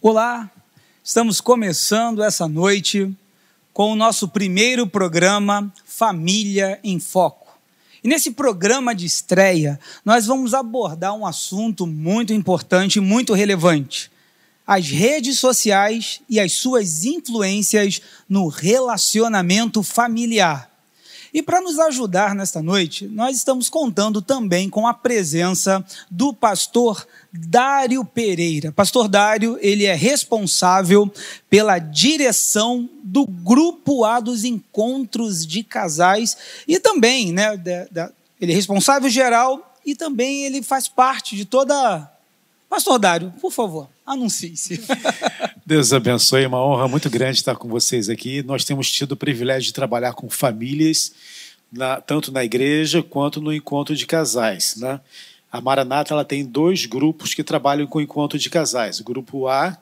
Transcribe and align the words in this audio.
Olá, 0.00 0.48
estamos 1.02 1.40
começando 1.40 2.22
essa 2.22 2.46
noite 2.46 3.12
com 3.72 3.90
o 3.90 3.96
nosso 3.96 4.28
primeiro 4.28 4.86
programa 4.86 5.74
Família 5.84 6.78
em 6.84 7.00
Foco. 7.00 7.48
E 8.04 8.06
nesse 8.06 8.30
programa 8.30 8.94
de 8.94 9.04
estreia, 9.06 9.80
nós 10.04 10.24
vamos 10.24 10.54
abordar 10.54 11.16
um 11.16 11.26
assunto 11.26 11.84
muito 11.84 12.32
importante 12.32 12.98
e 12.98 13.00
muito 13.00 13.34
relevante: 13.34 14.08
as 14.64 14.88
redes 14.88 15.40
sociais 15.40 16.20
e 16.28 16.38
as 16.38 16.52
suas 16.52 17.04
influências 17.04 18.00
no 18.28 18.46
relacionamento 18.46 19.82
familiar. 19.82 20.70
E 21.32 21.42
para 21.42 21.60
nos 21.60 21.78
ajudar 21.78 22.34
nesta 22.34 22.62
noite, 22.62 23.06
nós 23.06 23.36
estamos 23.36 23.68
contando 23.68 24.22
também 24.22 24.70
com 24.70 24.86
a 24.86 24.94
presença 24.94 25.84
do 26.10 26.32
pastor 26.32 27.06
Dário 27.32 28.04
Pereira. 28.04 28.72
Pastor 28.72 29.08
Dário, 29.08 29.58
ele 29.60 29.84
é 29.84 29.94
responsável 29.94 31.12
pela 31.50 31.78
direção 31.78 32.88
do 33.02 33.26
grupo 33.26 34.04
A 34.04 34.20
dos 34.20 34.44
encontros 34.44 35.46
de 35.46 35.62
casais 35.62 36.36
e 36.66 36.78
também, 36.80 37.32
né, 37.32 37.56
da, 37.56 37.86
da, 37.90 38.12
ele 38.40 38.52
é 38.52 38.54
responsável 38.54 39.08
geral 39.10 39.74
e 39.84 39.94
também 39.94 40.44
ele 40.44 40.62
faz 40.62 40.88
parte 40.88 41.36
de 41.36 41.44
toda 41.44 42.10
Pastor 42.68 42.98
Dário, 42.98 43.32
por 43.40 43.50
favor, 43.50 43.88
anuncie-se. 44.04 44.80
Deus 45.64 45.92
abençoe, 45.92 46.44
é 46.44 46.48
uma 46.48 46.62
honra 46.62 46.86
muito 46.86 47.08
grande 47.08 47.38
estar 47.38 47.56
com 47.56 47.66
vocês 47.66 48.10
aqui. 48.10 48.42
Nós 48.42 48.64
temos 48.64 48.90
tido 48.92 49.12
o 49.12 49.16
privilégio 49.16 49.68
de 49.68 49.72
trabalhar 49.72 50.12
com 50.12 50.28
famílias, 50.28 51.12
na, 51.72 52.00
tanto 52.00 52.30
na 52.30 52.44
igreja 52.44 53.02
quanto 53.02 53.40
no 53.40 53.52
encontro 53.52 53.96
de 53.96 54.06
casais. 54.06 54.76
Né? 54.76 55.00
A 55.50 55.60
Maranata 55.62 56.12
ela 56.12 56.24
tem 56.24 56.44
dois 56.44 56.84
grupos 56.84 57.32
que 57.32 57.42
trabalham 57.42 57.86
com 57.86 58.02
encontro 58.02 58.38
de 58.38 58.50
casais: 58.50 59.00
o 59.00 59.04
grupo 59.04 59.48
A, 59.48 59.76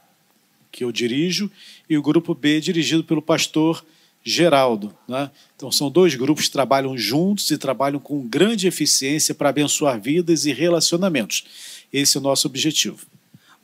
que 0.70 0.84
eu 0.84 0.92
dirijo, 0.92 1.50
e 1.90 1.98
o 1.98 2.02
grupo 2.02 2.34
B, 2.34 2.60
dirigido 2.60 3.02
pelo 3.02 3.20
pastor 3.20 3.84
Geraldo. 4.22 4.92
Né? 5.08 5.30
Então, 5.54 5.70
são 5.70 5.90
dois 5.90 6.14
grupos 6.14 6.46
que 6.46 6.50
trabalham 6.50 6.96
juntos 6.96 7.50
e 7.50 7.58
trabalham 7.58 7.98
com 7.98 8.26
grande 8.26 8.66
eficiência 8.66 9.34
para 9.34 9.48
abençoar 9.48 10.00
vidas 10.00 10.46
e 10.46 10.52
relacionamentos. 10.52 11.44
Esse 11.92 12.16
é 12.16 12.20
o 12.20 12.22
nosso 12.22 12.46
objetivo. 12.46 13.06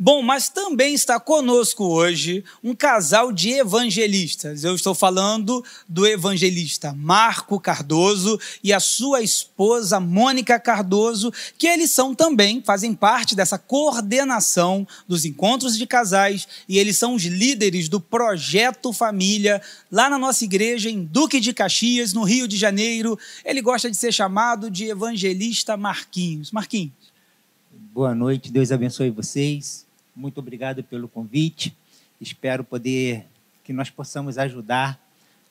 Bom, 0.04 0.20
mas 0.20 0.48
também 0.48 0.94
está 0.94 1.20
conosco 1.20 1.84
hoje 1.84 2.42
um 2.60 2.74
casal 2.74 3.30
de 3.30 3.50
evangelistas. 3.50 4.64
Eu 4.64 4.74
estou 4.74 4.96
falando 4.96 5.64
do 5.88 6.04
evangelista 6.04 6.92
Marco 6.92 7.60
Cardoso 7.60 8.36
e 8.64 8.72
a 8.72 8.80
sua 8.80 9.22
esposa 9.22 10.00
Mônica 10.00 10.58
Cardoso, 10.58 11.32
que 11.56 11.68
eles 11.68 11.92
são 11.92 12.16
também, 12.16 12.60
fazem 12.66 12.94
parte 12.94 13.36
dessa 13.36 13.58
coordenação 13.58 14.84
dos 15.06 15.24
encontros 15.24 15.78
de 15.78 15.86
casais 15.86 16.48
e 16.68 16.80
eles 16.80 16.98
são 16.98 17.14
os 17.14 17.22
líderes 17.22 17.88
do 17.88 18.00
Projeto 18.00 18.92
Família 18.92 19.62
lá 19.88 20.10
na 20.10 20.18
nossa 20.18 20.42
igreja 20.42 20.90
em 20.90 21.04
Duque 21.04 21.38
de 21.38 21.52
Caxias, 21.52 22.12
no 22.12 22.24
Rio 22.24 22.48
de 22.48 22.56
Janeiro. 22.56 23.16
Ele 23.44 23.62
gosta 23.62 23.88
de 23.88 23.96
ser 23.96 24.10
chamado 24.10 24.68
de 24.68 24.86
evangelista 24.86 25.76
Marquinhos. 25.76 26.50
Marquinhos. 26.50 27.01
Boa 27.94 28.14
noite, 28.14 28.50
Deus 28.50 28.72
abençoe 28.72 29.10
vocês. 29.10 29.84
Muito 30.16 30.38
obrigado 30.38 30.82
pelo 30.82 31.06
convite. 31.06 31.76
Espero 32.18 32.64
poder 32.64 33.26
que 33.62 33.70
nós 33.70 33.90
possamos 33.90 34.38
ajudar 34.38 34.98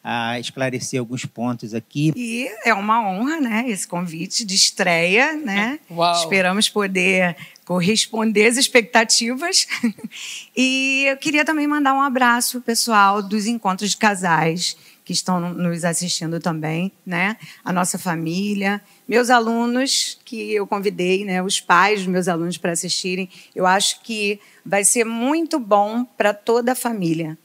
a 0.03 0.39
esclarecer 0.39 1.00
alguns 1.00 1.23
pontos 1.23 1.75
aqui. 1.75 2.12
E 2.16 2.50
é 2.66 2.73
uma 2.73 3.08
honra, 3.08 3.39
né, 3.39 3.66
esse 3.67 3.88
convite 3.88 4.44
de 4.44 4.56
estreia, 4.56 5.34
né? 5.34 5.80
Uau. 5.92 6.16
Esperamos 6.16 6.67
poder 6.67 7.38
corresponder 7.64 8.47
às 8.47 8.58
expectativas. 8.58 9.67
e 10.58 11.06
eu 11.09 11.17
queria 11.17 11.45
também 11.45 11.67
mandar 11.67 11.94
um 11.94 12.02
abraço 12.02 12.53
pro 12.53 12.62
pessoal 12.62 13.22
dos 13.22 13.45
encontros 13.45 13.92
de 13.92 13.97
casais 13.97 14.75
que 15.12 15.17
estão 15.17 15.54
nos 15.54 15.84
assistindo 15.84 16.40
também, 16.40 16.90
né? 17.06 17.36
A 17.66 17.73
nossa 17.73 18.00
família, 18.00 18.81
meus 19.06 19.30
alunos 19.30 20.18
que 20.24 20.53
eu 20.53 20.66
convidei, 20.66 21.25
né? 21.25 21.44
Os 21.44 21.59
pais 21.59 22.00
dos 22.00 22.08
meus 22.08 22.28
alunos 22.30 22.58
para 22.58 22.72
assistirem. 22.72 23.30
Eu 23.53 23.66
acho 23.66 24.02
que 24.02 24.40
vai 24.66 24.85
ser 24.85 25.03
muito 25.03 25.59
bom 25.59 26.06
para 26.06 26.34
toda 26.34 26.72
a 26.72 26.75
família. 26.75 27.38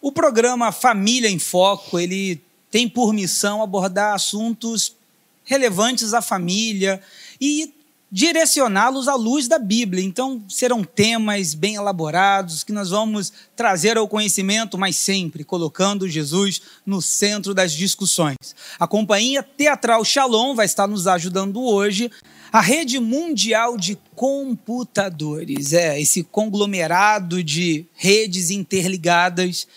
O 0.00 0.12
programa 0.12 0.70
Família 0.72 1.30
em 1.30 1.38
Foco, 1.38 1.98
ele 1.98 2.40
tem 2.70 2.86
por 2.86 3.14
missão 3.14 3.62
abordar 3.62 4.14
assuntos 4.14 4.94
relevantes 5.42 6.12
à 6.12 6.20
família 6.20 7.00
e 7.40 7.72
direcioná-los 8.16 9.08
à 9.08 9.14
luz 9.14 9.46
da 9.46 9.58
Bíblia. 9.58 10.02
Então, 10.02 10.42
serão 10.48 10.82
temas 10.82 11.52
bem 11.52 11.74
elaborados 11.74 12.64
que 12.64 12.72
nós 12.72 12.88
vamos 12.88 13.30
trazer 13.54 13.98
ao 13.98 14.08
conhecimento, 14.08 14.78
mas 14.78 14.96
sempre 14.96 15.44
colocando 15.44 16.08
Jesus 16.08 16.62
no 16.86 17.02
centro 17.02 17.52
das 17.52 17.72
discussões. 17.72 18.38
A 18.80 18.86
companhia 18.86 19.42
teatral 19.42 20.02
Shalom 20.02 20.54
vai 20.54 20.64
estar 20.64 20.86
nos 20.86 21.06
ajudando 21.06 21.60
hoje. 21.60 22.10
A 22.50 22.62
rede 22.62 22.98
mundial 22.98 23.76
de 23.76 23.98
computadores, 24.14 25.74
é 25.74 26.00
esse 26.00 26.22
conglomerado 26.22 27.44
de 27.44 27.84
redes 27.94 28.48
interligadas 28.48 29.68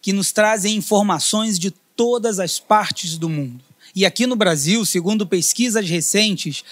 que 0.00 0.14
nos 0.14 0.32
trazem 0.32 0.76
informações 0.76 1.58
de 1.58 1.70
todas 1.94 2.40
as 2.40 2.58
partes 2.58 3.18
do 3.18 3.28
mundo. 3.28 3.62
E 3.94 4.06
aqui 4.06 4.26
no 4.26 4.34
Brasil, 4.34 4.86
segundo 4.86 5.26
pesquisas 5.26 5.86
recentes, 5.86 6.64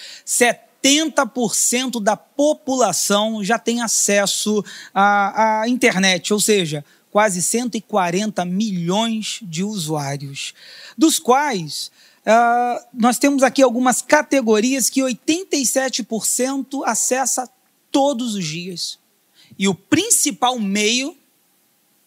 80% 0.83 2.03
da 2.03 2.17
população 2.17 3.45
já 3.45 3.59
tem 3.59 3.83
acesso 3.83 4.65
à, 4.95 5.61
à 5.61 5.69
internet, 5.69 6.33
ou 6.33 6.41
seja, 6.41 6.85
quase 7.11 7.43
140 7.43 8.45
milhões 8.45 9.41
de 9.43 9.65
usuários, 9.65 10.55
dos 10.97 11.19
quais 11.19 11.91
uh, 12.21 12.87
nós 12.95 13.19
temos 13.19 13.43
aqui 13.43 13.63
algumas 13.63 14.01
categorias 14.01 14.89
que 14.89 15.01
87% 15.01 16.83
acessa 16.85 17.49
todos 17.91 18.35
os 18.35 18.45
dias. 18.45 18.99
E 19.59 19.69
o 19.69 19.75
principal 19.75 20.59
meio 20.59 21.17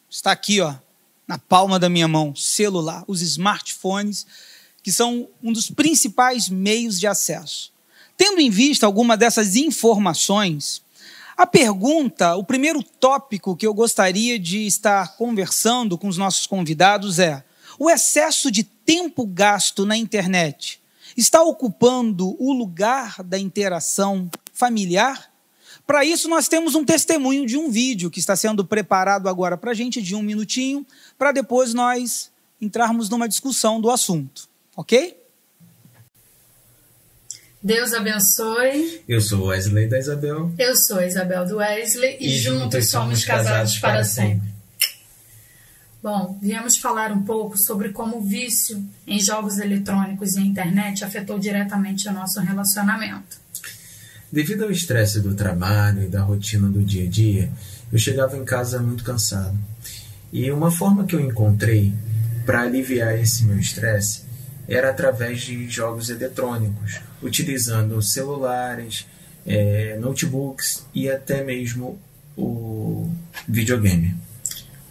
está 0.09 0.31
aqui, 0.31 0.62
ó, 0.62 0.75
na 1.28 1.38
palma 1.38 1.78
da 1.78 1.89
minha 1.89 2.07
mão, 2.07 2.35
celular, 2.35 3.03
os 3.07 3.22
smartphones, 3.22 4.25
que 4.81 4.91
são 4.91 5.28
um 5.41 5.51
dos 5.51 5.69
principais 5.69 6.50
meios 6.50 7.00
de 7.00 7.07
acesso. 7.07 7.72
Tendo 8.16 8.40
em 8.40 8.50
vista 8.50 8.85
alguma 8.85 9.18
dessas 9.18 9.56
informações, 9.56 10.81
a 11.35 11.47
pergunta, 11.47 12.35
o 12.35 12.44
primeiro 12.44 12.84
tópico 12.84 13.56
que 13.56 13.66
eu 13.66 13.74
gostaria 13.74 14.38
de 14.38 14.68
estar 14.68 15.18
conversando 15.18 15.97
com 15.97 16.07
os 16.07 16.18
nossos 16.18 16.46
convidados 16.46 17.18
é: 17.18 17.44
o 17.79 17.90
excesso 17.90 18.51
de 18.51 18.63
tempo 18.63 19.25
gasto 19.25 19.85
na 19.85 19.97
internet 19.97 20.79
está 21.18 21.41
ocupando 21.41 22.35
o 22.40 22.53
lugar 22.53 23.24
da 23.24 23.38
interação 23.40 24.30
familiar? 24.53 25.31
Para 25.85 26.06
isso, 26.06 26.30
nós 26.30 26.47
temos 26.47 26.75
um 26.75 26.85
testemunho 26.85 27.45
de 27.45 27.57
um 27.57 27.69
vídeo 27.69 28.09
que 28.09 28.19
está 28.19 28.35
sendo 28.35 28.63
preparado 28.63 29.28
agora 29.28 29.57
para 29.57 29.72
a 29.72 29.74
gente, 29.74 30.01
de 30.01 30.16
um 30.16 30.22
minutinho, 30.22 30.85
para 31.18 31.31
depois 31.31 31.74
nós 31.74 32.31
entrarmos 32.62 33.09
numa 33.09 33.28
discussão 33.28 33.81
do 33.81 33.90
assunto, 33.90 34.47
ok? 34.78 35.22
Deus 37.63 37.94
abençoe. 37.94 39.01
Eu 39.07 39.22
sou 39.22 39.46
Wesley 39.46 39.88
da 39.88 39.97
Isabel. 39.97 40.51
Eu 40.59 40.75
sou 40.75 41.01
Isabel 41.01 41.46
do 41.46 41.57
Wesley 41.57 42.18
e, 42.19 42.35
e 42.35 42.38
juntos 42.38 42.90
somos 42.90 43.24
casados 43.24 43.78
para 43.78 44.03
sempre. 44.03 44.51
Bom, 46.01 46.38
viemos 46.41 46.75
falar 46.75 47.13
um 47.13 47.24
pouco 47.24 47.57
sobre 47.57 47.94
como 47.94 48.18
o 48.18 48.22
vício 48.22 48.84
em 49.07 49.18
jogos 49.18 49.59
eletrônicos 49.59 50.35
e 50.35 50.41
internet 50.41 51.06
afetou 51.06 51.40
diretamente 51.40 52.09
o 52.09 52.12
nosso 52.12 52.41
relacionamento. 52.41 53.38
Devido 54.30 54.66
ao 54.66 54.72
estresse 54.72 55.22
do 55.22 55.34
trabalho 55.34 56.03
e 56.03 56.09
da 56.09 56.22
rotina 56.22 56.68
do 56.68 56.84
dia 56.84 57.06
a 57.06 57.09
dia, 57.09 57.50
eu 57.90 57.97
chegava 57.97 58.35
em 58.35 58.44
casa 58.44 58.81
muito 58.81 59.06
cansado. 59.06 59.57
E 60.33 60.51
uma 60.51 60.69
forma 60.69 61.06
que 61.06 61.15
eu 61.15 61.21
encontrei 61.21 61.94
para 62.45 62.63
aliviar 62.63 63.18
esse 63.18 63.45
meu 63.45 63.57
estresse 63.57 64.23
era 64.68 64.89
através 64.89 65.42
de 65.42 65.69
jogos 65.69 66.10
eletrônicos, 66.10 67.00
utilizando 67.21 68.01
celulares, 68.01 69.06
é, 69.45 69.98
notebooks 70.00 70.86
e 70.94 71.10
até 71.10 71.44
mesmo 71.44 72.00
o 72.38 73.10
videogame. 73.48 74.15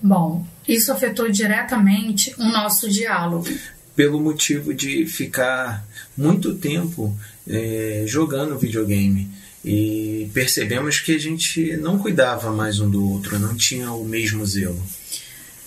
Bom, 0.00 0.46
isso 0.66 0.92
afetou 0.92 1.30
diretamente 1.30 2.34
o 2.38 2.44
nosso 2.44 2.88
diálogo. 2.90 3.48
Pelo 3.94 4.20
motivo 4.20 4.74
de 4.74 5.06
ficar 5.06 5.86
muito 6.16 6.54
tempo 6.54 7.16
é, 7.48 8.04
jogando 8.06 8.58
videogame 8.58 9.30
e 9.64 10.28
percebemos 10.34 10.98
que 10.98 11.14
a 11.14 11.18
gente 11.18 11.76
não 11.76 11.98
cuidava 11.98 12.50
mais 12.50 12.80
um 12.80 12.90
do 12.90 13.08
outro, 13.10 13.38
não 13.38 13.54
tinha 13.54 13.92
o 13.92 14.04
mesmo 14.04 14.44
zelo. 14.44 14.82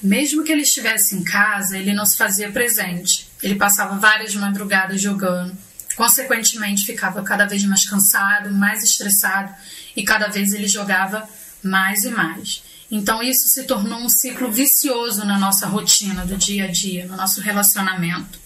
Mesmo 0.03 0.43
que 0.43 0.51
ele 0.51 0.61
estivesse 0.61 1.15
em 1.15 1.23
casa, 1.23 1.77
ele 1.77 1.93
não 1.93 2.05
se 2.05 2.17
fazia 2.17 2.51
presente. 2.51 3.27
Ele 3.45 3.53
passava 3.53 3.99
várias 3.99 4.33
madrugadas 4.33 4.99
jogando. 4.99 5.55
Consequentemente, 5.95 6.83
ficava 6.83 7.21
cada 7.21 7.45
vez 7.45 7.63
mais 7.63 7.87
cansado, 7.87 8.51
mais 8.51 8.83
estressado 8.83 9.53
e 9.95 10.03
cada 10.03 10.27
vez 10.29 10.51
ele 10.51 10.67
jogava 10.67 11.29
mais 11.61 12.03
e 12.03 12.09
mais. 12.09 12.63
Então 12.89 13.21
isso 13.21 13.47
se 13.47 13.65
tornou 13.65 13.99
um 13.99 14.09
ciclo 14.09 14.51
vicioso 14.51 15.23
na 15.25 15.37
nossa 15.37 15.67
rotina 15.67 16.25
do 16.25 16.35
dia 16.35 16.65
a 16.65 16.71
dia, 16.71 17.05
no 17.05 17.15
nosso 17.15 17.39
relacionamento. 17.39 18.39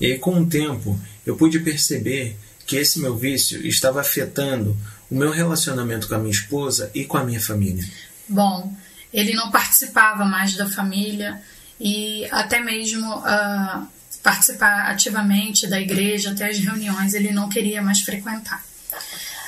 E 0.00 0.06
aí, 0.06 0.18
com 0.18 0.40
o 0.40 0.46
tempo, 0.46 0.96
eu 1.26 1.36
pude 1.36 1.58
perceber 1.58 2.38
que 2.64 2.76
esse 2.76 3.00
meu 3.00 3.16
vício 3.16 3.66
estava 3.66 4.00
afetando 4.00 4.76
o 5.10 5.16
meu 5.16 5.32
relacionamento 5.32 6.06
com 6.06 6.14
a 6.14 6.18
minha 6.18 6.30
esposa 6.30 6.88
e 6.94 7.04
com 7.04 7.16
a 7.16 7.24
minha 7.24 7.40
família. 7.40 7.84
Bom, 8.28 8.72
ele 9.12 9.34
não 9.34 9.50
participava 9.50 10.24
mais 10.24 10.54
da 10.54 10.70
família 10.70 11.42
e 11.80 12.26
até 12.30 12.60
mesmo 12.60 13.18
uh, 13.18 13.88
participar 14.24 14.90
ativamente 14.90 15.66
da 15.66 15.78
igreja, 15.78 16.30
até 16.30 16.48
as 16.48 16.58
reuniões, 16.58 17.12
ele 17.12 17.30
não 17.30 17.46
queria 17.46 17.82
mais 17.82 18.00
frequentar. 18.00 18.64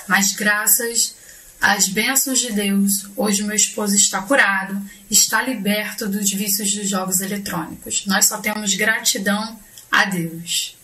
Mas 0.07 0.35
graças 0.35 1.17
às 1.59 1.89
bênçãos 1.89 2.39
de 2.39 2.53
Deus, 2.53 3.09
hoje 3.17 3.43
meu 3.43 3.57
esposo 3.57 3.97
está 3.97 4.21
curado, 4.21 4.79
está 5.11 5.43
liberto 5.43 6.07
dos 6.07 6.31
vícios 6.31 6.75
dos 6.75 6.87
jogos 6.87 7.21
eletrônicos. 7.21 8.05
Nós 8.05 8.27
só 8.27 8.37
temos 8.37 8.75
gratidão 8.75 9.59
a 9.91 10.05
Deus. 10.05 10.77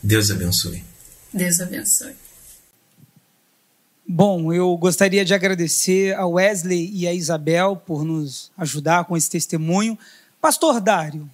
Deus 0.00 0.30
abençoe. 0.30 0.84
Deus 1.34 1.58
abençoe. 1.58 2.14
Bom, 4.06 4.52
eu 4.52 4.76
gostaria 4.76 5.24
de 5.24 5.34
agradecer 5.34 6.14
a 6.14 6.24
Wesley 6.24 6.88
e 6.94 7.08
a 7.08 7.12
Isabel 7.12 7.74
por 7.74 8.04
nos 8.04 8.52
ajudar 8.56 9.06
com 9.06 9.16
esse 9.16 9.28
testemunho. 9.28 9.98
Pastor 10.40 10.80
Dário, 10.80 11.28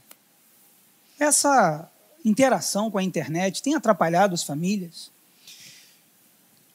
essa 1.19 1.91
interação 2.27 2.91
com 2.91 2.99
a 2.99 3.03
internet 3.03 3.63
tem 3.63 3.75
atrapalhado 3.75 4.35
as 4.35 4.43
famílias? 4.43 5.11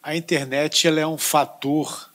A 0.02 0.16
internet 0.16 0.88
ela 0.88 0.98
é 0.98 1.06
um 1.06 1.18
fator 1.18 2.10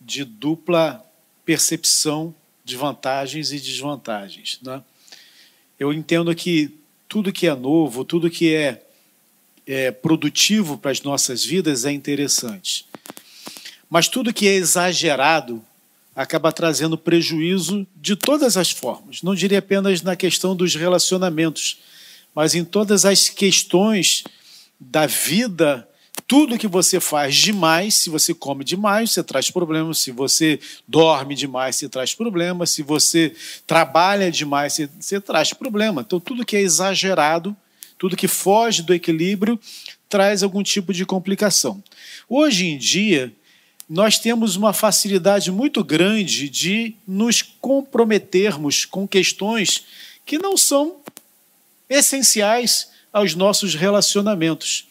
de 0.00 0.24
dupla 0.24 1.02
percepção 1.44 2.34
de 2.64 2.76
vantagens 2.76 3.52
e 3.52 3.60
desvantagens. 3.60 4.58
Né? 4.60 4.82
Eu 5.78 5.92
entendo 5.92 6.34
que 6.34 6.74
tudo 7.08 7.32
que 7.32 7.46
é 7.46 7.54
novo, 7.54 8.04
tudo 8.04 8.28
que 8.28 8.52
é, 8.52 8.82
é 9.64 9.92
produtivo 9.92 10.76
para 10.76 10.90
as 10.90 11.00
nossas 11.00 11.44
vidas 11.44 11.84
é 11.84 11.92
interessante. 11.92 12.84
Mas 13.88 14.08
tudo 14.08 14.34
que 14.34 14.48
é 14.48 14.54
exagerado 14.54 15.64
acaba 16.14 16.50
trazendo 16.50 16.98
prejuízo 16.98 17.86
de 17.94 18.16
todas 18.16 18.56
as 18.56 18.70
formas. 18.70 19.22
Não 19.22 19.34
diria 19.34 19.60
apenas 19.60 20.02
na 20.02 20.16
questão 20.16 20.56
dos 20.56 20.74
relacionamentos, 20.74 21.78
mas 22.36 22.54
em 22.54 22.62
todas 22.62 23.06
as 23.06 23.30
questões 23.30 24.22
da 24.78 25.06
vida. 25.06 25.88
Tudo 26.28 26.58
que 26.58 26.68
você 26.68 27.00
faz 27.00 27.34
demais, 27.34 27.94
se 27.94 28.10
você 28.10 28.34
come 28.34 28.62
demais, 28.62 29.12
você 29.12 29.22
traz 29.22 29.50
problemas. 29.50 29.98
Se 29.98 30.10
você 30.12 30.60
dorme 30.86 31.34
demais, 31.34 31.76
você 31.76 31.88
traz 31.88 32.14
problemas. 32.14 32.70
Se 32.70 32.82
você 32.82 33.34
trabalha 33.66 34.30
demais, 34.30 34.74
você, 34.74 34.90
você 35.00 35.18
traz 35.18 35.54
problema. 35.54 36.02
Então, 36.02 36.20
tudo 36.20 36.44
que 36.44 36.56
é 36.56 36.60
exagerado, 36.60 37.56
tudo 37.96 38.16
que 38.16 38.28
foge 38.28 38.82
do 38.82 38.92
equilíbrio, 38.92 39.58
traz 40.06 40.42
algum 40.42 40.62
tipo 40.62 40.92
de 40.92 41.06
complicação. 41.06 41.82
Hoje 42.28 42.66
em 42.66 42.76
dia, 42.76 43.32
nós 43.88 44.18
temos 44.18 44.56
uma 44.56 44.74
facilidade 44.74 45.50
muito 45.50 45.82
grande 45.82 46.50
de 46.50 46.96
nos 47.06 47.40
comprometermos 47.40 48.84
com 48.84 49.08
questões 49.08 49.84
que 50.26 50.38
não 50.38 50.56
são 50.56 51.00
essenciais 51.88 52.90
aos 53.12 53.34
nossos 53.34 53.74
relacionamentos. 53.74 54.86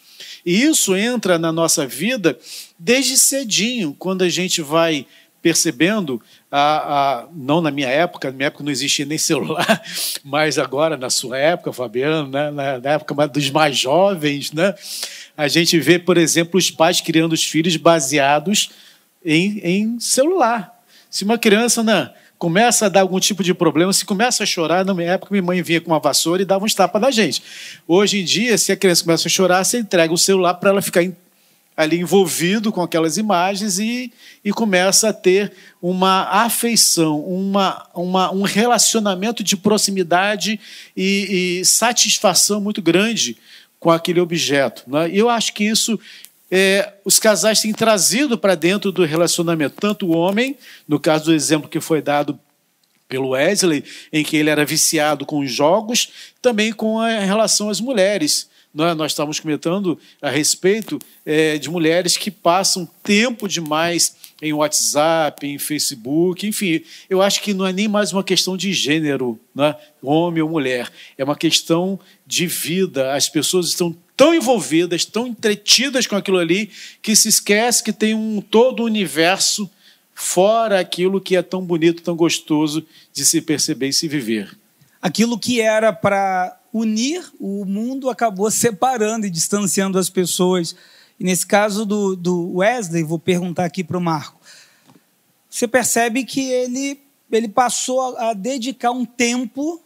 E 0.46 0.64
isso 0.64 0.96
entra 0.96 1.40
na 1.40 1.52
nossa 1.52 1.88
vida 1.88 2.38
desde 2.78 3.18
cedinho, 3.18 3.96
quando 3.98 4.24
a 4.24 4.30
gente 4.30 4.62
vai 4.62 5.06
percebendo, 5.42 6.20
a, 6.50 7.20
a, 7.20 7.28
não 7.32 7.62
na 7.62 7.70
minha 7.70 7.88
época, 7.88 8.32
na 8.32 8.36
minha 8.36 8.48
época 8.48 8.64
não 8.64 8.72
existia 8.72 9.06
nem 9.06 9.18
celular, 9.18 9.84
mas 10.26 10.58
agora 10.58 10.98
na 10.98 11.12
sua 11.12 11.38
época, 11.38 11.72
Fabiano, 11.72 12.28
né, 12.28 12.50
na, 12.50 12.80
na 12.80 12.90
época 12.90 13.28
dos 13.28 13.52
mais 13.52 13.78
jovens, 13.78 14.52
né, 14.52 14.74
a 15.38 15.48
gente 15.48 15.80
vê, 15.80 16.00
por 16.00 16.18
exemplo, 16.18 16.58
os 16.58 16.72
pais 16.72 17.00
criando 17.00 17.34
os 17.34 17.44
filhos 17.44 17.78
baseados 17.78 18.72
em, 19.24 19.60
em 19.60 20.00
celular. 20.00 20.74
Se 21.12 21.24
uma 21.24 21.38
criança 21.38 21.84
né, 21.84 22.12
começa 22.38 22.86
a 22.86 22.90
dar 22.90 23.02
algum 23.02 23.20
tipo 23.20 23.44
de 23.44 23.54
problema, 23.54 23.94
se 23.94 24.06
começa 24.06 24.44
a 24.44 24.46
chorar, 24.46 24.86
na 24.86 24.94
minha 24.94 25.12
época 25.12 25.32
minha 25.32 25.44
mãe 25.44 25.62
vinha 25.62 25.82
com 25.82 25.92
uma 25.92 26.00
vassoura 26.00 26.42
e 26.42 26.46
dava 26.46 26.66
uns 26.66 26.74
tapas 26.74 27.02
na 27.02 27.12
gente. 27.12 27.42
Hoje 27.88 28.20
em 28.20 28.26
dia, 28.26 28.58
se 28.58 28.72
a 28.72 28.78
criança 28.78 29.04
começa 29.04 29.28
a 29.28 29.32
chorar, 29.32 29.64
você 29.64 29.80
entrega 29.80 30.14
o 30.14 30.18
celular 30.18 30.56
para 30.56 30.70
ela 30.70 30.82
ficar 30.82 31.02
ali 31.76 32.00
envolvido 32.00 32.72
com 32.72 32.82
aquelas 32.82 33.18
imagens 33.18 33.80
e, 33.80 34.12
e 34.44 34.52
começa 34.52 35.10
a 35.10 35.14
ter 35.14 35.52
uma 35.82 36.24
afeição, 36.24 37.20
uma, 37.20 37.86
uma, 37.94 38.32
um 38.32 38.44
relacionamento 38.44 39.44
de 39.44 39.58
proximidade 39.58 40.60
e, 40.96 41.60
e 41.60 41.66
satisfação 41.66 42.62
muito 42.62 42.82
grande 42.82 43.38
com 43.80 43.92
aquele 43.92 44.20
objeto. 44.20 44.84
Né? 44.88 45.10
E 45.10 45.18
eu 45.18 45.30
acho 45.30 45.54
que 45.54 45.66
isso 45.66 46.00
é, 46.50 46.94
os 47.04 47.20
casais 47.20 47.60
têm 47.60 47.74
trazido 47.74 48.38
para 48.38 48.56
dentro 48.56 48.92
do 48.92 49.04
relacionamento, 49.04 49.76
tanto 49.80 50.08
o 50.08 50.16
homem, 50.16 50.58
no 50.88 51.00
caso 51.00 51.26
do 51.26 51.34
exemplo 51.34 51.70
que 51.70 51.80
foi 51.80 52.02
dado 52.02 52.40
pelo 53.08 53.30
Wesley, 53.30 53.84
em 54.12 54.24
que 54.24 54.36
ele 54.38 54.50
era 54.50 54.66
viciado 54.66 55.26
com 55.26 55.40
os 55.40 55.52
jogos, 55.52 56.34
também 56.42 56.72
com 56.72 57.00
a 57.00 57.20
relação 57.20 57.70
às 57.70 57.80
mulheres. 57.80 58.50
Nós, 58.74 58.92
é? 58.92 58.94
nós 58.94 59.12
estávamos 59.14 59.40
comentando 59.40 59.98
a 60.22 60.30
respeito 60.30 61.00
é, 61.26 61.58
de 61.58 61.70
mulheres 61.70 62.18
que 62.18 62.30
passam 62.30 62.86
tempo 63.02 63.48
demais 63.48 64.16
em 64.42 64.52
WhatsApp, 64.52 65.48
em 65.48 65.58
Facebook, 65.58 66.46
enfim. 66.46 66.82
Eu 67.10 67.22
acho 67.22 67.42
que 67.42 67.54
não 67.54 67.66
é 67.66 67.72
nem 67.72 67.88
mais 67.88 68.12
uma 68.12 68.24
questão 68.24 68.58
de 68.58 68.74
gênero, 68.74 69.40
né? 69.56 69.76
homem 70.02 70.44
ou 70.44 70.50
mulher. 70.50 70.92
É 71.18 71.24
uma 71.24 71.38
questão 71.38 71.98
de 72.28 72.46
vida. 72.48 73.14
As 73.14 73.30
pessoas 73.30 73.68
estão 73.68 73.96
tão 74.16 74.34
envolvidas, 74.34 75.06
tão 75.06 75.28
entretidas 75.28 76.08
com 76.08 76.16
aquilo 76.16 76.38
ali, 76.38 76.70
que 77.02 77.16
se 77.16 77.28
esquece 77.28 77.84
que 77.84 77.94
tem 77.94 78.14
um 78.14 78.42
todo 78.42 78.82
o 78.82 78.86
universo 78.86 79.70
fora 80.14 80.80
aquilo 80.80 81.20
que 81.20 81.36
é 81.36 81.42
tão 81.42 81.62
bonito, 81.62 82.02
tão 82.02 82.16
gostoso 82.16 82.86
de 83.12 83.26
se 83.26 83.42
perceber 83.42 83.90
e 83.90 83.94
se 83.94 84.08
viver. 84.08 84.58
Aquilo 85.02 85.38
que 85.38 85.60
era 85.60 85.92
para 85.92 86.58
unir 86.74 87.24
o 87.40 87.66
mundo 87.66 88.10
acabou 88.10 88.50
separando 88.50 89.26
e 89.26 89.30
distanciando 89.30 90.00
as 90.00 90.10
pessoas. 90.10 90.76
E 91.20 91.24
nesse 91.24 91.46
caso 91.46 91.86
do, 91.86 92.16
do 92.16 92.58
Wesley, 92.58 93.04
vou 93.04 93.20
perguntar 93.20 93.66
aqui 93.66 93.84
para 93.84 93.98
o 93.98 94.02
Marco. 94.02 94.40
Você 95.50 95.68
percebe 95.68 96.24
que 96.24 96.50
ele, 96.50 97.00
ele 97.32 97.48
passou 97.48 98.18
a 98.18 98.34
dedicar 98.34 98.92
um 98.92 99.06
tempo, 99.06 99.82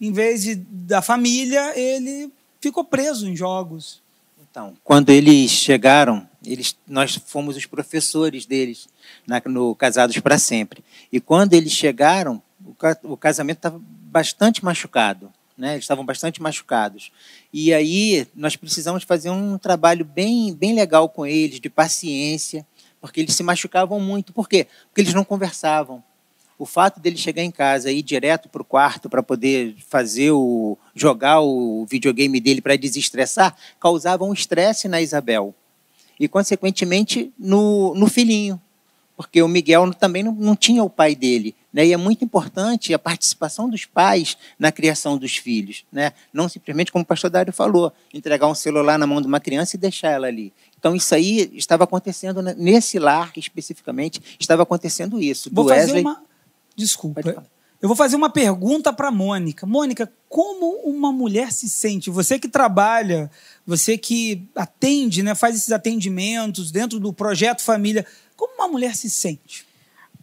em 0.00 0.12
vez 0.12 0.42
de, 0.42 0.54
da 0.54 1.02
família, 1.02 1.78
ele 1.78 2.30
ficou 2.60 2.84
preso 2.84 3.28
em 3.28 3.34
jogos. 3.34 4.02
Então, 4.50 4.76
quando 4.82 5.10
eles 5.10 5.50
chegaram, 5.50 6.28
eles, 6.44 6.76
nós 6.86 7.14
fomos 7.14 7.56
os 7.56 7.66
professores 7.66 8.46
deles 8.46 8.88
na, 9.26 9.40
no 9.46 9.74
Casados 9.74 10.18
para 10.18 10.38
Sempre. 10.38 10.84
E 11.12 11.20
quando 11.20 11.54
eles 11.54 11.72
chegaram, 11.72 12.42
o, 12.64 13.12
o 13.12 13.16
casamento 13.16 13.58
estava 13.58 13.80
bastante 13.80 14.64
machucado. 14.64 15.32
Né? 15.56 15.72
Eles 15.72 15.84
estavam 15.84 16.04
bastante 16.04 16.42
machucados. 16.42 17.12
E 17.52 17.72
aí 17.72 18.26
nós 18.34 18.56
precisamos 18.56 19.04
fazer 19.04 19.30
um 19.30 19.58
trabalho 19.58 20.04
bem, 20.04 20.54
bem 20.54 20.74
legal 20.74 21.08
com 21.08 21.26
eles, 21.26 21.60
de 21.60 21.70
paciência, 21.70 22.66
porque 23.00 23.20
eles 23.20 23.34
se 23.34 23.42
machucavam 23.42 24.00
muito. 24.00 24.32
Por 24.32 24.48
quê? 24.48 24.66
Porque 24.88 25.02
eles 25.02 25.14
não 25.14 25.24
conversavam 25.24 26.02
o 26.60 26.66
fato 26.66 27.00
dele 27.00 27.16
chegar 27.16 27.42
em 27.42 27.50
casa 27.50 27.90
e 27.90 28.00
ir 28.00 28.02
direto 28.02 28.46
para 28.50 28.60
o 28.60 28.64
quarto 28.64 29.08
para 29.08 29.22
poder 29.22 29.74
fazer 29.88 30.30
o 30.30 30.76
jogar 30.94 31.40
o 31.40 31.86
videogame 31.88 32.38
dele 32.38 32.60
para 32.60 32.76
desestressar 32.76 33.56
causava 33.80 34.24
um 34.24 34.32
estresse 34.34 34.86
na 34.86 35.00
Isabel 35.00 35.54
e 36.18 36.28
consequentemente 36.28 37.32
no, 37.38 37.94
no 37.94 38.06
filhinho 38.06 38.60
porque 39.16 39.42
o 39.42 39.48
Miguel 39.48 39.92
também 39.94 40.22
não, 40.22 40.32
não 40.32 40.54
tinha 40.54 40.84
o 40.84 40.90
pai 40.90 41.14
dele 41.14 41.54
né? 41.72 41.86
e 41.86 41.94
é 41.94 41.96
muito 41.96 42.22
importante 42.26 42.92
a 42.92 42.98
participação 42.98 43.70
dos 43.70 43.86
pais 43.86 44.36
na 44.58 44.70
criação 44.70 45.16
dos 45.16 45.38
filhos 45.38 45.86
né? 45.90 46.12
não 46.30 46.46
simplesmente 46.46 46.92
como 46.92 47.04
o 47.04 47.06
pastor 47.06 47.30
Dário 47.30 47.54
falou 47.54 47.90
entregar 48.12 48.46
um 48.46 48.54
celular 48.54 48.98
na 48.98 49.06
mão 49.06 49.22
de 49.22 49.26
uma 49.26 49.40
criança 49.40 49.76
e 49.76 49.78
deixar 49.78 50.10
ela 50.10 50.26
ali 50.26 50.52
então, 50.80 50.96
isso 50.96 51.14
aí 51.14 51.50
estava 51.54 51.84
acontecendo 51.84 52.40
nesse 52.40 52.98
lar 52.98 53.32
especificamente, 53.36 54.18
estava 54.40 54.62
acontecendo 54.62 55.20
isso. 55.20 55.50
Vou 55.52 55.68
fazer 55.68 55.92
Wesley... 55.92 56.00
uma, 56.00 56.22
Desculpa. 56.80 57.46
Eu 57.82 57.88
vou 57.88 57.96
fazer 57.96 58.16
uma 58.16 58.30
pergunta 58.30 58.92
para 58.92 59.10
Mônica. 59.10 59.66
Mônica, 59.66 60.10
como 60.28 60.76
uma 60.82 61.12
mulher 61.12 61.52
se 61.52 61.68
sente? 61.68 62.10
Você 62.10 62.38
que 62.38 62.48
trabalha, 62.48 63.30
você 63.66 63.96
que 63.96 64.48
atende, 64.54 65.22
né, 65.22 65.34
faz 65.34 65.56
esses 65.56 65.72
atendimentos 65.72 66.70
dentro 66.70 66.98
do 66.98 67.12
projeto 67.12 67.62
família, 67.62 68.06
como 68.36 68.54
uma 68.54 68.68
mulher 68.68 68.94
se 68.94 69.10
sente? 69.10 69.66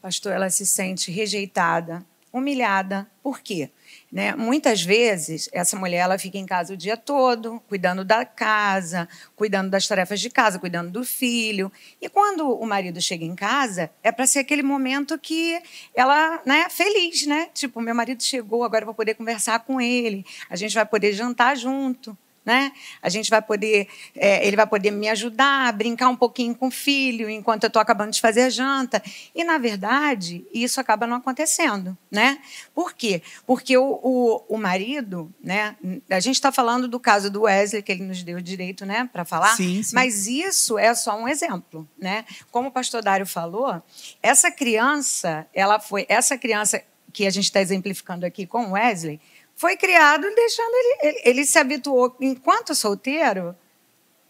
Pastor, 0.02 0.34
ela 0.34 0.50
se 0.50 0.66
sente 0.66 1.12
rejeitada, 1.12 2.06
humilhada. 2.32 3.08
Por 3.24 3.40
quê? 3.40 3.70
Né? 4.10 4.34
Muitas 4.36 4.82
vezes, 4.82 5.50
essa 5.52 5.78
mulher 5.78 5.98
ela 5.98 6.18
fica 6.18 6.38
em 6.38 6.46
casa 6.46 6.74
o 6.74 6.78
dia 6.78 6.96
todo, 6.96 7.62
cuidando 7.68 8.06
da 8.06 8.24
casa, 8.24 9.08
cuidando 9.36 9.70
das 9.70 9.86
tarefas 9.86 10.22
de 10.22 10.30
casa, 10.30 10.58
cuidando 10.60 10.90
do 10.90 11.04
filho. 11.04 11.72
E 12.02 12.08
quando 12.08 12.50
o 12.50 12.66
marido 12.66 13.02
chega 13.02 13.26
em 13.26 13.36
casa, 13.36 13.90
é 14.02 14.12
para 14.12 14.26
ser 14.26 14.40
aquele 14.40 14.64
momento 14.64 15.20
que 15.20 15.62
ela 15.94 16.42
né, 16.46 16.70
feliz, 16.70 17.28
né? 17.28 17.50
Tipo, 17.54 17.82
meu 17.82 17.94
marido 17.94 18.24
chegou, 18.24 18.64
agora 18.64 18.84
eu 18.84 18.88
vou 18.88 18.96
poder 18.96 19.14
conversar 19.16 19.60
com 19.60 19.82
ele, 19.82 20.26
a 20.50 20.56
gente 20.56 20.74
vai 20.74 20.86
poder 20.86 21.12
jantar 21.12 21.58
junto 21.58 22.18
né? 22.48 22.72
A 23.02 23.10
gente 23.10 23.30
vai 23.30 23.42
poder, 23.42 23.90
é, 24.16 24.48
ele 24.48 24.56
vai 24.56 24.66
poder 24.66 24.90
me 24.90 25.10
ajudar 25.10 25.68
a 25.68 25.72
brincar 25.74 26.08
um 26.08 26.16
pouquinho 26.16 26.56
com 26.56 26.68
o 26.68 26.72
filho 26.72 27.30
enquanto 27.30 27.66
eu 27.66 27.68
estou 27.68 27.82
acabando 27.82 28.12
de 28.12 28.22
fazer 28.22 28.44
a 28.44 28.50
janta. 28.50 29.04
E 29.36 29.44
na 29.44 29.58
verdade 29.58 30.46
isso 30.54 30.80
acaba 30.80 31.06
não 31.06 31.18
acontecendo, 31.18 31.98
né? 32.10 32.40
Por 32.74 32.94
quê? 32.94 33.22
Porque 33.46 33.78
o, 33.78 34.00
o, 34.02 34.46
o 34.48 34.58
marido, 34.58 35.30
né? 35.44 35.76
A 36.10 36.22
gente 36.22 36.36
está 36.36 36.50
falando 36.50 36.88
do 36.88 37.02
caso 37.02 37.30
do 37.30 37.42
Wesley 37.42 37.84
que 37.84 37.92
ele 37.92 38.04
nos 38.04 38.24
deu 38.24 38.38
o 38.38 38.42
direito, 38.42 38.86
né, 38.86 39.10
para 39.12 39.26
falar. 39.26 39.54
Sim, 39.58 39.84
sim. 39.84 39.94
Mas 39.94 40.26
isso 40.26 40.80
é 40.80 40.96
só 40.96 41.20
um 41.20 41.28
exemplo, 41.28 41.86
né? 42.00 42.24
Como 42.50 42.70
o 42.70 42.72
Pastor 42.72 43.04
Dário 43.04 43.26
falou, 43.26 43.84
essa 44.24 44.50
criança, 44.50 45.46
ela 45.54 45.82
foi 45.82 46.06
essa 46.08 46.38
criança 46.38 46.82
que 47.12 47.26
a 47.26 47.30
gente 47.30 47.46
está 47.46 47.60
exemplificando 47.60 48.26
aqui 48.26 48.46
com 48.46 48.68
o 48.68 48.72
Wesley 48.72 49.20
foi 49.58 49.76
criado 49.76 50.22
deixando 50.36 50.74
ele, 50.76 50.98
ele, 51.02 51.22
ele 51.26 51.46
se 51.46 51.58
habituou, 51.58 52.16
enquanto 52.22 52.76
solteiro, 52.76 53.56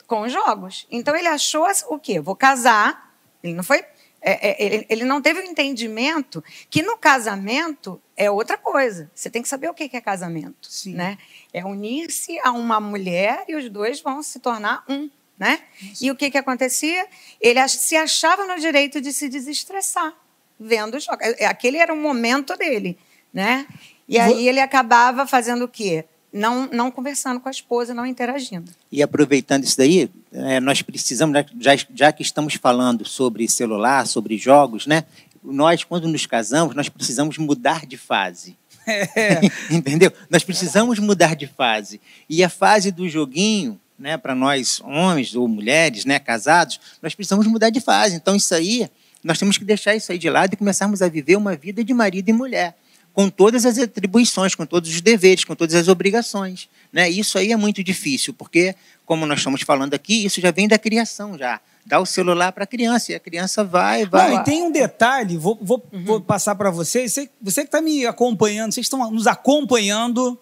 com 0.07 0.22
os 0.22 0.31
jogos. 0.31 0.88
Então 0.89 1.13
ele 1.13 1.27
achou 1.27 1.67
o 1.89 2.00
quê? 2.00 2.17
Vou 2.17 2.34
casar. 2.34 3.13
Ele 3.43 3.53
não 3.53 3.63
foi. 3.63 3.84
É, 4.22 4.50
é, 4.50 4.65
ele, 4.65 4.86
ele, 4.89 5.03
não 5.03 5.22
teve 5.22 5.41
o 5.41 5.43
um 5.43 5.46
entendimento 5.46 6.41
que 6.69 6.81
no 6.81 6.98
casamento 6.98 8.01
é 8.15 8.31
outra 8.31 8.57
coisa. 8.57 9.12
Você 9.13 9.29
tem 9.29 9.41
que 9.41 9.50
saber 9.50 9.69
o 9.69 9.74
que 9.74 9.89
é 9.96 10.01
casamento. 10.01 10.72
Sim. 10.72 10.96
Né? 10.96 11.17
É 11.53 11.63
unir-se 11.63 12.39
a 12.39 12.51
uma 12.53 12.79
mulher 12.79 13.43
e 13.50 13.55
os 13.55 13.69
dois 13.69 14.00
vão 14.00 14.24
se 14.24 14.39
tornar 14.39 14.86
um. 14.88 15.10
Né? 15.38 15.60
E 16.01 16.10
o 16.10 16.15
que, 16.15 16.31
que 16.31 16.38
acontecia? 16.38 17.05
Ele 17.39 17.67
se 17.67 17.98
achava 17.98 18.48
no 18.48 18.57
direito 18.60 19.01
de 19.01 19.12
se 19.12 19.27
desestressar 19.27 20.15
vendo 20.57 20.96
os 20.96 21.03
jogos. 21.03 21.22
Aquele 21.41 21.77
era 21.77 21.93
o 21.93 21.98
momento 21.98 22.55
dele. 22.55 22.98
Né? 23.34 23.67
E 24.07 24.17
aí 24.17 24.47
ele 24.47 24.59
acabava 24.59 25.27
fazendo 25.27 25.65
o 25.65 25.67
quê? 25.67 26.05
Não, 26.31 26.67
não 26.71 26.91
conversando 26.91 27.39
com 27.39 27.47
a 27.47 27.51
esposa, 27.51 27.93
não 27.93 28.05
interagindo. 28.05 28.71
E 28.91 29.01
aproveitando 29.01 29.63
isso 29.63 29.77
daí, 29.77 30.09
é, 30.31 30.59
nós 30.59 30.81
precisamos, 30.81 31.35
já, 31.59 31.71
já 31.93 32.11
que 32.11 32.21
estamos 32.21 32.53
falando 32.55 33.05
sobre 33.05 33.47
celular, 33.47 34.05
sobre 34.05 34.37
jogos, 34.37 34.85
né? 34.85 35.03
Nós, 35.43 35.83
quando 35.83 36.07
nos 36.07 36.25
casamos, 36.25 36.75
nós 36.75 36.89
precisamos 36.89 37.37
mudar 37.37 37.85
de 37.85 37.97
fase. 37.97 38.57
É. 38.85 39.41
Entendeu? 39.73 40.11
Nós 40.29 40.43
precisamos 40.43 40.99
mudar 40.99 41.35
de 41.35 41.47
fase. 41.47 41.99
E 42.29 42.43
a 42.43 42.49
fase 42.49 42.91
do 42.91 43.07
joguinho, 43.09 43.79
né, 43.97 44.17
para 44.17 44.35
nós 44.35 44.79
homens 44.81 45.33
ou 45.35 45.47
mulheres, 45.47 46.05
né, 46.05 46.19
casados, 46.19 46.79
nós 47.01 47.15
precisamos 47.15 47.47
mudar 47.47 47.69
de 47.69 47.81
fase. 47.81 48.15
Então 48.15 48.35
isso 48.35 48.53
aí, 48.53 48.89
nós 49.23 49.39
temos 49.39 49.57
que 49.57 49.65
deixar 49.65 49.95
isso 49.95 50.11
aí 50.11 50.17
de 50.17 50.29
lado 50.29 50.53
e 50.53 50.57
começarmos 50.57 51.01
a 51.01 51.09
viver 51.09 51.35
uma 51.35 51.55
vida 51.55 51.83
de 51.83 51.93
marido 51.93 52.29
e 52.29 52.33
mulher 52.33 52.75
com 53.17 53.31
todas 53.31 53.65
as 53.65 53.79
atribuições, 53.79 54.53
com 54.53 54.63
todos 54.63 54.91
os 54.91 55.01
deveres, 55.01 55.43
com 55.43 55.55
todas 55.55 55.74
as 55.74 55.88
obrigações. 55.88 56.69
Né? 56.93 57.09
Isso 57.09 57.39
aí 57.39 57.51
é 57.51 57.55
muito 57.55 57.83
difícil, 57.83 58.31
porque, 58.31 58.75
como 59.07 59.25
nós 59.25 59.39
estamos 59.39 59.63
falando 59.63 59.95
aqui, 59.95 60.24
isso 60.24 60.39
já 60.39 60.51
vem 60.51 60.67
da 60.67 60.77
criação 60.77 61.36
já. 61.36 61.59
Dá 61.83 62.00
o 62.00 62.05
celular 62.05 62.51
para 62.51 62.65
a 62.65 62.67
criança 62.67 63.12
e 63.12 63.15
a 63.15 63.19
criança 63.19 63.63
vai, 63.63 64.05
vai. 64.05 64.33
Não, 64.33 64.41
e 64.41 64.43
tem 64.43 64.62
um 64.62 64.71
detalhe, 64.71 65.36
vou, 65.36 65.57
vou, 65.59 65.83
uhum. 65.91 66.05
vou 66.05 66.21
passar 66.21 66.53
para 66.53 66.69
vocês. 66.69 67.12
Você, 67.12 67.27
você 67.41 67.62
que 67.62 67.69
está 67.69 67.81
me 67.81 68.05
acompanhando, 68.05 68.71
vocês 68.71 68.86
estão 68.86 69.09
nos 69.09 69.25
acompanhando. 69.25 70.39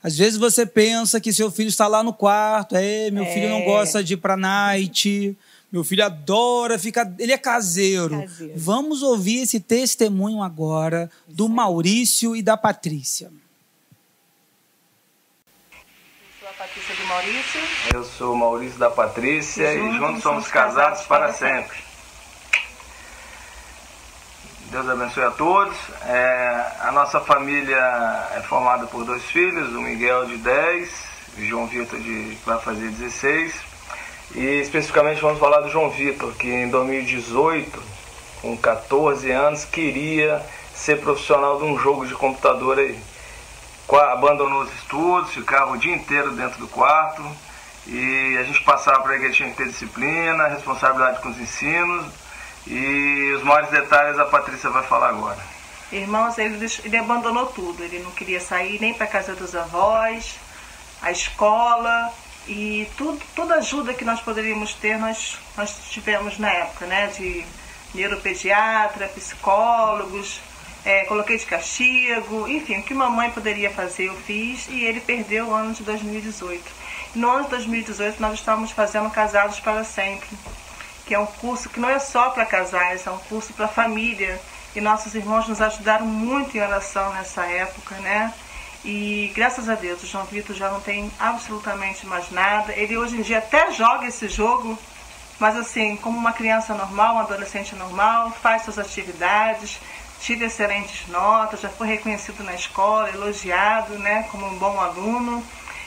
Às 0.00 0.16
vezes 0.16 0.38
você 0.38 0.64
pensa 0.64 1.20
que 1.20 1.32
seu 1.32 1.50
filho 1.50 1.70
está 1.70 1.88
lá 1.88 2.04
no 2.04 2.12
quarto, 2.12 2.76
é, 2.76 3.10
meu 3.10 3.24
é. 3.24 3.34
filho 3.34 3.48
não 3.48 3.62
é. 3.62 3.64
gosta 3.64 4.00
de 4.00 4.14
ir 4.14 4.18
para 4.18 4.36
night. 4.36 5.36
Meu 5.72 5.82
filho 5.82 6.04
adora 6.04 6.78
ficar. 6.78 7.10
Ele 7.18 7.32
é 7.32 7.38
caseiro. 7.38 8.20
caseiro. 8.20 8.52
Vamos 8.54 9.02
ouvir 9.02 9.40
esse 9.40 9.58
testemunho 9.58 10.42
agora 10.42 11.10
do 11.26 11.48
Maurício 11.48 12.36
e 12.36 12.42
da 12.42 12.58
Patrícia. 12.58 13.32
Eu 15.72 16.38
sou 16.38 16.48
a 16.48 16.52
Patrícia 16.52 16.94
do 16.94 17.06
Maurício. 17.06 17.60
Eu 17.94 18.04
sou 18.04 18.34
o 18.34 18.36
Maurício 18.36 18.78
da 18.78 18.90
Patrícia 18.90 19.72
e 19.72 19.78
juntos, 19.78 19.94
e 19.94 19.98
juntos 19.98 20.22
somos 20.22 20.48
casados, 20.48 21.06
casados 21.06 21.06
para 21.06 21.32
sempre. 21.32 21.78
Deus 24.70 24.88
abençoe 24.88 25.24
a 25.24 25.30
todos. 25.30 25.76
É, 26.04 26.72
a 26.80 26.92
nossa 26.92 27.18
família 27.20 28.28
é 28.34 28.42
formada 28.42 28.86
por 28.86 29.06
dois 29.06 29.22
filhos, 29.24 29.74
o 29.74 29.80
Miguel 29.80 30.26
de 30.26 30.36
10 30.36 30.90
e 31.38 31.42
o 31.42 31.46
João 31.46 31.66
Vitor 31.66 31.98
de 31.98 32.36
vai 32.44 32.60
fazer 32.60 32.90
16. 32.90 33.71
E 34.34 34.60
especificamente 34.60 35.20
vamos 35.20 35.38
falar 35.38 35.60
do 35.60 35.68
João 35.68 35.90
Vitor, 35.90 36.32
que 36.34 36.48
em 36.48 36.68
2018, 36.70 37.82
com 38.40 38.56
14 38.56 39.30
anos, 39.30 39.64
queria 39.64 40.44
ser 40.74 41.00
profissional 41.00 41.58
de 41.58 41.64
um 41.64 41.78
jogo 41.78 42.06
de 42.06 42.14
computador 42.14 42.78
aí. 42.78 42.98
Abandonou 44.10 44.62
os 44.62 44.72
estudos, 44.72 45.32
ficava 45.32 45.72
o 45.72 45.76
dia 45.76 45.94
inteiro 45.94 46.30
dentro 46.30 46.58
do 46.58 46.66
quarto 46.66 47.22
e 47.86 48.38
a 48.38 48.42
gente 48.44 48.62
passava 48.64 49.02
para 49.02 49.16
ele 49.16 49.28
que 49.28 49.34
tinha 49.34 49.50
que 49.50 49.56
ter 49.56 49.68
disciplina, 49.68 50.48
responsabilidade 50.48 51.20
com 51.20 51.28
os 51.28 51.38
ensinos 51.38 52.06
e 52.66 53.34
os 53.36 53.42
maiores 53.42 53.68
detalhes 53.68 54.18
a 54.18 54.24
Patrícia 54.24 54.70
vai 54.70 54.82
falar 54.84 55.10
agora. 55.10 55.38
Irmãos, 55.90 56.38
ele, 56.38 56.66
ele 56.84 56.96
abandonou 56.96 57.46
tudo, 57.46 57.82
ele 57.84 57.98
não 57.98 58.12
queria 58.12 58.40
sair 58.40 58.80
nem 58.80 58.94
para 58.94 59.06
casa 59.06 59.34
dos 59.34 59.54
avós, 59.54 60.38
a 61.02 61.10
escola, 61.10 62.10
e 62.46 62.88
tudo, 62.96 63.20
toda 63.34 63.54
ajuda 63.56 63.94
que 63.94 64.04
nós 64.04 64.20
poderíamos 64.20 64.74
ter, 64.74 64.98
nós, 64.98 65.38
nós 65.56 65.74
tivemos 65.90 66.38
na 66.38 66.50
época, 66.50 66.86
né? 66.86 67.06
De 67.08 67.44
neuropediatra, 67.94 69.08
psicólogos, 69.08 70.40
é, 70.84 71.04
coloquei 71.04 71.36
de 71.36 71.46
castigo, 71.46 72.48
enfim, 72.48 72.78
o 72.78 72.82
que 72.82 72.94
mamãe 72.94 73.30
poderia 73.30 73.70
fazer 73.70 74.08
eu 74.08 74.16
fiz 74.16 74.66
e 74.68 74.84
ele 74.84 75.00
perdeu 75.00 75.48
o 75.48 75.54
ano 75.54 75.72
de 75.72 75.82
2018. 75.84 76.64
No 77.14 77.30
ano 77.30 77.44
de 77.44 77.50
2018 77.50 78.20
nós 78.20 78.34
estávamos 78.34 78.72
fazendo 78.72 79.10
Casados 79.10 79.60
para 79.60 79.84
Sempre, 79.84 80.28
que 81.06 81.14
é 81.14 81.18
um 81.18 81.26
curso 81.26 81.68
que 81.68 81.78
não 81.78 81.88
é 81.88 81.98
só 81.98 82.30
para 82.30 82.46
casais, 82.46 83.06
é 83.06 83.10
um 83.10 83.18
curso 83.18 83.52
para 83.52 83.68
família. 83.68 84.40
E 84.74 84.80
nossos 84.80 85.14
irmãos 85.14 85.46
nos 85.46 85.60
ajudaram 85.60 86.06
muito 86.06 86.56
em 86.56 86.60
oração 86.62 87.12
nessa 87.12 87.44
época, 87.44 87.94
né? 87.96 88.32
E 88.84 89.30
graças 89.34 89.68
a 89.68 89.74
Deus, 89.74 90.02
o 90.02 90.06
João 90.06 90.24
Vitor 90.24 90.56
já 90.56 90.68
não 90.68 90.80
tem 90.80 91.10
absolutamente 91.18 92.04
mais 92.04 92.30
nada. 92.30 92.72
Ele 92.72 92.96
hoje 92.96 93.16
em 93.16 93.22
dia 93.22 93.38
até 93.38 93.70
joga 93.70 94.06
esse 94.06 94.28
jogo, 94.28 94.76
mas 95.38 95.56
assim, 95.56 95.96
como 95.96 96.18
uma 96.18 96.32
criança 96.32 96.74
normal, 96.74 97.14
um 97.14 97.20
adolescente 97.20 97.76
normal, 97.76 98.32
faz 98.42 98.62
suas 98.62 98.78
atividades, 98.78 99.78
tive 100.20 100.46
excelentes 100.46 101.06
notas, 101.08 101.60
já 101.60 101.68
foi 101.68 101.86
reconhecido 101.86 102.42
na 102.42 102.54
escola, 102.54 103.10
elogiado, 103.10 103.98
né, 103.98 104.26
como 104.30 104.46
um 104.46 104.58
bom 104.58 104.80
aluno. 104.80 105.44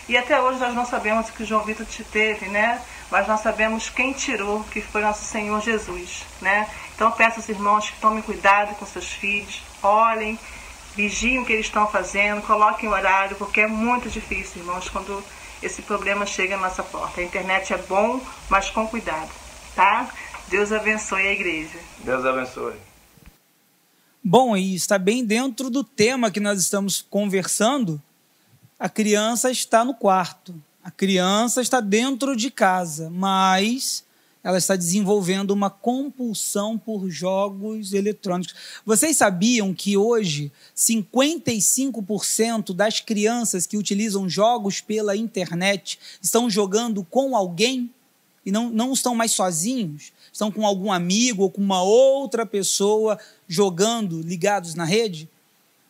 E 0.08 0.16
até 0.18 0.40
hoje 0.40 0.60
nós 0.60 0.74
não 0.74 0.86
sabemos 0.86 1.30
o 1.30 1.34
que 1.34 1.44
o 1.44 1.46
João 1.46 1.64
Vitor 1.64 1.86
te 1.86 2.04
teve, 2.04 2.46
né? 2.48 2.80
Mas 3.10 3.28
nós 3.28 3.42
sabemos 3.42 3.90
quem 3.90 4.14
tirou, 4.14 4.64
que 4.66 4.80
foi 4.80 5.02
nosso 5.02 5.26
Senhor 5.26 5.60
Jesus, 5.62 6.24
né? 6.42 6.70
Então 6.94 7.12
peço 7.12 7.40
aos 7.40 7.50
irmãos 7.50 7.90
que 7.90 8.00
tomem 8.00 8.22
cuidado 8.22 8.76
com 8.76 8.86
seus 8.86 9.12
filhos, 9.12 9.64
olhem, 9.82 10.38
vigiem 10.96 11.40
o 11.40 11.46
que 11.46 11.54
eles 11.54 11.66
estão 11.66 11.88
fazendo, 11.88 12.42
coloquem 12.42 12.88
o 12.88 12.92
horário, 12.92 13.36
porque 13.36 13.62
é 13.62 13.68
muito 13.68 14.10
difícil, 14.10 14.62
irmãos, 14.62 14.90
quando 14.90 15.24
esse 15.62 15.82
problema 15.82 16.26
chega 16.26 16.56
à 16.56 16.60
nossa 16.60 16.84
porta. 16.84 17.22
A 17.22 17.24
internet 17.24 17.74
é 17.74 17.78
bom, 17.78 18.22
mas 18.50 18.70
com 18.70 18.88
cuidado, 18.88 19.30
tá? 19.76 20.10
Deus 20.48 20.72
abençoe 20.72 21.28
a 21.28 21.32
igreja. 21.32 21.80
Deus 22.00 22.24
abençoe. 22.24 22.76
Bom, 24.24 24.56
e 24.56 24.76
está 24.76 24.98
bem 24.98 25.26
dentro 25.26 25.70
do 25.70 25.84
tema 25.84 26.32
que 26.32 26.40
nós 26.40 26.60
estamos 26.60 27.06
conversando. 27.10 28.02
A 28.80 28.90
criança 28.90 29.52
está 29.52 29.84
no 29.84 29.94
quarto, 29.94 30.56
a 30.84 30.92
criança 30.92 31.62
está 31.62 31.80
dentro 31.80 32.36
de 32.36 32.52
casa, 32.52 33.10
mas 33.10 34.05
ela 34.46 34.60
está 34.60 34.76
desenvolvendo 34.76 35.50
uma 35.50 35.72
compulsão 35.72 36.78
por 36.78 37.10
jogos 37.10 37.94
eletrônicos. 37.94 38.54
Vocês 38.86 39.18
sabiam 39.18 39.74
que 39.74 39.98
hoje 39.98 40.52
55% 40.78 42.72
das 42.72 43.00
crianças 43.00 43.66
que 43.66 43.76
utilizam 43.76 44.30
jogos 44.30 44.80
pela 44.80 45.18
internet 45.18 45.98
estão 46.22 46.48
jogando 46.48 47.04
com 47.04 47.36
alguém 47.36 47.90
e 48.46 48.52
não, 48.52 48.70
não 48.70 48.94
estão 48.94 49.16
mais 49.16 49.32
sozinhos? 49.32 50.14
Estão 50.32 50.52
com 50.52 50.64
algum 50.64 50.92
amigo 50.92 51.42
ou 51.42 51.50
com 51.50 51.62
uma 51.62 51.82
outra 51.82 52.46
pessoa 52.46 53.18
jogando 53.48 54.22
ligados 54.22 54.76
na 54.76 54.86
rede? 54.86 55.28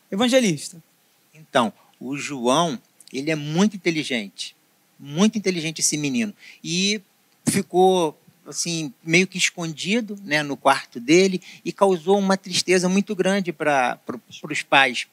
Evangelista. 0.10 0.82
Então, 1.34 1.74
o 2.00 2.16
João, 2.16 2.80
ele 3.12 3.30
é 3.30 3.36
muito 3.36 3.76
inteligente. 3.76 4.56
Muito 4.98 5.38
inteligente 5.38 5.80
esse 5.80 5.98
menino. 5.98 6.34
E 6.64 7.02
ficou 7.46 8.18
assim 8.46 8.94
meio 9.04 9.28
que 9.28 9.38
escondido 9.38 10.18
né, 10.24 10.44
no 10.44 10.56
quarto 10.56 11.00
dele 11.00 11.42
e 11.64 11.72
causou 11.72 12.18
uma 12.20 12.38
tristeza 12.38 12.88
muito 12.88 13.16
grande 13.16 13.52
para 13.52 14.00
os 14.50 14.62
pais, 14.62 15.08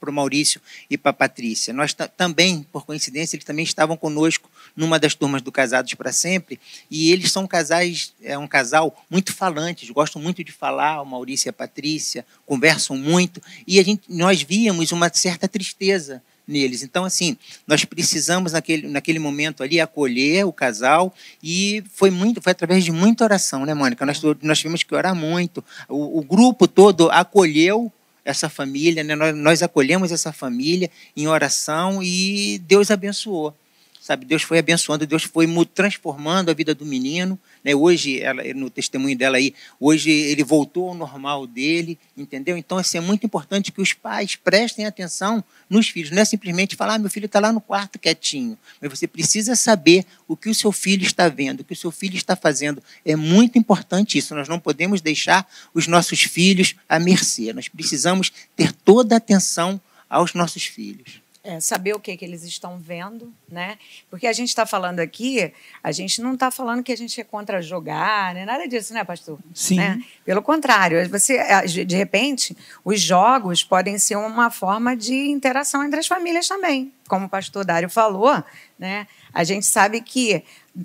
para 0.00 0.10
o 0.10 0.12
Maurício 0.12 0.60
e 0.90 0.98
para 0.98 1.10
a 1.10 1.14
Patrícia. 1.14 1.72
Nós 1.72 1.94
também, 2.16 2.66
por 2.72 2.84
coincidência, 2.84 3.36
eles 3.36 3.44
também 3.44 3.64
estavam 3.64 3.96
conosco 3.96 4.50
numa 4.74 4.98
das 4.98 5.14
turmas 5.14 5.42
do 5.42 5.52
Casados 5.52 5.94
para 5.94 6.12
Sempre 6.12 6.58
e 6.90 7.12
eles 7.12 7.30
são 7.30 7.46
casais, 7.46 8.12
é 8.22 8.36
um 8.36 8.48
casal 8.48 9.04
muito 9.08 9.32
falantes, 9.32 9.90
gostam 9.90 10.20
muito 10.20 10.42
de 10.42 10.52
falar, 10.52 11.02
o 11.02 11.06
Maurício 11.06 11.48
e 11.48 11.50
a 11.50 11.52
Patrícia 11.52 12.26
conversam 12.44 12.96
muito 12.96 13.40
e 13.66 13.78
a 13.78 13.82
gente, 13.82 14.02
nós 14.08 14.42
víamos 14.42 14.92
uma 14.92 15.12
certa 15.12 15.46
tristeza 15.46 16.22
neles. 16.46 16.82
Então, 16.82 17.04
assim, 17.04 17.36
nós 17.66 17.84
precisamos 17.84 18.52
naquele, 18.52 18.88
naquele 18.88 19.18
momento 19.18 19.62
ali 19.62 19.80
acolher 19.80 20.44
o 20.44 20.52
casal 20.52 21.14
e 21.42 21.82
foi 21.92 22.10
muito, 22.10 22.40
foi 22.40 22.52
através 22.52 22.84
de 22.84 22.92
muita 22.92 23.24
oração, 23.24 23.64
né, 23.64 23.74
Mônica? 23.74 24.04
Nós, 24.04 24.20
nós 24.42 24.58
tivemos 24.58 24.82
que 24.82 24.94
orar 24.94 25.14
muito. 25.14 25.64
O, 25.88 26.18
o 26.18 26.22
grupo 26.22 26.66
todo 26.66 27.10
acolheu 27.10 27.92
essa 28.24 28.48
família, 28.48 29.02
né? 29.02 29.14
nós, 29.16 29.36
nós 29.36 29.62
acolhemos 29.62 30.12
essa 30.12 30.32
família 30.32 30.90
em 31.16 31.26
oração 31.26 32.02
e 32.02 32.60
Deus 32.66 32.90
abençoou 32.90 33.54
sabe? 34.02 34.26
Deus 34.26 34.42
foi 34.42 34.58
abençoando, 34.58 35.06
Deus 35.06 35.22
foi 35.22 35.46
transformando 35.72 36.50
a 36.50 36.54
vida 36.54 36.74
do 36.74 36.84
menino, 36.84 37.38
né? 37.62 37.72
Hoje, 37.72 38.20
ela, 38.20 38.42
no 38.52 38.68
testemunho 38.68 39.16
dela 39.16 39.36
aí, 39.36 39.54
hoje 39.78 40.10
ele 40.10 40.42
voltou 40.42 40.88
ao 40.88 40.94
normal 40.94 41.46
dele, 41.46 41.96
entendeu? 42.16 42.56
Então, 42.56 42.78
assim, 42.78 42.98
é 42.98 43.00
muito 43.00 43.24
importante 43.24 43.70
que 43.70 43.80
os 43.80 43.92
pais 43.92 44.34
prestem 44.34 44.86
atenção 44.86 45.44
nos 45.70 45.88
filhos, 45.88 46.10
não 46.10 46.20
é 46.20 46.24
simplesmente 46.24 46.74
falar, 46.74 46.94
ah, 46.94 46.98
meu 46.98 47.08
filho 47.08 47.26
está 47.26 47.38
lá 47.38 47.52
no 47.52 47.60
quarto 47.60 47.96
quietinho, 47.96 48.58
mas 48.80 48.90
você 48.90 49.06
precisa 49.06 49.54
saber 49.54 50.04
o 50.26 50.36
que 50.36 50.50
o 50.50 50.54
seu 50.54 50.72
filho 50.72 51.04
está 51.04 51.28
vendo, 51.28 51.60
o 51.60 51.64
que 51.64 51.72
o 51.72 51.76
seu 51.76 51.92
filho 51.92 52.16
está 52.16 52.34
fazendo. 52.34 52.82
É 53.06 53.14
muito 53.14 53.56
importante 53.56 54.18
isso, 54.18 54.34
nós 54.34 54.48
não 54.48 54.58
podemos 54.58 55.00
deixar 55.00 55.48
os 55.72 55.86
nossos 55.86 56.22
filhos 56.22 56.74
à 56.88 56.98
mercê, 56.98 57.52
nós 57.52 57.68
precisamos 57.68 58.32
ter 58.56 58.72
toda 58.72 59.14
a 59.14 59.18
atenção 59.18 59.80
aos 60.10 60.34
nossos 60.34 60.64
filhos 60.64 61.21
é, 61.44 61.58
saber 61.58 61.92
o 61.92 61.98
que, 61.98 62.16
que 62.16 62.24
eles 62.24 62.44
estão 62.44 62.78
vendo, 62.78 63.32
né? 63.50 63.76
Porque 64.08 64.28
a 64.28 64.32
gente 64.32 64.48
está 64.48 64.64
falando 64.64 65.00
aqui, 65.00 65.52
a 65.82 65.90
gente 65.90 66.22
não 66.22 66.34
está 66.34 66.52
falando 66.52 66.84
que 66.84 66.92
a 66.92 66.96
gente 66.96 67.20
é 67.20 67.24
contra 67.24 67.60
jogar, 67.60 68.32
né? 68.32 68.44
nada 68.44 68.68
disso, 68.68 68.94
né, 68.94 69.02
pastor? 69.02 69.38
Sim. 69.52 69.76
Né? 69.76 70.00
Pelo 70.24 70.40
contrário, 70.40 71.08
você, 71.08 71.38
de 71.66 71.96
repente, 71.96 72.56
os 72.84 73.00
jogos 73.00 73.64
podem 73.64 73.98
ser 73.98 74.16
uma 74.16 74.50
forma 74.50 74.96
de 74.96 75.14
interação 75.30 75.84
entre 75.84 75.98
as 75.98 76.06
famílias 76.06 76.46
também. 76.46 76.92
Como 77.08 77.26
o 77.26 77.28
pastor 77.28 77.64
Dário 77.64 77.90
falou, 77.90 78.42
né? 78.78 79.08
A 79.34 79.42
gente 79.42 79.66
sabe 79.66 80.00
que 80.00 80.44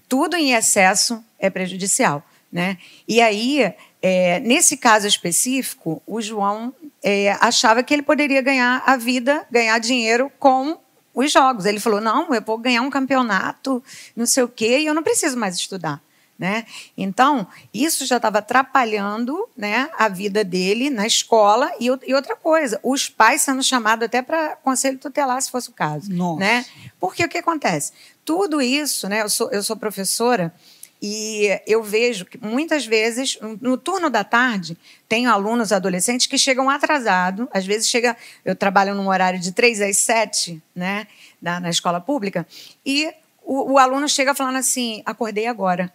tudo 0.10 0.36
em 0.36 0.54
excesso 0.54 1.24
é 1.38 1.50
prejudicial, 1.50 2.24
né? 2.52 2.78
E 3.08 3.22
aí, 3.22 3.74
é, 4.02 4.40
nesse 4.40 4.76
caso 4.76 5.06
específico, 5.08 6.02
o 6.08 6.20
João 6.20 6.74
é, 7.04 7.32
achava 7.42 7.84
que 7.84 7.94
ele 7.94 8.02
poderia 8.02 8.42
ganhar 8.42 8.84
a 8.86 8.98
vida, 8.98 9.46
ganhar 9.52 9.78
dinheiro 9.80 10.32
com 10.40 10.78
os 11.14 11.32
jogos. 11.32 11.66
Ele 11.66 11.80
falou: 11.80 12.00
não, 12.00 12.34
eu 12.34 12.42
vou 12.42 12.58
ganhar 12.58 12.82
um 12.82 12.90
campeonato, 12.90 13.84
não 14.16 14.26
sei 14.26 14.44
o 14.44 14.48
quê, 14.48 14.80
e 14.80 14.86
eu 14.86 14.94
não 14.94 15.04
preciso 15.04 15.38
mais 15.38 15.56
estudar. 15.56 16.02
Né? 16.38 16.68
Então, 16.96 17.48
isso 17.74 18.06
já 18.06 18.18
estava 18.18 18.38
atrapalhando 18.38 19.50
né, 19.58 19.90
a 19.98 20.08
vida 20.08 20.44
dele 20.44 20.92
na 20.92 21.08
escola. 21.08 21.72
E, 21.80 21.88
e, 21.88 22.14
outra 22.14 22.36
coisa, 22.36 22.80
os 22.84 23.10
pais 23.10 23.42
sendo 23.42 23.64
chamados 23.64 24.06
até 24.06 24.22
para 24.22 24.56
conselho 24.58 25.00
tutelar, 25.00 25.42
se 25.42 25.50
fosse 25.50 25.72
o 25.72 25.74
caso. 25.74 26.12
Nossa. 26.14 26.40
Né? 26.40 26.64
Porque 27.00 27.26
o 27.26 27.28
que 27.28 27.40
acontece? 27.40 27.92
Tudo 28.24 28.62
isso, 28.62 29.10
né, 29.10 29.24
eu, 29.24 29.30
sou, 29.30 29.50
eu 29.50 29.64
sou 29.64 29.76
professora, 29.76 30.54
e 31.02 31.60
eu 31.68 31.84
vejo 31.84 32.26
que 32.26 32.38
muitas 32.38 32.86
vezes, 32.86 33.38
no 33.62 33.78
turno 33.78 34.10
da 34.10 34.24
tarde, 34.24 34.78
tenho 35.08 35.30
alunos 35.30 35.72
adolescentes 35.72 36.26
que 36.26 36.38
chegam 36.38 36.70
atrasados. 36.70 37.48
Às 37.52 37.66
vezes 37.66 37.88
chega, 37.88 38.18
eu 38.44 38.56
trabalho 38.56 38.96
num 38.96 39.08
horário 39.08 39.40
de 39.40 39.52
3 39.52 39.82
às 39.82 39.98
7, 39.98 40.62
né, 40.76 41.08
na, 41.42 41.60
na 41.60 41.70
escola 41.70 42.02
pública, 42.02 42.48
e 42.86 43.12
o, 43.44 43.74
o, 43.74 43.78
aluno 43.78 44.10
chega 44.10 44.34
falando 44.34 44.58
assim: 44.58 45.02
acordei 45.06 45.48
agora. 45.48 45.92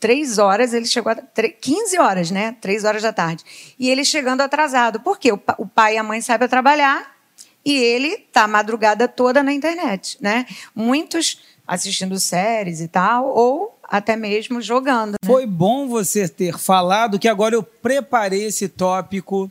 Três 0.00 0.38
horas, 0.38 0.72
ele 0.72 0.86
chegou. 0.86 1.12
A, 1.12 1.16
15 1.16 1.98
horas, 1.98 2.30
né? 2.30 2.56
Três 2.60 2.84
horas 2.84 3.02
da 3.02 3.12
tarde. 3.12 3.44
E 3.78 3.90
ele 3.90 4.04
chegando 4.04 4.40
atrasado. 4.40 5.00
Por 5.00 5.18
quê? 5.18 5.32
O, 5.32 5.40
o 5.58 5.66
pai 5.66 5.94
e 5.94 5.98
a 5.98 6.02
mãe 6.02 6.20
sabem 6.20 6.48
trabalhar 6.48 7.16
e 7.64 7.76
ele 7.76 8.08
está 8.08 8.44
a 8.44 8.48
madrugada 8.48 9.06
toda 9.06 9.42
na 9.42 9.52
internet, 9.52 10.16
né? 10.20 10.46
Muitos 10.74 11.40
assistindo 11.66 12.18
séries 12.18 12.80
e 12.80 12.88
tal, 12.88 13.28
ou 13.28 13.77
até 13.88 14.14
mesmo 14.14 14.60
jogando. 14.60 15.12
Né? 15.12 15.18
Foi 15.24 15.46
bom 15.46 15.88
você 15.88 16.28
ter 16.28 16.58
falado 16.58 17.18
que 17.18 17.26
agora 17.26 17.54
eu 17.54 17.62
preparei 17.62 18.44
esse 18.44 18.68
tópico 18.68 19.50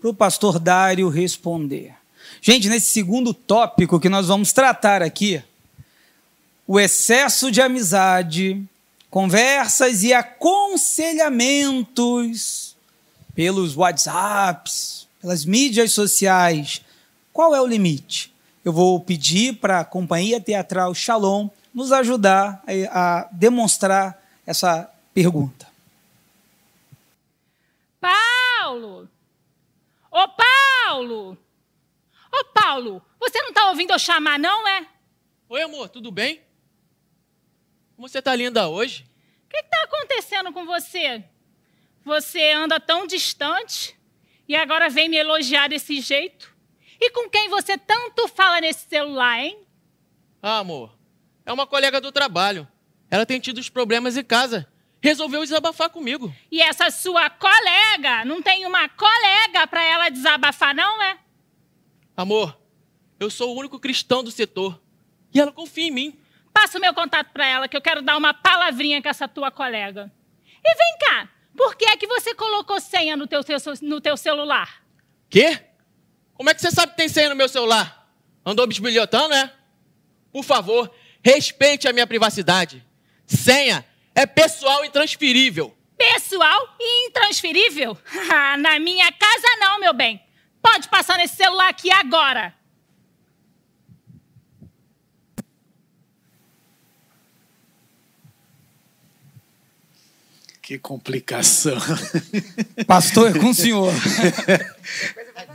para 0.00 0.10
o 0.10 0.14
pastor 0.14 0.60
Dário 0.60 1.08
responder. 1.08 1.92
Gente, 2.40 2.68
nesse 2.68 2.90
segundo 2.90 3.34
tópico 3.34 3.98
que 3.98 4.08
nós 4.08 4.28
vamos 4.28 4.52
tratar 4.52 5.02
aqui, 5.02 5.42
o 6.66 6.78
excesso 6.78 7.50
de 7.50 7.60
amizade, 7.60 8.62
conversas 9.10 10.04
e 10.04 10.12
aconselhamentos 10.12 12.76
pelos 13.34 13.76
WhatsApps, 13.76 15.08
pelas 15.20 15.44
mídias 15.44 15.90
sociais. 15.92 16.80
Qual 17.32 17.52
é 17.54 17.60
o 17.60 17.66
limite? 17.66 18.32
Eu 18.64 18.72
vou 18.72 18.98
pedir 19.00 19.56
para 19.56 19.80
a 19.80 19.84
Companhia 19.84 20.40
Teatral 20.40 20.94
Shalom 20.94 21.48
nos 21.76 21.92
ajudar 21.92 22.64
a, 22.90 23.28
demonstrar 23.30 24.18
essa 24.46 24.90
pergunta. 25.12 25.70
Paulo! 28.00 29.06
Ô 30.10 30.26
Paulo! 30.26 31.36
Ô 32.32 32.44
Paulo, 32.46 33.02
você 33.20 33.42
não 33.42 33.50
está 33.50 33.68
ouvindo 33.68 33.92
eu 33.92 33.98
chamar, 33.98 34.38
não 34.38 34.66
é? 34.66 34.86
Oi, 35.50 35.60
amor, 35.60 35.90
tudo 35.90 36.10
bem? 36.10 36.40
Como 37.94 38.08
você 38.08 38.20
está 38.20 38.34
linda 38.34 38.68
hoje? 38.68 39.04
O 39.44 39.48
que 39.50 39.58
está 39.58 39.82
acontecendo 39.82 40.54
com 40.54 40.64
você? 40.64 41.22
Você 42.06 42.52
anda 42.52 42.80
tão 42.80 43.06
distante 43.06 43.94
e 44.48 44.56
agora 44.56 44.88
vem 44.88 45.10
me 45.10 45.18
elogiar 45.18 45.68
desse 45.68 46.00
jeito? 46.00 46.56
E 46.98 47.10
com 47.10 47.28
quem 47.28 47.50
você 47.50 47.76
tanto 47.76 48.28
fala 48.28 48.62
nesse 48.62 48.88
celular, 48.88 49.40
hein? 49.40 49.58
Ah, 50.42 50.60
amor, 50.60 50.96
é 51.46 51.52
uma 51.52 51.66
colega 51.66 52.00
do 52.00 52.10
trabalho. 52.10 52.66
Ela 53.08 53.24
tem 53.24 53.38
tido 53.38 53.58
os 53.58 53.70
problemas 53.70 54.16
em 54.16 54.24
casa. 54.24 54.68
Resolveu 55.00 55.42
desabafar 55.42 55.88
comigo. 55.88 56.34
E 56.50 56.60
essa 56.60 56.90
sua 56.90 57.30
colega 57.30 58.24
não 58.24 58.42
tem 58.42 58.66
uma 58.66 58.88
colega 58.88 59.64
para 59.68 59.84
ela 59.84 60.08
desabafar, 60.08 60.74
não 60.74 61.00
é? 61.02 61.16
Amor, 62.16 62.58
eu 63.20 63.30
sou 63.30 63.54
o 63.54 63.58
único 63.58 63.78
cristão 63.78 64.24
do 64.24 64.30
setor. 64.32 64.82
E 65.32 65.40
ela 65.40 65.52
confia 65.52 65.86
em 65.86 65.90
mim. 65.92 66.18
Passa 66.52 66.78
o 66.78 66.80
meu 66.80 66.92
contato 66.92 67.30
para 67.32 67.46
ela, 67.46 67.68
que 67.68 67.76
eu 67.76 67.82
quero 67.82 68.02
dar 68.02 68.16
uma 68.16 68.34
palavrinha 68.34 69.00
com 69.00 69.08
essa 69.08 69.28
tua 69.28 69.50
colega. 69.50 70.10
E 70.64 70.74
vem 70.74 70.98
cá, 70.98 71.28
por 71.56 71.76
que 71.76 71.84
é 71.84 71.96
que 71.96 72.06
você 72.06 72.34
colocou 72.34 72.80
senha 72.80 73.16
no 73.16 73.26
teu, 73.26 73.40
no 73.82 74.00
teu 74.00 74.16
celular? 74.16 74.82
Quê? 75.30 75.60
Como 76.34 76.50
é 76.50 76.54
que 76.54 76.60
você 76.60 76.70
sabe 76.70 76.92
que 76.92 76.96
tem 76.96 77.08
senha 77.08 77.28
no 77.28 77.36
meu 77.36 77.48
celular? 77.48 78.10
Andou 78.44 78.66
bisbilhotando, 78.66 79.34
é? 79.34 79.52
Por 80.32 80.42
favor, 80.42 80.90
Respeite 81.26 81.88
a 81.88 81.92
minha 81.92 82.06
privacidade. 82.06 82.86
Senha 83.26 83.84
é 84.14 84.24
pessoal 84.26 84.84
e 84.84 84.86
intransferível. 84.86 85.76
Pessoal 85.98 86.76
e 86.78 87.08
intransferível? 87.08 87.98
Na 88.60 88.78
minha 88.78 89.10
casa 89.10 89.56
não, 89.58 89.80
meu 89.80 89.92
bem. 89.92 90.22
Pode 90.62 90.88
passar 90.88 91.18
nesse 91.18 91.34
celular 91.34 91.68
aqui 91.68 91.90
agora. 91.90 92.54
Que 100.62 100.78
complicação. 100.78 101.76
Pastor, 102.86 103.34
é 103.34 103.40
com 103.40 103.50
o 103.50 103.54
senhor. 103.54 103.92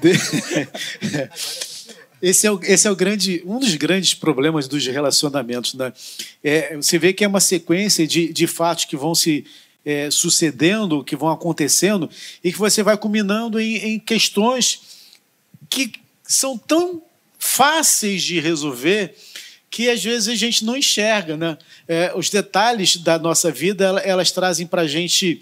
Esse 2.21 2.45
é, 2.45 2.51
o, 2.51 2.59
esse 2.63 2.87
é 2.87 2.91
o 2.91 2.95
grande, 2.95 3.41
um 3.45 3.59
dos 3.59 3.73
grandes 3.75 4.13
problemas 4.13 4.67
dos 4.67 4.85
relacionamentos. 4.85 5.73
Né? 5.73 5.91
É, 6.43 6.75
você 6.75 6.99
vê 6.99 7.13
que 7.13 7.23
é 7.23 7.27
uma 7.27 7.39
sequência 7.39 8.05
de, 8.05 8.31
de 8.31 8.47
fatos 8.47 8.85
que 8.85 8.95
vão 8.95 9.15
se 9.15 9.45
é, 9.83 10.11
sucedendo, 10.11 11.03
que 11.03 11.15
vão 11.15 11.29
acontecendo, 11.29 12.09
e 12.43 12.51
que 12.51 12.59
você 12.59 12.83
vai 12.83 12.97
culminando 12.97 13.59
em, 13.59 13.77
em 13.77 13.99
questões 13.99 14.81
que 15.69 15.93
são 16.23 16.57
tão 16.57 17.01
fáceis 17.39 18.23
de 18.23 18.39
resolver 18.39 19.15
que 19.71 19.89
às 19.89 20.03
vezes 20.03 20.27
a 20.27 20.35
gente 20.35 20.65
não 20.65 20.75
enxerga. 20.75 21.37
Né? 21.37 21.57
É, 21.87 22.11
os 22.15 22.29
detalhes 22.29 22.97
da 22.97 23.17
nossa 23.17 23.49
vida 23.49 23.85
elas, 24.03 24.29
trazem 24.29 24.67
para 24.67 24.81
a 24.81 24.87
gente 24.87 25.41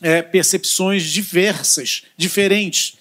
é, 0.00 0.20
percepções 0.20 1.04
diversas, 1.04 2.02
diferentes. 2.16 2.96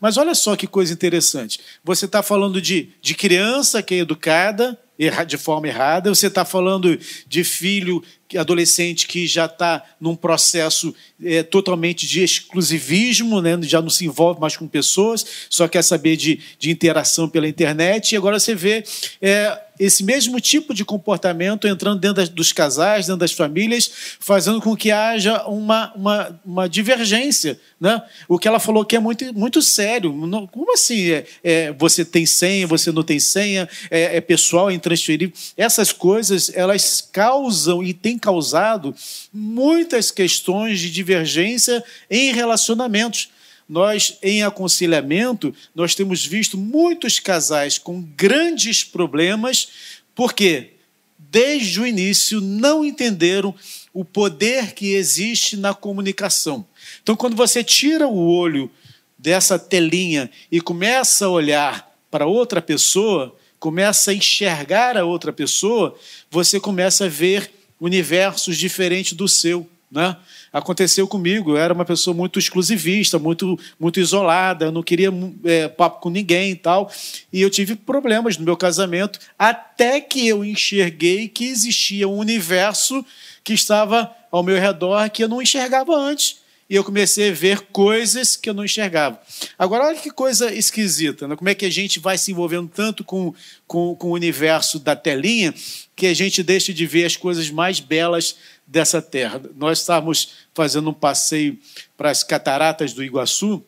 Mas 0.00 0.16
olha 0.16 0.34
só 0.34 0.56
que 0.56 0.66
coisa 0.66 0.92
interessante. 0.92 1.60
Você 1.82 2.04
está 2.04 2.22
falando 2.22 2.60
de, 2.60 2.90
de 3.00 3.14
criança 3.14 3.82
que 3.82 3.94
é 3.94 3.98
educada, 3.98 4.78
de 5.26 5.36
forma 5.36 5.68
errada, 5.68 6.08
você 6.08 6.26
está 6.26 6.44
falando 6.44 6.98
de 7.28 7.44
filho 7.44 8.02
adolescente 8.36 9.06
que 9.06 9.26
já 9.26 9.44
está 9.44 9.84
num 10.00 10.16
processo 10.16 10.94
é, 11.22 11.42
totalmente 11.42 12.06
de 12.06 12.22
exclusivismo, 12.22 13.42
né? 13.42 13.58
já 13.62 13.82
não 13.82 13.90
se 13.90 14.06
envolve 14.06 14.40
mais 14.40 14.56
com 14.56 14.66
pessoas, 14.66 15.24
só 15.50 15.68
quer 15.68 15.82
saber 15.82 16.16
de, 16.16 16.40
de 16.58 16.70
interação 16.70 17.28
pela 17.28 17.46
internet, 17.46 18.12
e 18.12 18.16
agora 18.16 18.40
você 18.40 18.54
vê 18.54 18.82
é, 19.20 19.65
esse 19.78 20.02
mesmo 20.04 20.40
tipo 20.40 20.74
de 20.74 20.84
comportamento 20.84 21.66
entrando 21.66 22.00
dentro 22.00 22.16
das, 22.16 22.28
dos 22.28 22.52
casais, 22.52 23.06
dentro 23.06 23.20
das 23.20 23.32
famílias, 23.32 23.90
fazendo 24.18 24.60
com 24.60 24.76
que 24.76 24.90
haja 24.90 25.44
uma, 25.46 25.92
uma, 25.94 26.40
uma 26.44 26.68
divergência. 26.68 27.58
Né? 27.80 28.00
O 28.28 28.38
que 28.38 28.48
ela 28.48 28.58
falou 28.58 28.84
que 28.84 28.96
é 28.96 28.98
muito, 28.98 29.32
muito 29.34 29.60
sério. 29.60 30.10
Como 30.50 30.72
assim? 30.72 31.10
É, 31.10 31.26
é 31.42 31.72
você 31.72 32.04
tem 32.04 32.26
senha, 32.26 32.66
você 32.66 32.90
não 32.90 33.02
tem 33.02 33.20
senha, 33.20 33.68
é, 33.90 34.16
é 34.16 34.20
pessoal, 34.20 34.70
é 34.70 34.74
intransferível. 34.74 35.34
Essas 35.56 35.92
coisas, 35.92 36.50
elas 36.54 37.06
causam 37.12 37.82
e 37.82 37.92
têm 37.92 38.18
causado 38.18 38.94
muitas 39.32 40.10
questões 40.10 40.80
de 40.80 40.90
divergência 40.90 41.82
em 42.10 42.32
relacionamentos. 42.32 43.28
Nós, 43.68 44.18
em 44.22 44.42
aconselhamento, 44.42 45.54
nós 45.74 45.94
temos 45.94 46.24
visto 46.24 46.56
muitos 46.56 47.18
casais 47.18 47.78
com 47.78 48.00
grandes 48.00 48.84
problemas, 48.84 49.68
porque 50.14 50.74
desde 51.18 51.80
o 51.80 51.86
início 51.86 52.40
não 52.40 52.84
entenderam 52.84 53.54
o 53.92 54.04
poder 54.04 54.72
que 54.72 54.92
existe 54.92 55.56
na 55.56 55.74
comunicação. 55.74 56.66
Então, 57.02 57.16
quando 57.16 57.34
você 57.34 57.64
tira 57.64 58.06
o 58.06 58.28
olho 58.28 58.70
dessa 59.18 59.58
telinha 59.58 60.30
e 60.52 60.60
começa 60.60 61.26
a 61.26 61.30
olhar 61.30 61.90
para 62.10 62.26
outra 62.26 62.62
pessoa, 62.62 63.34
começa 63.58 64.10
a 64.10 64.14
enxergar 64.14 64.96
a 64.96 65.04
outra 65.04 65.32
pessoa, 65.32 65.98
você 66.30 66.60
começa 66.60 67.06
a 67.06 67.08
ver 67.08 67.50
universos 67.80 68.56
diferentes 68.56 69.14
do 69.14 69.26
seu. 69.26 69.68
Né? 69.90 70.16
Aconteceu 70.56 71.06
comigo, 71.06 71.50
eu 71.50 71.56
era 71.58 71.74
uma 71.74 71.84
pessoa 71.84 72.16
muito 72.16 72.38
exclusivista, 72.38 73.18
muito, 73.18 73.58
muito 73.78 74.00
isolada, 74.00 74.64
eu 74.64 74.72
não 74.72 74.82
queria 74.82 75.10
é, 75.44 75.68
papo 75.68 76.00
com 76.00 76.08
ninguém 76.08 76.52
e 76.52 76.56
tal. 76.56 76.90
E 77.30 77.42
eu 77.42 77.50
tive 77.50 77.76
problemas 77.76 78.38
no 78.38 78.44
meu 78.44 78.56
casamento, 78.56 79.18
até 79.38 80.00
que 80.00 80.26
eu 80.26 80.42
enxerguei 80.42 81.28
que 81.28 81.44
existia 81.44 82.08
um 82.08 82.16
universo 82.16 83.04
que 83.44 83.52
estava 83.52 84.10
ao 84.32 84.42
meu 84.42 84.58
redor 84.58 85.10
que 85.10 85.22
eu 85.22 85.28
não 85.28 85.42
enxergava 85.42 85.94
antes 85.94 86.38
e 86.68 86.74
eu 86.74 86.82
comecei 86.82 87.30
a 87.30 87.32
ver 87.32 87.60
coisas 87.72 88.36
que 88.36 88.50
eu 88.50 88.54
não 88.54 88.64
enxergava. 88.64 89.20
Agora, 89.58 89.86
olha 89.86 89.98
que 89.98 90.10
coisa 90.10 90.52
esquisita, 90.52 91.28
né? 91.28 91.36
como 91.36 91.48
é 91.48 91.54
que 91.54 91.64
a 91.64 91.70
gente 91.70 92.00
vai 92.00 92.18
se 92.18 92.32
envolvendo 92.32 92.68
tanto 92.74 93.04
com, 93.04 93.32
com, 93.66 93.94
com, 93.94 94.08
o 94.08 94.12
universo 94.12 94.78
da 94.80 94.96
telinha 94.96 95.54
que 95.94 96.06
a 96.06 96.14
gente 96.14 96.42
deixa 96.42 96.74
de 96.74 96.84
ver 96.84 97.04
as 97.04 97.16
coisas 97.16 97.50
mais 97.50 97.78
belas 97.78 98.36
dessa 98.66 99.00
terra. 99.00 99.40
Nós 99.54 99.80
estávamos 99.80 100.30
fazendo 100.54 100.90
um 100.90 100.94
passeio 100.94 101.58
para 101.96 102.10
as 102.10 102.22
cataratas 102.22 102.92
do 102.92 103.04
Iguaçu 103.04 103.62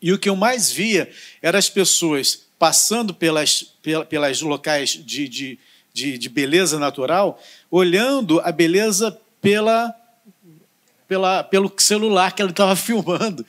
e 0.00 0.12
o 0.12 0.18
que 0.18 0.28
eu 0.28 0.36
mais 0.36 0.70
via 0.70 1.10
eram 1.42 1.58
as 1.58 1.68
pessoas 1.68 2.46
passando 2.58 3.14
pelas, 3.14 3.74
pelas 4.08 4.40
locais 4.40 4.90
de, 4.90 5.28
de, 5.28 5.58
de, 5.92 6.18
de 6.18 6.28
beleza 6.28 6.78
natural, 6.78 7.40
olhando 7.70 8.40
a 8.40 8.50
beleza 8.50 9.16
pela 9.40 9.94
pela, 11.08 11.42
pelo 11.42 11.72
celular 11.78 12.32
que 12.32 12.42
ele 12.42 12.50
estava 12.50 12.76
filmando. 12.76 13.44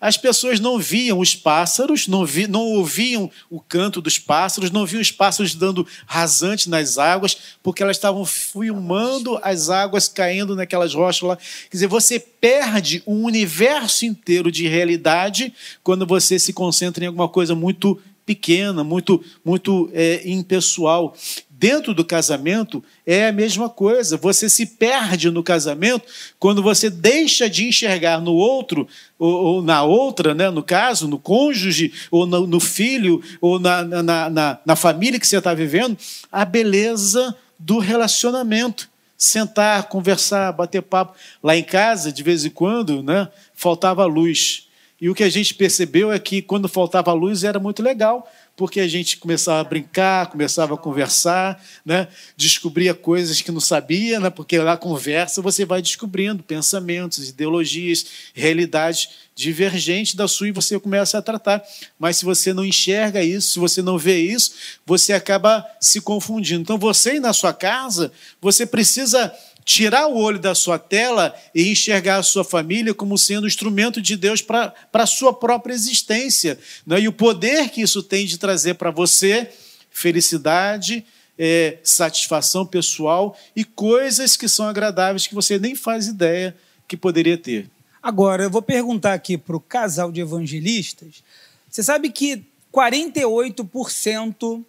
As 0.00 0.16
pessoas 0.16 0.58
não 0.58 0.78
viam 0.78 1.20
os 1.20 1.36
pássaros, 1.36 2.08
não, 2.08 2.26
vi, 2.26 2.48
não 2.48 2.62
ouviam 2.62 3.30
o 3.48 3.60
canto 3.60 4.02
dos 4.02 4.18
pássaros, 4.18 4.72
não 4.72 4.84
viam 4.84 5.00
os 5.00 5.12
pássaros 5.12 5.54
dando 5.54 5.86
rasante 6.04 6.68
nas 6.68 6.98
águas, 6.98 7.38
porque 7.62 7.82
elas 7.82 7.96
estavam 7.96 8.26
filmando 8.26 9.38
as 9.42 9.70
águas 9.70 10.08
caindo 10.08 10.56
naquelas 10.56 10.92
rochas 10.92 11.22
lá. 11.22 11.36
Quer 11.36 11.76
dizer, 11.76 11.86
você 11.86 12.18
perde 12.18 13.02
um 13.06 13.22
universo 13.24 14.04
inteiro 14.04 14.50
de 14.50 14.66
realidade 14.66 15.54
quando 15.84 16.04
você 16.04 16.38
se 16.38 16.52
concentra 16.52 17.04
em 17.04 17.06
alguma 17.06 17.28
coisa 17.28 17.54
muito 17.54 18.00
pequena, 18.26 18.82
muito, 18.82 19.24
muito 19.44 19.88
é, 19.94 20.28
impessoal 20.28 21.16
dentro 21.58 21.94
do 21.94 22.04
casamento 22.04 22.84
é 23.06 23.28
a 23.28 23.32
mesma 23.32 23.68
coisa. 23.68 24.16
Você 24.16 24.48
se 24.48 24.66
perde 24.66 25.30
no 25.30 25.42
casamento 25.42 26.06
quando 26.38 26.62
você 26.62 26.90
deixa 26.90 27.48
de 27.48 27.66
enxergar 27.66 28.20
no 28.20 28.34
outro, 28.34 28.86
ou, 29.18 29.32
ou 29.32 29.62
na 29.62 29.82
outra, 29.82 30.34
né, 30.34 30.50
no 30.50 30.62
caso, 30.62 31.08
no 31.08 31.18
cônjuge, 31.18 31.92
ou 32.10 32.26
no, 32.26 32.46
no 32.46 32.60
filho, 32.60 33.22
ou 33.40 33.58
na, 33.58 33.82
na, 33.82 34.30
na, 34.30 34.58
na 34.64 34.76
família 34.76 35.18
que 35.18 35.26
você 35.26 35.38
está 35.38 35.54
vivendo, 35.54 35.96
a 36.30 36.44
beleza 36.44 37.34
do 37.58 37.78
relacionamento. 37.78 38.88
Sentar, 39.18 39.84
conversar, 39.84 40.52
bater 40.52 40.82
papo. 40.82 41.16
Lá 41.42 41.56
em 41.56 41.64
casa, 41.64 42.12
de 42.12 42.22
vez 42.22 42.44
em 42.44 42.50
quando, 42.50 43.02
né, 43.02 43.28
faltava 43.54 44.04
luz. 44.04 44.66
E 45.00 45.08
o 45.08 45.14
que 45.14 45.24
a 45.24 45.30
gente 45.30 45.54
percebeu 45.54 46.12
é 46.12 46.18
que 46.18 46.42
quando 46.42 46.68
faltava 46.68 47.12
luz 47.14 47.44
era 47.44 47.58
muito 47.58 47.82
legal, 47.82 48.30
porque 48.56 48.80
a 48.80 48.88
gente 48.88 49.18
começava 49.18 49.60
a 49.60 49.64
brincar, 49.64 50.28
começava 50.28 50.74
a 50.74 50.78
conversar, 50.78 51.62
né? 51.84 52.08
descobria 52.36 52.94
coisas 52.94 53.42
que 53.42 53.52
não 53.52 53.60
sabia, 53.60 54.18
né? 54.18 54.30
porque 54.30 54.58
na 54.58 54.78
conversa 54.78 55.42
você 55.42 55.66
vai 55.66 55.82
descobrindo 55.82 56.42
pensamentos, 56.42 57.28
ideologias, 57.28 58.06
realidades 58.34 59.10
divergentes 59.34 60.14
da 60.14 60.26
sua 60.26 60.48
e 60.48 60.52
você 60.52 60.80
começa 60.80 61.18
a 61.18 61.22
tratar. 61.22 61.62
Mas 61.98 62.16
se 62.16 62.24
você 62.24 62.54
não 62.54 62.64
enxerga 62.64 63.22
isso, 63.22 63.52
se 63.52 63.58
você 63.58 63.82
não 63.82 63.98
vê 63.98 64.18
isso, 64.18 64.52
você 64.86 65.12
acaba 65.12 65.64
se 65.78 66.00
confundindo. 66.00 66.62
Então 66.62 66.78
você 66.78 67.20
na 67.20 67.34
sua 67.34 67.52
casa, 67.52 68.10
você 68.40 68.64
precisa 68.64 69.30
tirar 69.66 70.06
o 70.06 70.16
olho 70.16 70.38
da 70.38 70.54
sua 70.54 70.78
tela 70.78 71.34
e 71.52 71.72
enxergar 71.72 72.18
a 72.18 72.22
sua 72.22 72.44
família 72.44 72.94
como 72.94 73.18
sendo 73.18 73.48
instrumento 73.48 74.00
de 74.00 74.16
Deus 74.16 74.40
para 74.40 74.72
a 74.92 75.06
sua 75.06 75.34
própria 75.34 75.74
existência. 75.74 76.56
Né? 76.86 77.00
E 77.00 77.08
o 77.08 77.12
poder 77.12 77.68
que 77.70 77.82
isso 77.82 78.00
tem 78.00 78.24
de 78.24 78.38
trazer 78.38 78.74
para 78.74 78.92
você 78.92 79.50
felicidade, 79.90 81.04
é, 81.36 81.78
satisfação 81.82 82.64
pessoal 82.64 83.36
e 83.56 83.64
coisas 83.64 84.36
que 84.36 84.48
são 84.48 84.68
agradáveis 84.68 85.26
que 85.26 85.34
você 85.34 85.58
nem 85.58 85.74
faz 85.74 86.06
ideia 86.06 86.56
que 86.86 86.96
poderia 86.96 87.36
ter. 87.36 87.68
Agora, 88.00 88.44
eu 88.44 88.50
vou 88.50 88.62
perguntar 88.62 89.14
aqui 89.14 89.36
para 89.36 89.56
o 89.56 89.60
casal 89.60 90.12
de 90.12 90.20
evangelistas. 90.20 91.24
Você 91.68 91.82
sabe 91.82 92.10
que 92.10 92.44
48% 92.72 94.64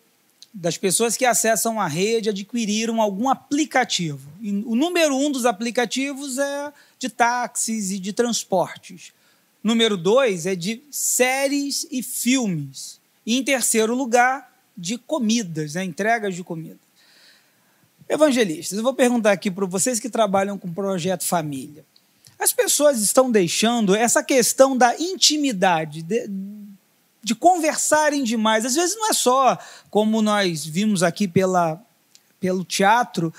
das 0.59 0.75
pessoas 0.75 1.15
que 1.15 1.23
acessam 1.23 1.79
a 1.79 1.87
rede 1.87 2.29
adquiriram 2.29 2.99
algum 2.99 3.29
aplicativo. 3.29 4.27
E 4.41 4.49
o 4.65 4.75
número 4.75 5.15
um 5.15 5.31
dos 5.31 5.45
aplicativos 5.45 6.39
é 6.39 6.73
de 6.97 7.09
táxis 7.09 7.91
e 7.91 7.99
de 7.99 8.11
transportes. 8.11 9.13
Número 9.63 9.95
dois 9.95 10.47
é 10.47 10.55
de 10.55 10.81
séries 10.89 11.85
e 11.91 12.01
filmes. 12.01 12.99
E 13.23 13.37
em 13.37 13.43
terceiro 13.43 13.93
lugar, 13.93 14.51
de 14.75 14.97
comidas, 14.97 15.75
né? 15.75 15.83
entregas 15.83 16.33
de 16.35 16.43
comida. 16.43 16.79
Evangelistas, 18.09 18.79
eu 18.79 18.83
vou 18.83 18.95
perguntar 18.95 19.33
aqui 19.33 19.51
para 19.51 19.65
vocês 19.67 19.99
que 19.99 20.09
trabalham 20.09 20.57
com 20.57 20.67
o 20.67 20.73
projeto 20.73 21.23
família. 21.23 21.85
As 22.39 22.51
pessoas 22.51 22.99
estão 22.99 23.29
deixando 23.29 23.93
essa 23.93 24.23
questão 24.23 24.75
da 24.75 24.95
intimidade, 24.99 26.01
de, 26.01 26.27
de 27.27 27.35
conversarem 27.35 28.23
demais. 28.23 28.65
Às 28.65 28.75
vezes 28.75 28.95
não 28.95 29.09
é 29.09 29.13
só 29.13 29.59
como 29.91 30.21
nós 30.21 30.65
vimos 30.65 31.03
aqui 31.03 31.27
pela, 31.27 31.79
pelo 32.39 32.63
teatro 32.63 33.33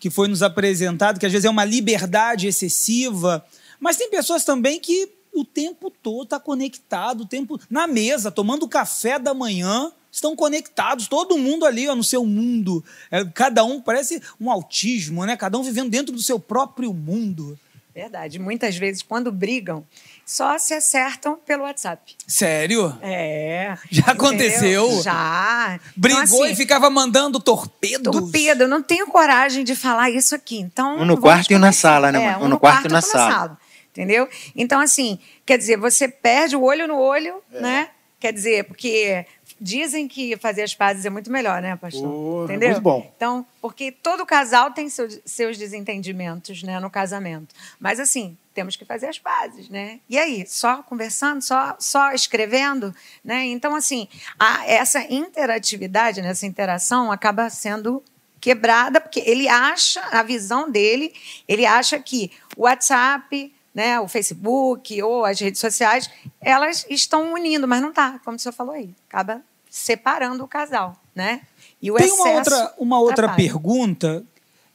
que 0.00 0.08
foi 0.08 0.28
nos 0.28 0.42
apresentado, 0.42 1.20
que 1.20 1.26
às 1.26 1.32
vezes 1.32 1.44
é 1.44 1.50
uma 1.50 1.64
liberdade 1.64 2.46
excessiva, 2.46 3.44
mas 3.78 3.96
tem 3.96 4.10
pessoas 4.10 4.44
também 4.44 4.80
que 4.80 5.10
o 5.32 5.44
tempo 5.44 5.90
todo 5.90 6.24
está 6.24 6.40
conectado, 6.40 7.22
o 7.22 7.26
tempo 7.26 7.60
na 7.68 7.86
mesa, 7.86 8.30
tomando 8.30 8.68
café 8.68 9.18
da 9.18 9.34
manhã, 9.34 9.92
estão 10.10 10.34
conectados, 10.34 11.06
todo 11.06 11.36
mundo 11.36 11.66
ali 11.66 11.86
ó, 11.88 11.94
no 11.94 12.04
seu 12.04 12.24
mundo. 12.24 12.82
É, 13.10 13.24
cada 13.24 13.64
um 13.64 13.80
parece 13.80 14.22
um 14.40 14.50
autismo, 14.50 15.24
né? 15.26 15.36
Cada 15.36 15.58
um 15.58 15.62
vivendo 15.62 15.90
dentro 15.90 16.14
do 16.14 16.22
seu 16.22 16.38
próprio 16.38 16.94
mundo. 16.94 17.58
Verdade. 17.94 18.40
Muitas 18.40 18.76
vezes, 18.76 19.02
quando 19.02 19.30
brigam, 19.30 19.86
só 20.24 20.58
se 20.58 20.72
acertam 20.72 21.38
pelo 21.46 21.64
WhatsApp. 21.64 22.16
Sério? 22.26 22.96
É. 23.02 23.76
Já 23.90 24.12
aconteceu? 24.12 25.02
Já. 25.02 25.78
Brigou 25.94 26.22
então, 26.22 26.42
assim, 26.42 26.52
e 26.52 26.56
ficava 26.56 26.88
mandando 26.88 27.38
torpedos? 27.38 28.12
Torpedo. 28.12 28.64
Eu 28.64 28.68
não 28.68 28.82
tenho 28.82 29.06
coragem 29.06 29.64
de 29.64 29.76
falar 29.76 30.10
isso 30.10 30.34
aqui. 30.34 30.58
Então, 30.58 30.98
um 30.98 31.04
no 31.04 31.18
quarto 31.18 31.50
e 31.50 31.56
um 31.56 31.58
na 31.58 31.72
sala, 31.72 32.10
né? 32.10 32.24
É, 32.24 32.36
um, 32.36 32.44
um 32.44 32.48
no, 32.48 32.58
quarto, 32.58 32.88
quarto 32.88 32.90
e 32.90 32.92
na, 32.92 33.02
sala. 33.02 33.28
na 33.28 33.34
sala. 33.34 33.58
Entendeu? 33.90 34.28
Então, 34.56 34.80
assim, 34.80 35.18
quer 35.46 35.56
dizer, 35.56 35.76
você 35.76 36.08
perde 36.08 36.56
o 36.56 36.62
olho 36.62 36.88
no 36.88 36.98
olho, 36.98 37.34
é. 37.52 37.60
né? 37.60 37.88
Quer 38.18 38.32
dizer, 38.32 38.64
porque 38.64 39.26
dizem 39.60 40.08
que 40.08 40.36
fazer 40.36 40.62
as 40.62 40.74
pazes 40.74 41.04
é 41.04 41.10
muito 41.10 41.30
melhor, 41.30 41.62
né, 41.62 41.76
pastor? 41.76 42.06
Oh, 42.06 42.44
Entendeu? 42.44 42.70
Muito 42.70 42.82
bom. 42.82 43.12
Então, 43.16 43.46
porque 43.60 43.92
todo 43.92 44.26
casal 44.26 44.70
tem 44.72 44.88
seus, 44.88 45.20
seus 45.24 45.56
desentendimentos, 45.56 46.62
né, 46.62 46.78
no 46.80 46.90
casamento. 46.90 47.54
Mas 47.78 48.00
assim, 48.00 48.36
temos 48.54 48.76
que 48.76 48.84
fazer 48.84 49.08
as 49.08 49.18
pazes, 49.18 49.68
né? 49.68 50.00
E 50.08 50.18
aí, 50.18 50.46
só 50.46 50.82
conversando, 50.82 51.42
só, 51.42 51.76
só 51.78 52.12
escrevendo, 52.12 52.94
né? 53.24 53.44
Então, 53.46 53.74
assim, 53.74 54.08
a, 54.38 54.66
essa 54.66 55.02
interatividade, 55.12 56.22
né, 56.22 56.28
essa 56.28 56.46
interação 56.46 57.10
acaba 57.10 57.50
sendo 57.50 58.02
quebrada, 58.40 59.00
porque 59.00 59.20
ele 59.20 59.48
acha, 59.48 60.02
a 60.10 60.22
visão 60.22 60.70
dele, 60.70 61.14
ele 61.48 61.64
acha 61.64 61.98
que 61.98 62.30
o 62.56 62.64
WhatsApp, 62.64 63.53
né, 63.74 63.98
o 63.98 64.06
Facebook 64.06 65.02
ou 65.02 65.24
as 65.24 65.40
redes 65.40 65.60
sociais, 65.60 66.08
elas 66.40 66.86
estão 66.88 67.34
unindo, 67.34 67.66
mas 67.66 67.82
não 67.82 67.90
está, 67.90 68.20
como 68.24 68.36
o 68.36 68.40
senhor 68.40 68.52
falou 68.52 68.74
aí. 68.74 68.94
Acaba 69.08 69.42
separando 69.68 70.44
o 70.44 70.48
casal, 70.48 70.96
né? 71.14 71.42
E 71.82 71.90
o 71.90 71.96
Tem 71.96 72.12
uma 72.12 72.30
outra, 72.30 72.74
uma 72.78 73.00
outra 73.00 73.34
pergunta, 73.34 74.24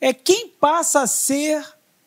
é 0.01 0.13
quem 0.13 0.49
passa 0.49 1.01
a 1.01 1.07
ser 1.07 1.65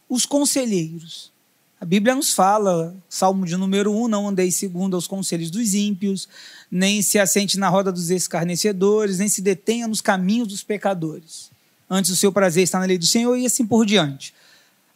os 0.09 0.26
conselheiros? 0.26 1.33
A 1.81 1.85
Bíblia 1.85 2.14
nos 2.14 2.33
fala, 2.33 2.94
Salmo 3.09 3.44
de 3.44 3.57
número 3.57 3.92
1, 3.92 4.07
não 4.07 4.28
andei 4.28 4.52
segundo 4.52 4.94
aos 4.94 5.09
conselhos 5.09 5.50
dos 5.50 5.74
ímpios, 5.74 6.28
nem 6.70 7.02
se 7.02 7.18
assente 7.18 7.59
na 7.59 7.68
roda 7.68 7.90
dos 7.90 8.09
escarnecedores, 8.11 9.18
nem 9.18 9.28
se 9.28 9.42
detenha 9.42 9.88
nos 9.88 10.00
caminhos 10.00 10.46
dos 10.46 10.62
pecadores. 10.62 11.50
Antes 11.90 12.11
o 12.12 12.16
seu 12.16 12.31
prazer 12.31 12.62
está 12.62 12.78
na 12.78 12.85
lei 12.85 12.98
do 12.98 13.07
Senhor 13.07 13.37
e 13.37 13.46
assim 13.46 13.66
por 13.66 13.85
diante. 13.85 14.33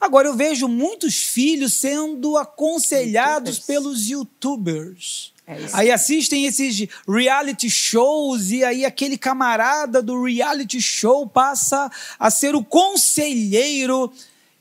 Agora 0.01 0.29
eu 0.29 0.35
vejo 0.35 0.69
muitos 0.69 1.17
filhos 1.17 1.75
sendo 1.75 2.37
aconselhados 2.37 3.57
YouTubers. 3.57 3.67
pelos 3.67 4.09
youtubers. 4.09 5.33
É 5.47 5.59
aí 5.73 5.91
assistem 5.93 6.45
esses 6.45 6.89
reality 7.09 7.71
shows 7.71 8.51
e 8.51 8.65
aí 8.65 8.85
aquele 8.85 9.17
camarada 9.17 10.03
do 10.03 10.25
reality 10.25 10.81
show 10.81 11.27
passa 11.27 11.91
a 12.19 12.31
ser 12.31 12.57
o 12.57 12.65
conselheiro 12.65 14.13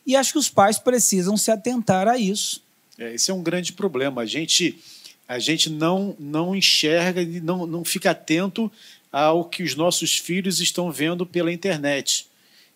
e 0.05 0.15
acho 0.15 0.33
que 0.33 0.39
os 0.39 0.49
pais 0.49 0.77
precisam 0.77 1.35
se 1.35 1.49
atentar 1.49 2.07
a 2.07 2.17
isso. 2.17 2.63
É, 2.97 3.15
esse 3.15 3.31
é 3.31 3.33
um 3.33 3.41
grande 3.41 3.73
problema. 3.73 4.21
A 4.21 4.25
gente, 4.25 4.79
a 5.27 5.39
gente 5.39 5.69
não, 5.69 6.15
não 6.19 6.55
enxerga 6.55 7.21
e 7.21 7.41
não, 7.41 7.65
não 7.65 7.83
fica 7.83 8.11
atento 8.11 8.71
ao 9.11 9.45
que 9.45 9.63
os 9.63 9.75
nossos 9.75 10.17
filhos 10.17 10.59
estão 10.59 10.91
vendo 10.91 11.25
pela 11.25 11.51
internet. 11.51 12.27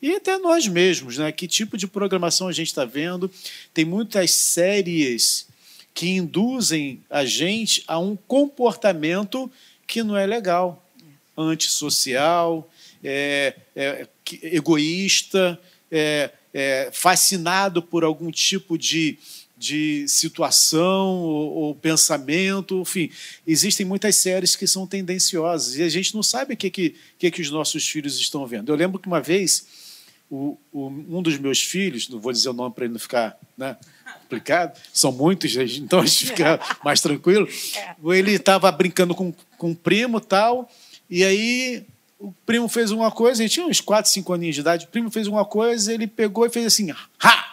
E 0.01 0.15
até 0.15 0.37
nós 0.37 0.67
mesmos, 0.67 1.17
né? 1.17 1.31
Que 1.31 1.47
tipo 1.47 1.77
de 1.77 1.87
programação 1.87 2.47
a 2.47 2.53
gente 2.53 2.67
está 2.67 2.85
vendo? 2.85 3.29
Tem 3.73 3.83
muitas 3.83 4.31
séries 4.31 5.47
que 5.93 6.09
induzem 6.09 7.03
a 7.09 7.25
gente 7.25 7.83
a 7.85 7.99
um 7.99 8.15
comportamento 8.15 9.51
que 9.85 10.01
não 10.03 10.15
é 10.15 10.25
legal, 10.25 10.87
antissocial, 11.35 12.69
é, 13.03 13.55
é, 13.75 14.07
egoísta, 14.43 15.59
é, 15.91 16.29
é, 16.53 16.89
fascinado 16.93 17.81
por 17.81 18.03
algum 18.03 18.31
tipo 18.31 18.77
de, 18.77 19.17
de 19.57 20.07
situação 20.07 21.17
ou, 21.17 21.53
ou, 21.53 21.75
pensamento, 21.75 22.81
enfim, 22.81 23.09
existem 23.45 23.85
muitas 23.85 24.15
séries 24.15 24.55
que 24.55 24.67
são 24.67 24.87
tendenciosas 24.87 25.75
e 25.75 25.83
a 25.83 25.89
gente 25.89 26.15
não 26.15 26.23
sabe 26.23 26.53
o 26.53 26.57
que, 26.57 26.69
que, 26.69 26.95
que, 27.17 27.31
que 27.31 27.41
os 27.41 27.49
nossos 27.49 27.87
filhos 27.87 28.17
estão 28.19 28.45
vendo. 28.45 28.71
Eu 28.71 28.75
lembro 28.75 28.99
que 28.99 29.07
uma 29.07 29.19
vez 29.19 29.88
o, 30.29 30.57
o, 30.71 30.87
um 30.87 31.21
dos 31.21 31.37
meus 31.37 31.61
filhos, 31.61 32.07
não 32.09 32.19
vou 32.19 32.31
dizer 32.31 32.49
o 32.49 32.53
nome 32.53 32.73
para 32.73 32.85
ele 32.85 32.93
não 32.93 32.99
ficar 32.99 33.37
né, 33.57 33.75
complicado, 34.21 34.79
são 34.93 35.11
muitos, 35.11 35.55
então 35.77 35.99
a 35.99 36.05
gente 36.05 36.27
fica 36.27 36.59
mais 36.83 37.01
tranquilo. 37.01 37.47
É. 37.75 37.95
Ele 38.17 38.33
estava 38.33 38.71
brincando 38.71 39.15
com, 39.15 39.33
com 39.57 39.69
um 39.69 39.75
primo 39.75 40.19
tal, 40.21 40.69
e 41.09 41.23
aí 41.23 41.83
o 42.19 42.33
primo 42.45 42.67
fez 42.67 42.91
uma 42.91 43.09
coisa, 43.09 43.41
ele 43.41 43.49
tinha 43.49 43.65
uns 43.65 43.81
4, 43.81 44.11
5 44.11 44.33
aninhos 44.33 44.55
de 44.55 44.61
idade, 44.61 44.85
o 44.85 44.89
primo 44.89 45.09
fez 45.09 45.25
uma 45.25 45.45
coisa, 45.45 45.93
ele 45.93 46.05
pegou 46.05 46.45
e 46.45 46.49
fez 46.49 46.65
assim, 46.65 46.91
ha! 46.91 47.45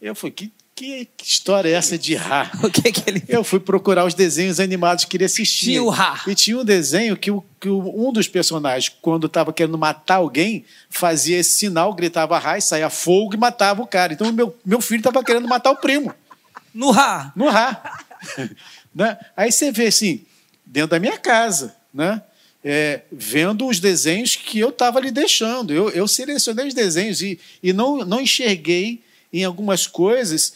Eu 0.00 0.14
falei, 0.14 0.32
que, 0.32 0.52
que, 0.80 1.08
história 1.22 1.68
é 1.68 1.72
essa 1.72 1.98
de 1.98 2.16
ha? 2.16 2.50
O 2.64 2.70
que, 2.70 2.90
que 2.90 3.02
ele... 3.08 3.22
Eu 3.28 3.44
fui 3.44 3.60
procurar 3.60 4.06
os 4.06 4.14
desenhos 4.14 4.58
animados 4.58 5.04
que 5.04 5.10
queria 5.10 5.26
assistir. 5.26 5.66
Tinha 5.66 5.82
o 5.82 5.90
ha. 5.90 6.22
E 6.26 6.34
tinha 6.34 6.58
um 6.58 6.64
desenho 6.64 7.16
que, 7.16 7.30
o, 7.30 7.44
que 7.60 7.68
um 7.68 8.10
dos 8.10 8.26
personagens, 8.26 8.94
quando 9.02 9.26
estava 9.26 9.52
querendo 9.52 9.76
matar 9.76 10.16
alguém, 10.16 10.64
fazia 10.88 11.38
esse 11.38 11.50
sinal, 11.50 11.92
gritava 11.92 12.38
ha, 12.38 12.56
e 12.56 12.62
saía 12.62 12.88
fogo 12.88 13.34
e 13.34 13.36
matava 13.36 13.82
o 13.82 13.86
cara. 13.86 14.14
Então 14.14 14.32
meu, 14.32 14.56
meu 14.64 14.80
filho 14.80 15.00
estava 15.00 15.22
querendo 15.22 15.46
matar 15.46 15.70
o 15.70 15.76
primo. 15.76 16.14
No 16.72 16.90
ha. 16.92 17.32
No 17.36 17.48
ha. 17.48 18.00
né? 18.94 19.18
Aí 19.36 19.52
você 19.52 19.70
vê 19.70 19.88
assim, 19.88 20.24
dentro 20.64 20.90
da 20.90 20.98
minha 20.98 21.18
casa, 21.18 21.76
né? 21.92 22.22
é, 22.64 23.02
vendo 23.10 23.66
os 23.66 23.80
desenhos 23.80 24.36
que 24.36 24.58
eu 24.58 24.70
estava 24.70 24.98
ali 24.98 25.10
deixando. 25.10 25.72
Eu, 25.72 25.90
eu, 25.90 26.06
selecionei 26.06 26.68
os 26.68 26.74
desenhos 26.74 27.22
e, 27.22 27.38
e 27.62 27.72
não, 27.72 27.98
não 28.04 28.20
enxerguei 28.20 29.02
em 29.32 29.44
algumas 29.44 29.86
coisas 29.86 30.54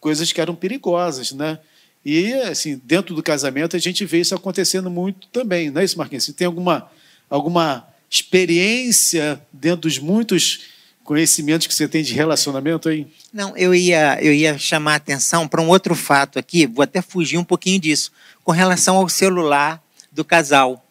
coisas 0.00 0.32
que 0.32 0.40
eram 0.40 0.54
perigosas, 0.54 1.32
né? 1.32 1.58
E, 2.04 2.32
assim, 2.32 2.80
dentro 2.82 3.14
do 3.14 3.22
casamento, 3.22 3.76
a 3.76 3.78
gente 3.78 4.04
vê 4.06 4.20
isso 4.20 4.34
acontecendo 4.34 4.90
muito 4.90 5.28
também, 5.28 5.70
não 5.70 5.80
é 5.80 5.84
isso, 5.84 5.98
Marquinhos? 5.98 6.24
Você 6.24 6.32
tem 6.32 6.46
alguma, 6.46 6.90
alguma 7.28 7.86
experiência 8.08 9.40
dentro 9.52 9.82
dos 9.82 9.98
muitos 9.98 10.62
conhecimentos 11.04 11.66
que 11.66 11.74
você 11.74 11.86
tem 11.86 12.02
de 12.02 12.14
relacionamento 12.14 12.88
aí? 12.88 13.06
Não, 13.32 13.54
eu 13.56 13.74
ia, 13.74 14.18
eu 14.22 14.32
ia 14.32 14.56
chamar 14.56 14.94
a 14.94 14.96
atenção 14.96 15.46
para 15.46 15.60
um 15.60 15.68
outro 15.68 15.94
fato 15.94 16.38
aqui, 16.38 16.66
vou 16.66 16.82
até 16.82 17.02
fugir 17.02 17.36
um 17.36 17.44
pouquinho 17.44 17.78
disso, 17.78 18.10
com 18.42 18.52
relação 18.52 18.96
ao 18.96 19.08
celular 19.08 19.82
do 20.10 20.24
casal. 20.24 20.86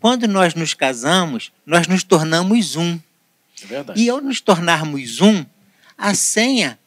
Quando 0.00 0.26
nós 0.26 0.54
nos 0.54 0.74
casamos, 0.74 1.52
nós 1.64 1.86
nos 1.86 2.02
tornamos 2.02 2.74
um. 2.74 2.98
É 3.62 3.66
verdade. 3.66 4.00
E 4.02 4.08
ao 4.08 4.20
nos 4.20 4.40
tornarmos 4.40 5.20
um, 5.20 5.44
a 5.96 6.14
senha 6.14 6.78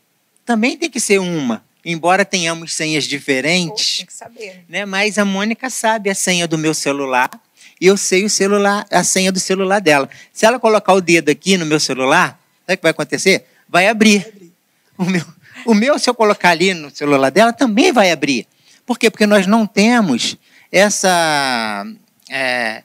também 0.45 0.77
tem 0.77 0.89
que 0.89 0.99
ser 0.99 1.19
uma. 1.19 1.63
Embora 1.86 2.23
tenhamos 2.23 2.73
senhas 2.73 3.03
diferentes, 3.03 3.97
tem 3.97 4.06
que 4.06 4.13
saber. 4.13 4.63
Né? 4.69 4.86
mas 4.86 5.17
a 5.17 5.25
Mônica 5.25 5.69
sabe 5.69 6.10
a 6.10 6.15
senha 6.15 6.47
do 6.47 6.58
meu 6.58 6.73
celular 6.73 7.29
e 7.79 7.88
eu 7.88 7.97
sei 7.97 8.23
o 8.23 8.29
celular, 8.29 8.86
a 8.89 9.03
senha 9.03 9.32
do 9.32 9.39
celular 9.39 9.82
dela. 9.82 10.10
Se 10.32 10.45
ela 10.45 10.58
colocar 10.60 10.93
o 10.93 11.01
dedo 11.01 11.29
aqui 11.29 11.58
no 11.58 11.65
meu 11.65 11.79
celular, 11.79 12.39
sabe 12.65 12.75
o 12.75 12.77
que 12.77 12.84
vai 12.84 12.91
acontecer? 12.91 13.45
Vai 13.67 13.88
abrir. 13.88 14.19
Vai 14.19 14.29
abrir. 14.29 14.53
O, 14.97 15.06
meu, 15.06 15.25
o 15.65 15.73
meu, 15.73 15.99
se 15.99 16.10
eu 16.10 16.13
colocar 16.13 16.51
ali 16.51 16.73
no 16.73 16.89
celular 16.89 17.29
dela, 17.29 17.51
também 17.51 17.91
vai 17.91 18.12
abrir. 18.12 18.47
Por 18.86 18.97
quê? 18.97 19.10
Porque 19.10 19.25
nós 19.25 19.47
não 19.47 19.65
temos 19.65 20.38
essa. 20.71 21.86
É, 22.29 22.84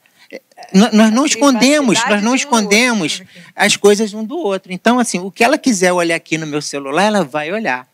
nós 0.73 1.13
não 1.13 1.25
escondemos, 1.25 1.99
nós 2.09 2.23
não 2.23 2.35
escondemos 2.35 3.23
as 3.57 3.77
coisas 3.77 4.13
um 4.13 4.25
do 4.25 4.37
outro. 4.37 4.73
Então, 4.73 4.99
assim, 4.99 5.19
o 5.19 5.31
que 5.31 5.43
ela 5.43 5.57
quiser 5.57 5.93
olhar 5.93 6.17
aqui 6.17 6.37
no 6.37 6.47
meu 6.47 6.61
celular, 6.61 7.05
ela 7.05 7.25
vai 7.25 7.51
olhar. 7.51 7.89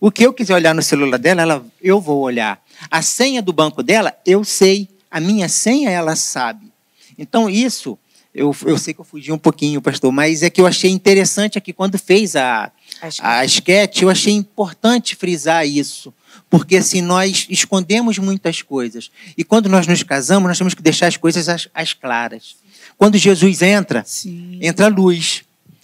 O 0.00 0.10
que 0.10 0.24
eu 0.24 0.32
quiser 0.32 0.54
olhar 0.54 0.74
no 0.74 0.82
celular 0.82 1.18
dela, 1.18 1.42
ela, 1.42 1.66
eu 1.82 2.00
vou 2.00 2.20
olhar. 2.20 2.62
A 2.90 3.02
senha 3.02 3.42
do 3.42 3.52
banco 3.52 3.82
dela, 3.82 4.14
eu 4.24 4.44
sei. 4.44 4.88
A 5.10 5.20
minha 5.20 5.48
senha, 5.48 5.90
ela 5.90 6.16
sabe. 6.16 6.72
Então, 7.18 7.48
isso, 7.48 7.98
eu, 8.34 8.54
eu 8.64 8.78
sei 8.78 8.94
que 8.94 9.00
eu 9.00 9.04
fugi 9.04 9.30
um 9.30 9.38
pouquinho, 9.38 9.80
pastor, 9.80 10.10
mas 10.10 10.42
é 10.42 10.50
que 10.50 10.60
eu 10.60 10.66
achei 10.66 10.90
interessante 10.90 11.58
aqui, 11.58 11.72
quando 11.72 11.98
fez 11.98 12.34
a, 12.34 12.72
a, 13.20 13.38
a 13.38 13.44
sketch, 13.44 14.02
eu 14.02 14.10
achei 14.10 14.32
importante 14.32 15.14
frisar 15.14 15.66
isso 15.66 16.12
porque 16.54 16.76
assim 16.76 17.00
nós 17.00 17.48
escondemos 17.50 18.16
muitas 18.16 18.62
coisas. 18.62 19.10
E 19.36 19.42
quando 19.42 19.68
nós 19.68 19.88
nos 19.88 20.04
casamos, 20.04 20.46
nós 20.46 20.56
temos 20.56 20.72
que 20.72 20.80
deixar 20.80 21.08
as 21.08 21.16
coisas 21.16 21.48
às, 21.48 21.68
às 21.74 21.92
claras. 21.92 22.54
Quando 22.96 23.18
Jesus 23.18 23.60
entra, 23.60 24.04
Sim. 24.06 24.60
entra 24.62 24.86
a 24.86 24.88
luz. 24.88 25.42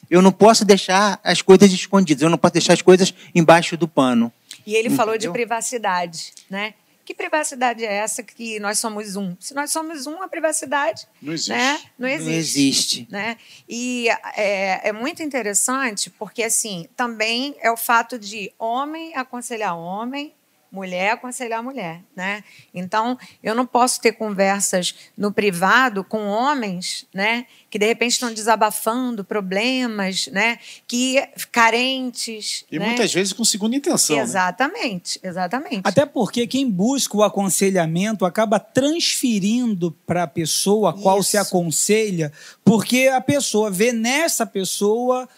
Eu 0.09 0.23
não 0.23 0.31
posso 0.31 0.65
deixar 0.65 1.19
as 1.25 1.43
coisas 1.43 1.73
escondidas, 1.73 2.23
eu 2.23 2.31
não 2.31 2.39
posso 2.39 2.53
deixar 2.53 2.75
as 2.75 2.83
coisas 2.83 3.13
embaixo 3.35 3.77
do 3.77 3.89
pano. 3.89 4.33
E 4.65 4.75
ele 4.75 4.87
Entendeu? 4.87 4.97
falou 4.97 5.19
de 5.19 5.29
privacidade, 5.29 6.33
né? 6.49 6.75
Que 7.05 7.15
privacidade 7.15 7.85
é 7.85 7.93
essa 7.93 8.23
que 8.23 8.61
nós 8.61 8.79
somos 8.79 9.17
um? 9.17 9.35
Se 9.41 9.53
nós 9.53 9.73
somos 9.73 10.07
um, 10.07 10.23
a 10.23 10.29
privacidade 10.29 11.09
não 11.21 11.33
existe. 11.33 11.51
Né? 11.51 11.81
Não 11.99 12.09
existe. 12.09 12.31
Não 12.31 12.39
existe. 12.39 13.09
Né? 13.11 13.37
E 13.69 14.09
é, 14.37 14.91
é 14.91 14.93
muito 14.93 15.21
interessante 15.21 16.11
porque, 16.11 16.45
assim, 16.45 16.87
também 16.97 17.57
é 17.61 17.73
o 17.73 17.77
fato 17.77 18.17
de 18.17 18.53
homem 18.57 19.13
aconselhar 19.17 19.77
homem, 19.77 20.33
mulher 20.71 21.13
aconselhar 21.13 21.63
mulher, 21.63 22.03
né? 22.15 22.45
Então, 22.73 23.19
eu 23.43 23.55
não 23.55 23.67
posso 23.67 24.01
ter 24.01 24.13
conversas 24.13 24.95
no 25.17 25.33
privado 25.33 26.05
com 26.05 26.27
homens, 26.27 27.07
né, 27.13 27.47
que 27.69 27.79
de 27.79 27.87
repente 27.87 28.13
estão 28.13 28.33
desabafando 28.33 29.25
problemas, 29.25 30.29
né, 30.29 30.59
que 30.87 31.23
carentes, 31.51 32.65
e 32.71 32.79
né? 32.79 32.87
muitas 32.87 33.13
vezes 33.13 33.33
com 33.33 33.45
segunda 33.45 33.77
intenção. 33.77 34.17
Né? 34.17 34.23
Exatamente, 34.23 35.21
né? 35.23 35.29
exatamente. 35.29 35.83
Até 35.85 36.07
porque 36.07 36.47
quem 36.47 36.71
busca 36.71 37.17
o 37.17 37.23
aconselhamento 37.23 38.25
acaba 38.25 38.61
transferindo 38.61 39.91
para 40.07 40.25
a 40.25 40.29
pessoa 40.29 40.91
a 40.91 40.93
qual 40.93 41.21
Isso. 41.21 41.31
se 41.31 41.37
aconselha, 41.37 42.33
porque 42.65 43.09
a 43.09 43.21
pessoa 43.21 43.71
vê 43.71 43.93
nessa 43.93 44.47
pessoa 44.47 45.29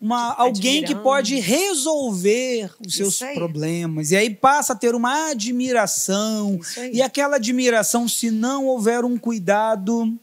uma, 0.00 0.32
alguém 0.32 0.82
que 0.82 0.94
pode 0.94 1.38
resolver 1.38 2.72
os 2.84 2.94
seus 2.94 3.18
problemas. 3.18 4.10
E 4.10 4.16
aí 4.16 4.30
passa 4.30 4.72
a 4.72 4.76
ter 4.76 4.94
uma 4.94 5.30
admiração. 5.30 6.58
E 6.90 7.02
aquela 7.02 7.36
admiração, 7.36 8.08
se 8.08 8.30
não 8.30 8.66
houver 8.66 9.04
um 9.04 9.18
cuidado, 9.18 10.18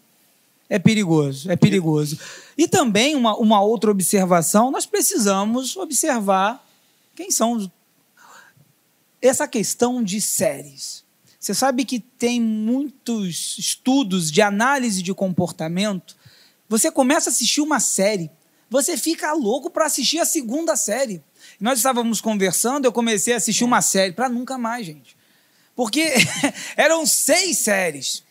é 0.67 0.79
perigoso. 0.79 1.51
É 1.51 1.55
perigoso. 1.55 2.19
E 2.57 2.67
também 2.67 3.15
uma, 3.15 3.37
uma 3.37 3.61
outra 3.61 3.91
observação: 3.91 4.71
nós 4.71 4.87
precisamos 4.87 5.77
observar 5.77 6.65
quem 7.15 7.29
são 7.29 7.53
os... 7.53 7.69
essa 9.21 9.47
questão 9.47 10.03
de 10.03 10.19
séries. 10.19 11.05
Você 11.39 11.53
sabe 11.53 11.85
que 11.85 11.99
tem 11.99 12.41
muitos 12.41 13.55
estudos 13.59 14.31
de 14.31 14.41
análise 14.41 15.03
de 15.03 15.13
comportamento. 15.13 16.15
Você 16.67 16.91
começa 16.91 17.29
a 17.29 17.31
assistir 17.31 17.61
uma 17.61 17.79
série 17.79 18.29
você 18.69 18.97
fica 18.97 19.33
louco 19.33 19.69
para 19.69 19.85
assistir 19.85 20.19
a 20.19 20.25
segunda 20.25 20.75
série. 20.75 21.21
Nós 21.59 21.79
estávamos 21.79 22.21
conversando, 22.21 22.85
eu 22.85 22.91
comecei 22.91 23.33
a 23.33 23.37
assistir 23.37 23.63
é. 23.63 23.67
uma 23.67 23.81
série, 23.81 24.13
para 24.13 24.29
nunca 24.29 24.57
mais, 24.57 24.85
gente. 24.85 25.15
Porque 25.75 26.13
eram 26.75 27.05
seis 27.05 27.59
séries. 27.59 28.23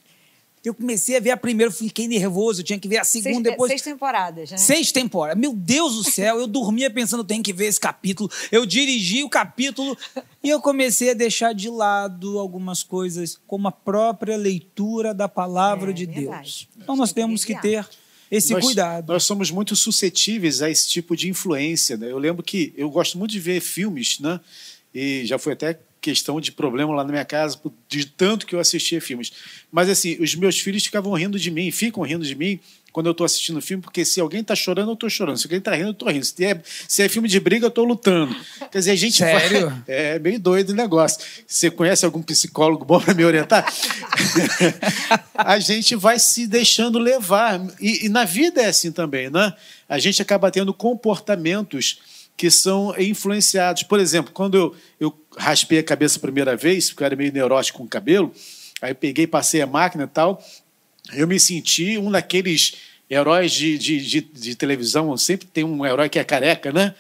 Eu 0.65 0.75
comecei 0.75 1.17
a 1.17 1.21
ver 1.21 1.31
a 1.31 1.37
primeira, 1.37 1.71
fiquei 1.71 2.09
nervoso, 2.09 2.61
eu 2.61 2.65
tinha 2.65 2.79
que 2.79 2.89
ver 2.89 2.99
a 2.99 3.05
segunda 3.05 3.35
seis, 3.35 3.43
depois. 3.45 3.71
Seis 3.71 3.83
temporadas, 3.83 4.51
né? 4.51 4.57
Seis 4.57 4.91
temporadas. 4.91 5.41
Meu 5.41 5.53
Deus 5.53 5.95
do 5.95 6.11
céu, 6.11 6.41
eu 6.41 6.49
dormia 6.49 6.91
pensando, 6.91 7.23
tenho 7.23 7.41
que 7.41 7.53
ver 7.53 7.67
esse 7.67 7.79
capítulo. 7.79 8.29
Eu 8.51 8.67
dirigi 8.67 9.23
o 9.23 9.29
capítulo 9.29 9.97
e 10.43 10.51
eu 10.51 10.61
comecei 10.61 11.11
a 11.11 11.15
deixar 11.15 11.55
de 11.55 11.71
lado 11.71 12.37
algumas 12.41 12.83
coisas, 12.83 13.39
como 13.47 13.69
a 13.69 13.73
própria 13.73 14.37
leitura 14.37 15.15
da 15.15 15.29
palavra 15.29 15.91
é, 15.91 15.95
de 15.95 16.05
verdade. 16.05 16.69
Deus. 16.75 16.83
Então 16.83 16.97
nós 16.97 17.13
temos 17.13 17.45
que 17.45 17.55
ter 17.61 17.89
esse 18.31 18.53
nós, 18.53 18.65
cuidado. 18.65 19.13
Nós 19.13 19.25
somos 19.25 19.51
muito 19.51 19.77
suscetíveis 19.77 20.63
a 20.63 20.71
esse 20.71 20.89
tipo 20.89 21.17
de 21.17 21.29
influência. 21.29 21.97
Né? 21.97 22.11
Eu 22.11 22.19
lembro 22.19 22.43
que 22.43 22.73
eu 22.77 22.91
gosto 22.91 23.19
muito 23.19 23.31
de 23.31 23.41
ver 23.41 23.61
filmes, 23.61 24.19
né? 24.21 24.41
E 24.95 25.25
já 25.27 25.39
foi 25.39 25.53
até 25.53 25.79
questão 26.01 26.41
de 26.41 26.53
problema 26.53 26.95
lá 26.95 27.03
na 27.03 27.11
minha 27.11 27.25
casa, 27.25 27.61
de 27.89 28.07
tanto 28.07 28.47
que 28.47 28.55
eu 28.55 28.61
assistia 28.61 29.01
filmes. 29.01 29.33
Mas 29.73 29.89
assim, 29.89 30.17
os 30.21 30.35
meus 30.35 30.59
filhos 30.59 30.85
ficavam 30.85 31.13
rindo 31.15 31.39
de 31.39 31.51
mim, 31.51 31.71
ficam 31.71 32.03
rindo 32.05 32.25
de 32.25 32.35
mim 32.35 32.61
quando 32.97 33.09
eu 33.09 33.13
estou 33.13 33.27
assistindo 33.27 33.61
filme, 33.61 33.83
porque 33.83 34.07
se 34.07 34.23
alguém 34.23 34.41
está 34.41 34.57
chorando, 34.57 34.89
eu 34.89 34.95
estou 34.95 35.11
chorando. 35.11 35.37
Se 35.37 35.47
alguém 35.47 35.59
está 35.59 35.75
rindo, 35.75 35.89
eu 35.89 35.93
estou 35.93 36.09
rindo. 36.09 36.25
Se 36.25 36.43
é, 36.43 36.63
se 36.65 37.03
é 37.03 37.09
filme 37.11 37.29
de 37.29 37.39
briga, 37.39 37.67
eu 37.67 37.69
estou 37.69 37.85
lutando. 37.85 38.35
Quer 38.73 38.79
dizer, 38.79 38.93
a 38.93 38.97
gente 38.97 39.19
Sério? 39.19 39.69
Vai, 39.69 39.83
é 39.87 40.19
meio 40.19 40.41
doido 40.41 40.71
o 40.71 40.75
negócio. 40.75 41.21
Você 41.47 41.71
conhece 41.71 42.07
algum 42.07 42.23
psicólogo 42.23 42.87
bom 42.87 42.99
para 42.99 43.13
me 43.13 43.23
orientar? 43.23 43.71
a 45.37 45.59
gente 45.59 45.95
vai 45.95 46.19
se 46.19 46.47
deixando 46.47 46.99
levar. 46.99 47.61
E, 47.79 48.07
e 48.07 48.09
na 48.09 48.25
vida 48.25 48.63
é 48.63 48.69
assim 48.69 48.91
também, 48.91 49.29
né? 49.29 49.53
A 49.87 49.99
gente 49.99 50.23
acaba 50.23 50.51
tendo 50.51 50.73
comportamentos 50.73 52.01
que 52.35 52.51
são 52.51 52.99
influenciados. 52.99 53.83
Por 53.83 54.01
exemplo, 54.01 54.33
quando 54.33 54.57
eu, 54.57 54.77
eu 54.99 55.21
raspei 55.37 55.81
a 55.81 55.85
cabeça 55.85 56.17
a 56.17 56.23
primeira 56.23 56.57
vez, 56.57 56.89
porque 56.89 57.03
eu 57.03 57.07
era 57.09 57.15
meio 57.15 57.31
neurótico 57.31 57.77
com 57.77 57.85
o 57.85 57.89
cabelo, 57.89 58.33
aí 58.81 58.95
peguei, 58.95 59.27
passei 59.27 59.61
a 59.61 59.67
máquina 59.67 60.05
e 60.05 60.09
tal, 60.09 60.43
eu 61.13 61.27
me 61.27 61.39
senti 61.39 61.99
um 61.99 62.11
daqueles 62.11 62.86
heróis 63.09 63.53
de, 63.53 63.79
de, 63.79 64.01
de, 64.01 64.21
de 64.21 64.55
televisão, 64.55 65.17
sempre 65.17 65.47
tem 65.47 65.65
um 65.65 65.85
herói 65.85 66.09
que 66.09 66.19
é 66.19 66.25
careca, 66.25 66.73
né? 66.73 66.95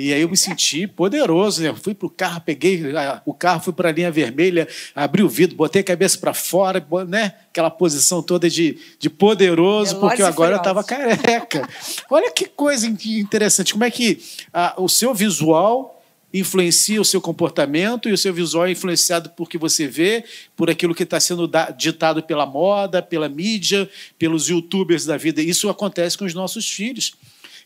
E 0.00 0.14
aí 0.14 0.20
eu 0.20 0.28
me 0.28 0.36
senti 0.36 0.86
poderoso, 0.86 1.60
né? 1.60 1.74
Fui 1.74 1.92
pro 1.92 2.08
carro, 2.08 2.40
peguei 2.40 2.80
o 3.26 3.34
carro, 3.34 3.60
fui 3.60 3.72
para 3.72 3.88
a 3.88 3.92
linha 3.92 4.12
vermelha, 4.12 4.68
abri 4.94 5.24
o 5.24 5.28
vidro, 5.28 5.56
botei 5.56 5.80
a 5.80 5.84
cabeça 5.84 6.16
para 6.18 6.32
fora, 6.32 6.86
né? 7.08 7.34
Aquela 7.50 7.68
posição 7.68 8.22
toda 8.22 8.48
de, 8.48 8.78
de 8.96 9.10
poderoso, 9.10 9.98
porque 9.98 10.22
agora 10.22 10.52
eu 10.52 10.58
estava 10.58 10.84
careca. 10.84 11.68
Olha 12.08 12.30
que 12.30 12.44
coisa 12.44 12.86
interessante, 12.86 13.72
como 13.72 13.82
é 13.82 13.90
que 13.90 14.22
ah, 14.54 14.74
o 14.76 14.88
seu 14.88 15.12
visual 15.12 15.97
influencia 16.32 17.00
o 17.00 17.04
seu 17.04 17.20
comportamento 17.20 18.08
e 18.08 18.12
o 18.12 18.18
seu 18.18 18.32
visual 18.34 18.66
é 18.66 18.72
influenciado 18.72 19.30
por 19.30 19.48
que 19.48 19.56
você 19.56 19.86
vê, 19.86 20.24
por 20.56 20.68
aquilo 20.68 20.94
que 20.94 21.02
está 21.02 21.18
sendo 21.18 21.50
ditado 21.76 22.22
pela 22.22 22.44
moda, 22.44 23.02
pela 23.02 23.28
mídia, 23.28 23.88
pelos 24.18 24.48
youtubers 24.48 25.04
da 25.04 25.16
vida. 25.16 25.40
Isso 25.40 25.68
acontece 25.68 26.18
com 26.18 26.24
os 26.24 26.34
nossos 26.34 26.70
filhos, 26.70 27.14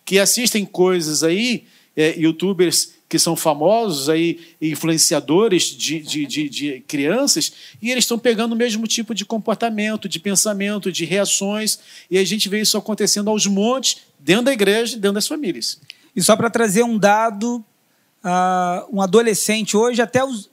que 0.05 0.19
assistem 0.19 0.65
coisas 0.65 1.23
aí, 1.23 1.65
é, 1.97 2.19
youtubers 2.19 2.95
que 3.09 3.19
são 3.19 3.37
famosos 3.37 4.09
aí, 4.09 4.41
influenciadores 4.59 5.65
de, 5.65 5.99
de, 5.99 6.25
de, 6.25 6.49
de 6.49 6.81
crianças, 6.89 7.53
e 7.83 7.91
eles 7.91 8.05
estão 8.05 8.19
pegando 8.19 8.53
o 8.53 8.57
mesmo 8.57 8.87
tipo 8.87 9.15
de 9.15 9.23
comportamento, 9.23 10.09
de 10.09 10.19
pensamento, 10.19 10.91
de 10.91 11.05
reações, 11.05 11.79
e 12.11 12.17
a 12.17 12.25
gente 12.25 12.49
vê 12.49 12.63
isso 12.63 12.79
acontecendo 12.79 13.29
aos 13.29 13.47
montes, 13.47 13.99
dentro 14.19 14.47
da 14.47 14.53
igreja, 14.53 14.97
dentro 14.97 15.13
das 15.13 15.27
famílias. 15.27 15.79
E 16.17 16.23
só 16.23 16.35
para 16.37 16.49
trazer 16.49 16.85
um 16.85 16.97
dado 16.97 17.63
uh, 18.25 18.89
um 18.93 19.01
adolescente 19.01 19.77
hoje, 19.77 20.01
até 20.01 20.25
os. 20.25 20.51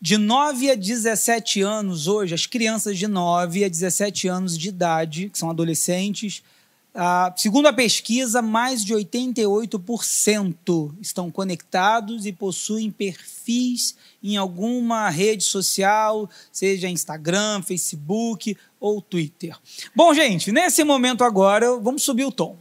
De 0.00 0.18
9 0.18 0.70
a 0.70 0.74
17 0.74 1.62
anos, 1.62 2.06
hoje, 2.06 2.34
as 2.34 2.44
crianças 2.44 2.98
de 2.98 3.06
9 3.06 3.64
a 3.64 3.68
17 3.68 4.28
anos 4.28 4.58
de 4.58 4.68
idade, 4.68 5.30
que 5.30 5.38
são 5.38 5.48
adolescentes, 5.48 6.42
uh, 6.94 7.32
segundo 7.40 7.68
a 7.68 7.72
pesquisa, 7.72 8.42
mais 8.42 8.84
de 8.84 8.92
88% 8.92 10.94
estão 11.00 11.30
conectados 11.30 12.26
e 12.26 12.34
possuem 12.34 12.90
perfis 12.90 13.96
em 14.22 14.36
alguma 14.36 15.08
rede 15.08 15.44
social, 15.44 16.28
seja 16.52 16.86
Instagram, 16.86 17.62
Facebook 17.62 18.58
ou 18.78 19.00
Twitter. 19.00 19.56
Bom, 19.96 20.12
gente, 20.12 20.52
nesse 20.52 20.84
momento 20.84 21.24
agora, 21.24 21.78
vamos 21.78 22.02
subir 22.02 22.26
o 22.26 22.32
tom. 22.32 22.58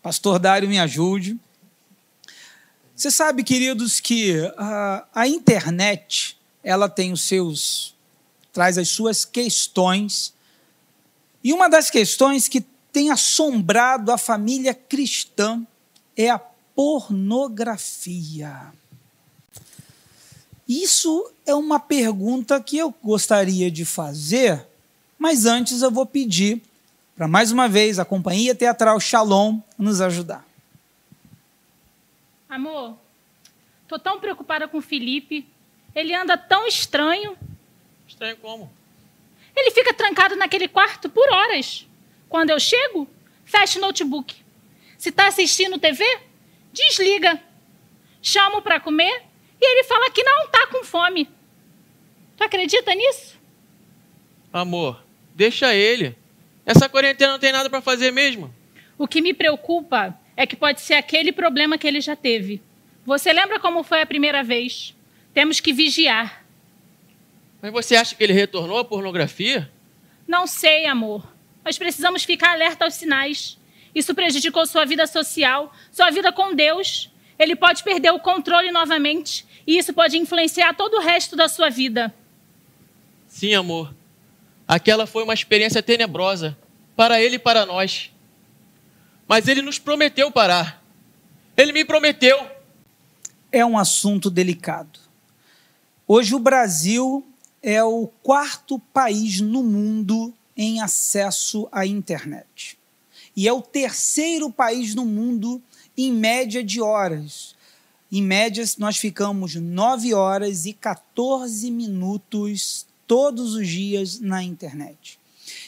Pastor 0.00 0.38
Dário, 0.38 0.68
me 0.68 0.78
ajude. 0.78 1.36
Você 3.00 3.10
sabe, 3.10 3.42
queridos, 3.42 3.98
que 3.98 4.34
a, 4.58 5.06
a 5.14 5.26
internet 5.26 6.36
ela 6.62 6.86
tem 6.86 7.14
os 7.14 7.22
seus 7.22 7.94
traz 8.52 8.76
as 8.76 8.90
suas 8.90 9.24
questões. 9.24 10.34
E 11.42 11.54
uma 11.54 11.66
das 11.66 11.88
questões 11.88 12.46
que 12.46 12.60
tem 12.92 13.10
assombrado 13.10 14.12
a 14.12 14.18
família 14.18 14.74
cristã 14.74 15.66
é 16.14 16.28
a 16.28 16.38
pornografia. 16.38 18.70
Isso 20.68 21.32
é 21.46 21.54
uma 21.54 21.80
pergunta 21.80 22.60
que 22.60 22.76
eu 22.76 22.94
gostaria 23.02 23.70
de 23.70 23.86
fazer, 23.86 24.66
mas 25.18 25.46
antes 25.46 25.80
eu 25.80 25.90
vou 25.90 26.04
pedir 26.04 26.60
para 27.16 27.26
mais 27.26 27.50
uma 27.50 27.66
vez 27.66 27.98
a 27.98 28.04
Companhia 28.04 28.54
Teatral 28.54 29.00
Shalom 29.00 29.58
nos 29.78 30.02
ajudar. 30.02 30.49
Amor, 32.50 32.98
tô 33.86 33.96
tão 33.96 34.18
preocupada 34.18 34.66
com 34.66 34.78
o 34.78 34.82
Felipe. 34.82 35.46
Ele 35.94 36.12
anda 36.12 36.36
tão 36.36 36.66
estranho. 36.66 37.38
Estranho 38.08 38.36
como? 38.38 38.72
Ele 39.54 39.70
fica 39.70 39.94
trancado 39.94 40.34
naquele 40.34 40.66
quarto 40.66 41.08
por 41.08 41.30
horas. 41.30 41.86
Quando 42.28 42.50
eu 42.50 42.58
chego, 42.58 43.08
fecha 43.44 43.78
o 43.78 43.80
notebook. 43.80 44.34
Se 44.98 45.10
está 45.10 45.28
assistindo 45.28 45.78
TV, 45.78 46.04
desliga. 46.72 47.40
Chamo 48.20 48.60
para 48.60 48.80
comer 48.80 49.22
e 49.60 49.64
ele 49.64 49.84
fala 49.84 50.10
que 50.10 50.24
não 50.24 50.46
está 50.46 50.66
com 50.66 50.82
fome. 50.82 51.30
Tu 52.36 52.42
acredita 52.42 52.92
nisso? 52.96 53.38
Amor, 54.52 55.04
deixa 55.36 55.72
ele. 55.72 56.16
Essa 56.66 56.88
quarentena 56.88 57.32
não 57.32 57.38
tem 57.38 57.52
nada 57.52 57.70
para 57.70 57.80
fazer 57.80 58.10
mesmo. 58.10 58.52
O 58.98 59.06
que 59.06 59.20
me 59.22 59.32
preocupa 59.32 60.18
é 60.40 60.46
que 60.46 60.56
pode 60.56 60.80
ser 60.80 60.94
aquele 60.94 61.32
problema 61.32 61.76
que 61.76 61.86
ele 61.86 62.00
já 62.00 62.16
teve. 62.16 62.62
Você 63.04 63.30
lembra 63.30 63.60
como 63.60 63.82
foi 63.82 64.00
a 64.00 64.06
primeira 64.06 64.42
vez? 64.42 64.96
Temos 65.34 65.60
que 65.60 65.70
vigiar. 65.70 66.46
Mas 67.60 67.70
você 67.70 67.94
acha 67.94 68.14
que 68.14 68.24
ele 68.24 68.32
retornou 68.32 68.78
à 68.78 68.84
pornografia? 68.84 69.70
Não 70.26 70.46
sei, 70.46 70.86
amor. 70.86 71.30
Mas 71.62 71.76
precisamos 71.76 72.24
ficar 72.24 72.52
alerta 72.52 72.86
aos 72.86 72.94
sinais. 72.94 73.58
Isso 73.94 74.14
prejudicou 74.14 74.64
sua 74.64 74.86
vida 74.86 75.06
social, 75.06 75.74
sua 75.92 76.08
vida 76.08 76.32
com 76.32 76.54
Deus. 76.54 77.10
Ele 77.38 77.54
pode 77.54 77.84
perder 77.84 78.10
o 78.10 78.18
controle 78.18 78.70
novamente 78.70 79.44
e 79.66 79.76
isso 79.76 79.92
pode 79.92 80.16
influenciar 80.16 80.72
todo 80.72 80.94
o 80.94 81.00
resto 81.00 81.36
da 81.36 81.48
sua 81.48 81.68
vida. 81.68 82.14
Sim, 83.28 83.52
amor. 83.52 83.94
Aquela 84.66 85.06
foi 85.06 85.22
uma 85.22 85.34
experiência 85.34 85.82
tenebrosa 85.82 86.56
para 86.96 87.20
ele 87.20 87.36
e 87.36 87.38
para 87.38 87.66
nós. 87.66 88.10
Mas 89.30 89.46
ele 89.46 89.62
nos 89.62 89.78
prometeu 89.78 90.28
parar. 90.32 90.84
Ele 91.56 91.70
me 91.70 91.84
prometeu. 91.84 92.36
É 93.52 93.64
um 93.64 93.78
assunto 93.78 94.28
delicado. 94.28 94.98
Hoje 96.04 96.34
o 96.34 96.40
Brasil 96.40 97.24
é 97.62 97.80
o 97.80 98.08
quarto 98.24 98.76
país 98.92 99.40
no 99.40 99.62
mundo 99.62 100.34
em 100.56 100.80
acesso 100.80 101.68
à 101.70 101.86
internet. 101.86 102.76
E 103.36 103.46
é 103.46 103.52
o 103.52 103.62
terceiro 103.62 104.50
país 104.50 104.96
no 104.96 105.06
mundo 105.06 105.62
em 105.96 106.12
média 106.12 106.64
de 106.64 106.80
horas. 106.80 107.54
Em 108.10 108.20
média, 108.20 108.64
nós 108.78 108.96
ficamos 108.96 109.54
9 109.54 110.12
horas 110.12 110.66
e 110.66 110.72
14 110.72 111.70
minutos 111.70 112.84
todos 113.06 113.54
os 113.54 113.68
dias 113.68 114.18
na 114.18 114.42
internet. 114.42 115.20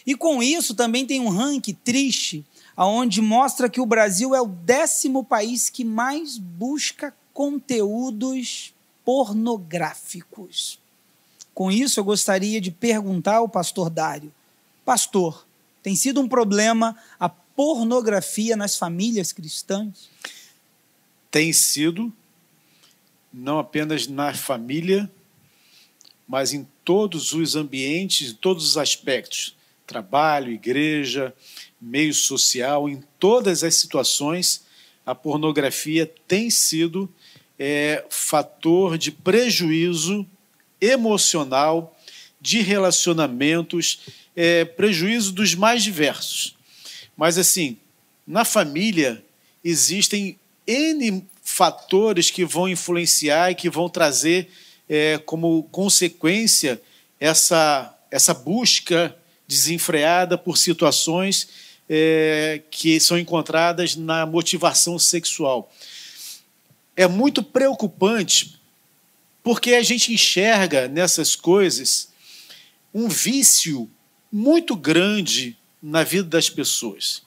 E 0.05 0.16
com 0.16 0.42
isso 0.42 0.75
também 0.75 1.07
tem 1.07 1.20
um 1.20 1.29
ranking 1.29 1.75
triste 1.85 2.44
onde 2.85 3.21
mostra 3.21 3.68
que 3.68 3.81
o 3.81 3.87
Brasil 3.87 4.35
é 4.35 4.40
o 4.40 4.47
décimo 4.47 5.25
país 5.25 5.68
que 5.68 5.85
mais 5.85 6.39
busca 6.39 7.14
conteúdos 7.33 8.74
pornográficos. 9.05 10.78
Com 11.55 11.70
isso, 11.70 12.01
eu 12.01 12.05
gostaria 12.05 12.61
de 12.61 12.70
perguntar 12.70 13.37
ao 13.37 13.49
pastor 13.49 13.91
Dário: 13.91 14.33
Pastor, 14.85 15.47
tem 15.83 15.95
sido 15.95 16.20
um 16.20 16.28
problema 16.28 16.97
a 17.18 17.28
pornografia 17.28 18.57
nas 18.57 18.76
famílias 18.76 19.33
cristãs? 19.33 20.09
Tem 21.30 21.53
sido, 21.53 22.12
não 23.33 23.59
apenas 23.59 24.07
na 24.07 24.33
família, 24.35 25.11
mas 26.26 26.53
em 26.53 26.66
todos 26.85 27.33
os 27.33 27.55
ambientes, 27.57 28.30
em 28.30 28.35
todos 28.35 28.66
os 28.66 28.76
aspectos 28.76 29.55
trabalho, 29.93 30.51
igreja, 30.51 31.34
meio 31.78 32.14
social, 32.14 32.88
em 32.88 33.03
todas 33.18 33.62
as 33.62 33.74
situações, 33.74 34.64
a 35.05 35.14
pornografia 35.14 36.11
tem 36.26 36.49
sido 36.49 37.12
é, 37.59 38.03
fator 38.09 38.97
de 38.97 39.12
prejuízo 39.12 40.26
emocional, 40.80 41.95
de 42.40 42.62
relacionamentos, 42.62 44.01
é, 44.34 44.64
prejuízo 44.64 45.30
dos 45.30 45.55
mais 45.55 45.82
diversos. 45.82 46.57
Mas, 47.14 47.36
assim, 47.36 47.76
na 48.26 48.47
família 48.47 49.22
existem 49.62 50.38
N 50.66 51.22
fatores 51.43 52.30
que 52.30 52.47
vão 52.47 52.66
influenciar 52.66 53.51
e 53.51 53.55
que 53.55 53.68
vão 53.68 53.90
trazer 53.90 54.49
é, 54.88 55.18
como 55.18 55.64
consequência 55.64 56.80
essa, 57.20 57.95
essa 58.11 58.32
busca 58.32 59.14
desenfreada 59.53 60.38
por 60.38 60.57
situações 60.57 61.48
é, 61.88 62.62
que 62.70 62.98
são 62.98 63.18
encontradas 63.18 63.96
na 63.96 64.24
motivação 64.24 64.98
sexual. 64.98 65.70
É 66.96 67.07
muito 67.07 67.42
preocupante 67.42 68.59
porque 69.42 69.74
a 69.74 69.82
gente 69.82 70.12
enxerga 70.12 70.88
nessas 70.88 71.36
coisas 71.36 72.09
um 72.94 73.09
vício 73.09 73.90
muito 74.30 74.74
grande 74.74 75.57
na 75.82 76.03
vida 76.03 76.28
das 76.28 76.48
pessoas. 76.48 77.22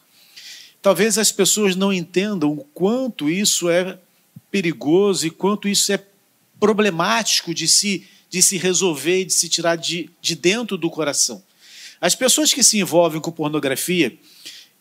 Talvez 0.82 1.18
as 1.18 1.32
pessoas 1.32 1.76
não 1.76 1.92
entendam 1.92 2.54
o 2.54 2.64
quanto 2.64 3.30
isso 3.30 3.70
é 3.70 4.00
perigoso 4.50 5.28
e 5.28 5.32
quanto 5.32 5.68
isso 5.68 5.92
é 5.92 6.04
problemático 6.60 7.54
de 7.54 7.68
se, 7.68 8.08
de 8.30 8.42
se 8.42 8.58
resolver, 8.58 9.26
de 9.26 9.34
se 9.34 9.50
tirar 9.50 9.76
de, 9.76 10.10
de 10.22 10.36
dentro 10.36 10.78
do 10.78 10.90
coração. 10.90 11.44
As 12.00 12.16
pessoas 12.16 12.54
que 12.54 12.64
se 12.64 12.80
envolvem 12.80 13.22
com 13.22 13.32
pornografia, 13.32 14.18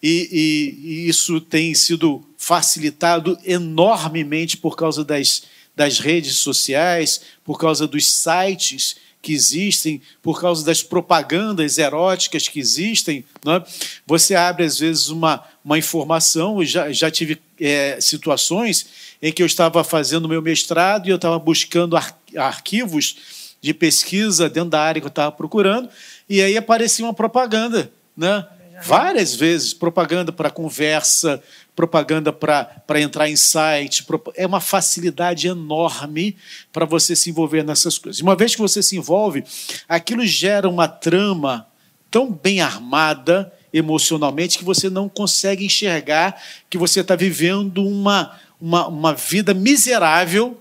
e, 0.02 0.28
e, 0.30 0.88
e 0.88 1.08
isso 1.08 1.40
tem 1.40 1.74
sido 1.74 2.22
facilitado 2.36 3.38
enormemente 3.42 4.56
por 4.56 4.76
causa 4.76 5.02
das, 5.02 5.44
das 5.74 5.98
redes 5.98 6.36
sociais, 6.36 7.22
por 7.42 7.58
causa 7.58 7.86
dos 7.86 8.12
sites 8.12 8.96
que 9.22 9.32
existem, 9.32 10.02
por 10.22 10.38
causa 10.38 10.62
das 10.62 10.82
propagandas 10.82 11.78
eróticas 11.78 12.46
que 12.46 12.60
existem. 12.60 13.24
Né? 13.42 13.64
Você 14.06 14.34
abre, 14.34 14.66
às 14.66 14.78
vezes, 14.78 15.08
uma, 15.08 15.42
uma 15.64 15.78
informação. 15.78 16.60
Eu 16.60 16.66
já, 16.66 16.92
já 16.92 17.10
tive 17.10 17.40
é, 17.58 17.98
situações 17.98 18.86
em 19.22 19.32
que 19.32 19.42
eu 19.42 19.46
estava 19.46 19.82
fazendo 19.82 20.28
meu 20.28 20.42
mestrado 20.42 21.06
e 21.06 21.10
eu 21.10 21.16
estava 21.16 21.38
buscando 21.38 21.96
ar, 21.96 22.20
arquivos 22.36 23.16
de 23.62 23.72
pesquisa 23.72 24.50
dentro 24.50 24.68
da 24.68 24.82
área 24.82 25.00
que 25.00 25.06
eu 25.06 25.08
estava 25.08 25.32
procurando, 25.32 25.88
e 26.28 26.40
aí 26.40 26.56
aparecia 26.56 27.04
uma 27.04 27.14
propaganda. 27.14 27.90
Né? 28.16 28.46
Várias 28.82 29.34
vezes, 29.34 29.72
propaganda 29.72 30.32
para 30.32 30.50
conversa, 30.50 31.42
propaganda 31.74 32.32
para 32.32 33.00
entrar 33.00 33.28
em 33.28 33.36
site. 33.36 34.04
É 34.34 34.46
uma 34.46 34.60
facilidade 34.60 35.46
enorme 35.48 36.36
para 36.72 36.84
você 36.84 37.14
se 37.14 37.30
envolver 37.30 37.62
nessas 37.62 37.98
coisas. 37.98 38.20
Uma 38.20 38.36
vez 38.36 38.54
que 38.54 38.60
você 38.60 38.82
se 38.82 38.96
envolve, 38.96 39.44
aquilo 39.88 40.26
gera 40.26 40.68
uma 40.68 40.88
trama 40.88 41.66
tão 42.10 42.30
bem 42.30 42.60
armada 42.60 43.52
emocionalmente 43.72 44.58
que 44.58 44.64
você 44.64 44.88
não 44.88 45.08
consegue 45.08 45.66
enxergar 45.66 46.40
que 46.70 46.78
você 46.78 47.00
está 47.00 47.16
vivendo 47.16 47.84
uma, 47.84 48.38
uma, 48.60 48.86
uma 48.86 49.14
vida 49.14 49.52
miserável 49.52 50.60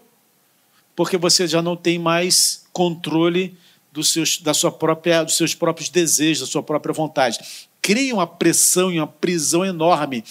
porque 0.96 1.18
você 1.18 1.48
já 1.48 1.62
não 1.62 1.76
tem 1.76 2.00
mais 2.00 2.66
controle 2.72 3.56
dos 3.94 4.12
seus, 4.12 4.40
da 4.40 4.54
sua 4.54 4.72
própria, 4.72 5.24
dos 5.24 5.38
seus 5.38 5.56
próprios 5.56 5.88
desejos, 5.88 6.42
da 6.42 6.52
sua 6.52 6.64
própria 6.64 6.94
vontade 6.94 7.40
cria 7.84 8.16
uma 8.16 8.26
pressão 8.26 8.90
e 8.90 8.98
uma 8.98 9.06
prisão 9.06 9.64
enorme. 9.64 10.24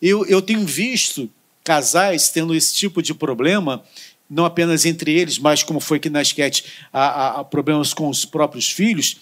Eu, 0.00 0.24
eu 0.26 0.40
tenho 0.40 0.64
visto 0.64 1.28
casais 1.64 2.30
tendo 2.30 2.54
esse 2.54 2.74
tipo 2.74 3.02
de 3.02 3.12
problema, 3.12 3.84
não 4.30 4.44
apenas 4.44 4.86
entre 4.86 5.12
eles, 5.12 5.36
mas 5.36 5.64
como 5.64 5.80
foi 5.80 5.98
aqui 5.98 6.08
na 6.08 6.22
esquete, 6.22 6.64
há, 6.92 7.40
há 7.40 7.44
problemas 7.44 7.92
com 7.92 8.08
os 8.08 8.24
próprios 8.24 8.70
filhos, 8.70 9.16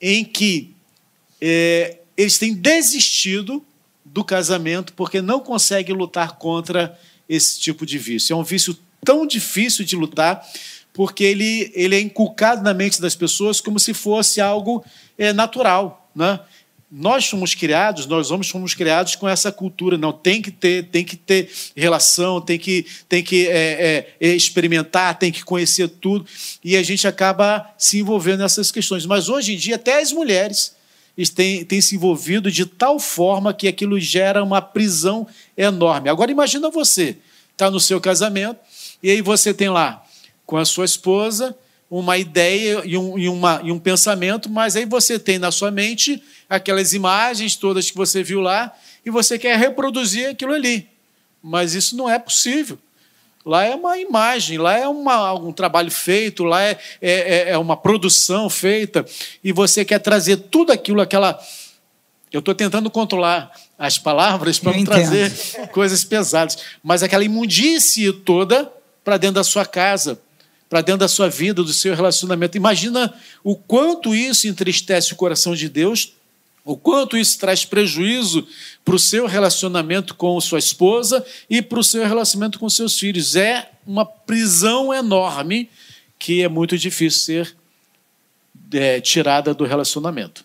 em 0.00 0.22
que 0.22 0.74
é, 1.40 1.98
eles 2.16 2.38
têm 2.38 2.52
desistido 2.52 3.64
do 4.04 4.22
casamento 4.22 4.92
porque 4.92 5.22
não 5.22 5.40
conseguem 5.40 5.96
lutar 5.96 6.36
contra 6.36 6.98
esse 7.26 7.58
tipo 7.58 7.86
de 7.86 7.98
vício. 7.98 8.34
É 8.34 8.36
um 8.36 8.44
vício 8.44 8.78
tão 9.02 9.26
difícil 9.26 9.84
de 9.84 9.96
lutar 9.96 10.46
porque 10.94 11.22
ele, 11.24 11.70
ele 11.74 11.94
é 11.94 12.00
inculcado 12.00 12.62
na 12.62 12.72
mente 12.72 13.02
das 13.02 13.14
pessoas 13.14 13.60
como 13.60 13.78
se 13.78 13.92
fosse 13.92 14.40
algo 14.40 14.82
é, 15.18 15.32
natural. 15.32 16.08
Né? 16.14 16.40
nós 16.96 17.28
fomos 17.28 17.56
criados, 17.56 18.06
nós 18.06 18.30
homens 18.30 18.48
fomos 18.48 18.72
criados 18.72 19.16
com 19.16 19.28
essa 19.28 19.50
cultura, 19.50 19.98
não 19.98 20.12
tem 20.12 20.40
que 20.40 20.52
ter, 20.52 20.84
tem 20.84 21.04
que 21.04 21.16
ter 21.16 21.50
relação, 21.74 22.40
tem 22.40 22.56
que, 22.56 22.86
tem 23.08 23.20
que 23.20 23.48
é, 23.48 24.06
é, 24.20 24.28
experimentar, 24.28 25.18
tem 25.18 25.32
que 25.32 25.42
conhecer 25.44 25.88
tudo, 25.88 26.24
e 26.62 26.76
a 26.76 26.82
gente 26.84 27.08
acaba 27.08 27.68
se 27.76 27.98
envolvendo 27.98 28.40
nessas 28.40 28.70
questões. 28.70 29.06
Mas 29.06 29.28
hoje 29.28 29.54
em 29.54 29.56
dia 29.56 29.74
até 29.74 30.00
as 30.00 30.12
mulheres 30.12 30.76
têm, 31.34 31.64
têm 31.64 31.80
se 31.80 31.96
envolvido 31.96 32.48
de 32.48 32.64
tal 32.64 33.00
forma 33.00 33.52
que 33.52 33.66
aquilo 33.66 33.98
gera 33.98 34.44
uma 34.44 34.62
prisão 34.62 35.26
enorme. 35.56 36.08
Agora 36.08 36.30
imagina 36.30 36.70
você, 36.70 37.16
está 37.50 37.72
no 37.72 37.80
seu 37.80 38.00
casamento 38.00 38.60
e 39.02 39.10
aí 39.10 39.20
você 39.20 39.52
tem 39.52 39.68
lá 39.68 40.03
com 40.46 40.56
a 40.56 40.64
sua 40.64 40.84
esposa 40.84 41.56
uma 41.90 42.18
ideia 42.18 42.82
e 42.84 42.96
um, 42.98 43.18
e, 43.18 43.28
uma, 43.28 43.60
e 43.62 43.70
um 43.70 43.78
pensamento, 43.78 44.50
mas 44.50 44.74
aí 44.74 44.84
você 44.84 45.18
tem 45.18 45.38
na 45.38 45.52
sua 45.52 45.70
mente 45.70 46.20
aquelas 46.48 46.92
imagens 46.92 47.54
todas 47.54 47.90
que 47.90 47.96
você 47.96 48.22
viu 48.22 48.40
lá 48.40 48.74
e 49.06 49.10
você 49.10 49.38
quer 49.38 49.56
reproduzir 49.56 50.30
aquilo 50.30 50.52
ali. 50.52 50.88
Mas 51.42 51.74
isso 51.74 51.96
não 51.96 52.10
é 52.10 52.18
possível. 52.18 52.78
Lá 53.44 53.62
é 53.64 53.74
uma 53.74 53.98
imagem, 53.98 54.56
lá 54.56 54.76
é 54.76 54.88
uma, 54.88 55.34
um 55.34 55.52
trabalho 55.52 55.90
feito, 55.90 56.44
lá 56.44 56.62
é, 56.62 56.78
é, 57.00 57.10
é, 57.10 57.50
é 57.50 57.58
uma 57.58 57.76
produção 57.76 58.48
feita, 58.48 59.04
e 59.42 59.52
você 59.52 59.84
quer 59.84 59.98
trazer 59.98 60.36
tudo 60.36 60.72
aquilo, 60.72 61.02
aquela. 61.02 61.38
Eu 62.32 62.38
estou 62.38 62.54
tentando 62.54 62.90
controlar 62.90 63.52
as 63.78 63.98
palavras 63.98 64.58
para 64.58 64.76
não 64.76 64.84
trazer 64.84 65.30
coisas 65.70 66.02
pesadas, 66.02 66.56
mas 66.82 67.02
aquela 67.02 67.22
imundície 67.22 68.12
toda 68.12 68.72
para 69.04 69.18
dentro 69.18 69.34
da 69.34 69.44
sua 69.44 69.66
casa, 69.66 70.18
para 70.74 70.80
dentro 70.80 70.98
da 70.98 71.08
sua 71.08 71.28
vida, 71.28 71.62
do 71.62 71.72
seu 71.72 71.94
relacionamento. 71.94 72.56
Imagina 72.56 73.14
o 73.44 73.54
quanto 73.54 74.12
isso 74.12 74.48
entristece 74.48 75.12
o 75.12 75.16
coração 75.16 75.54
de 75.54 75.68
Deus 75.68 76.14
o 76.64 76.76
quanto 76.76 77.16
isso 77.16 77.38
traz 77.38 77.64
prejuízo 77.64 78.44
para 78.84 78.96
o 78.96 78.98
seu 78.98 79.26
relacionamento 79.26 80.16
com 80.16 80.40
sua 80.40 80.58
esposa 80.58 81.24
e 81.48 81.62
para 81.62 81.78
o 81.78 81.84
seu 81.84 82.04
relacionamento 82.04 82.58
com 82.58 82.68
seus 82.68 82.98
filhos. 82.98 83.36
É 83.36 83.70
uma 83.86 84.04
prisão 84.04 84.92
enorme 84.92 85.70
que 86.18 86.42
é 86.42 86.48
muito 86.48 86.76
difícil 86.76 87.20
ser 87.20 87.56
é, 88.72 89.00
tirada 89.00 89.54
do 89.54 89.64
relacionamento. 89.64 90.44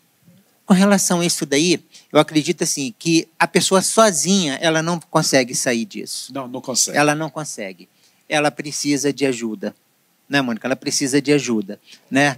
Com 0.64 0.76
relação 0.76 1.22
a 1.22 1.26
isso 1.26 1.44
daí, 1.44 1.84
eu 2.14 2.20
acredito 2.20 2.64
assim 2.64 2.94
que 3.00 3.28
a 3.40 3.48
pessoa 3.48 3.82
sozinha 3.82 4.60
ela 4.62 4.84
não 4.84 5.00
consegue 5.00 5.56
sair 5.56 5.86
disso. 5.86 6.32
Não, 6.32 6.48
não 6.48 6.62
consegue. 6.62 6.98
Ela 6.98 7.16
não 7.16 7.32
consegue. 7.32 7.90
Ela 8.28 8.52
precisa 8.52 9.12
de 9.12 9.26
ajuda, 9.26 9.74
né, 10.30 10.42
Mônica? 10.42 10.68
Ela 10.68 10.76
precisa 10.76 11.22
de 11.22 11.34
ajuda, 11.34 11.80
né? 12.10 12.38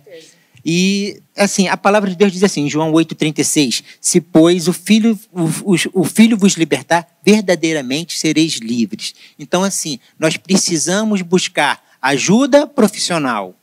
E, 0.64 1.22
assim, 1.36 1.68
a 1.68 1.76
palavra 1.76 2.10
de 2.10 2.16
Deus 2.16 2.32
diz 2.32 2.44
assim, 2.44 2.66
em 2.66 2.70
João 2.70 2.92
8,36, 2.92 3.84
se, 4.00 4.22
pois, 4.22 4.68
o 4.68 4.74
filho, 4.74 5.20
o, 5.32 5.74
o, 5.74 5.76
o 5.94 6.04
filho 6.04 6.38
vos 6.38 6.54
libertar, 6.54 7.08
verdadeiramente 7.26 8.18
sereis 8.18 8.54
livres. 8.58 9.16
Então, 9.40 9.64
assim, 9.64 10.00
nós 10.20 10.38
precisamos 10.38 11.22
buscar 11.22 11.84
ajuda 12.02 12.68
profissional. 12.68 13.56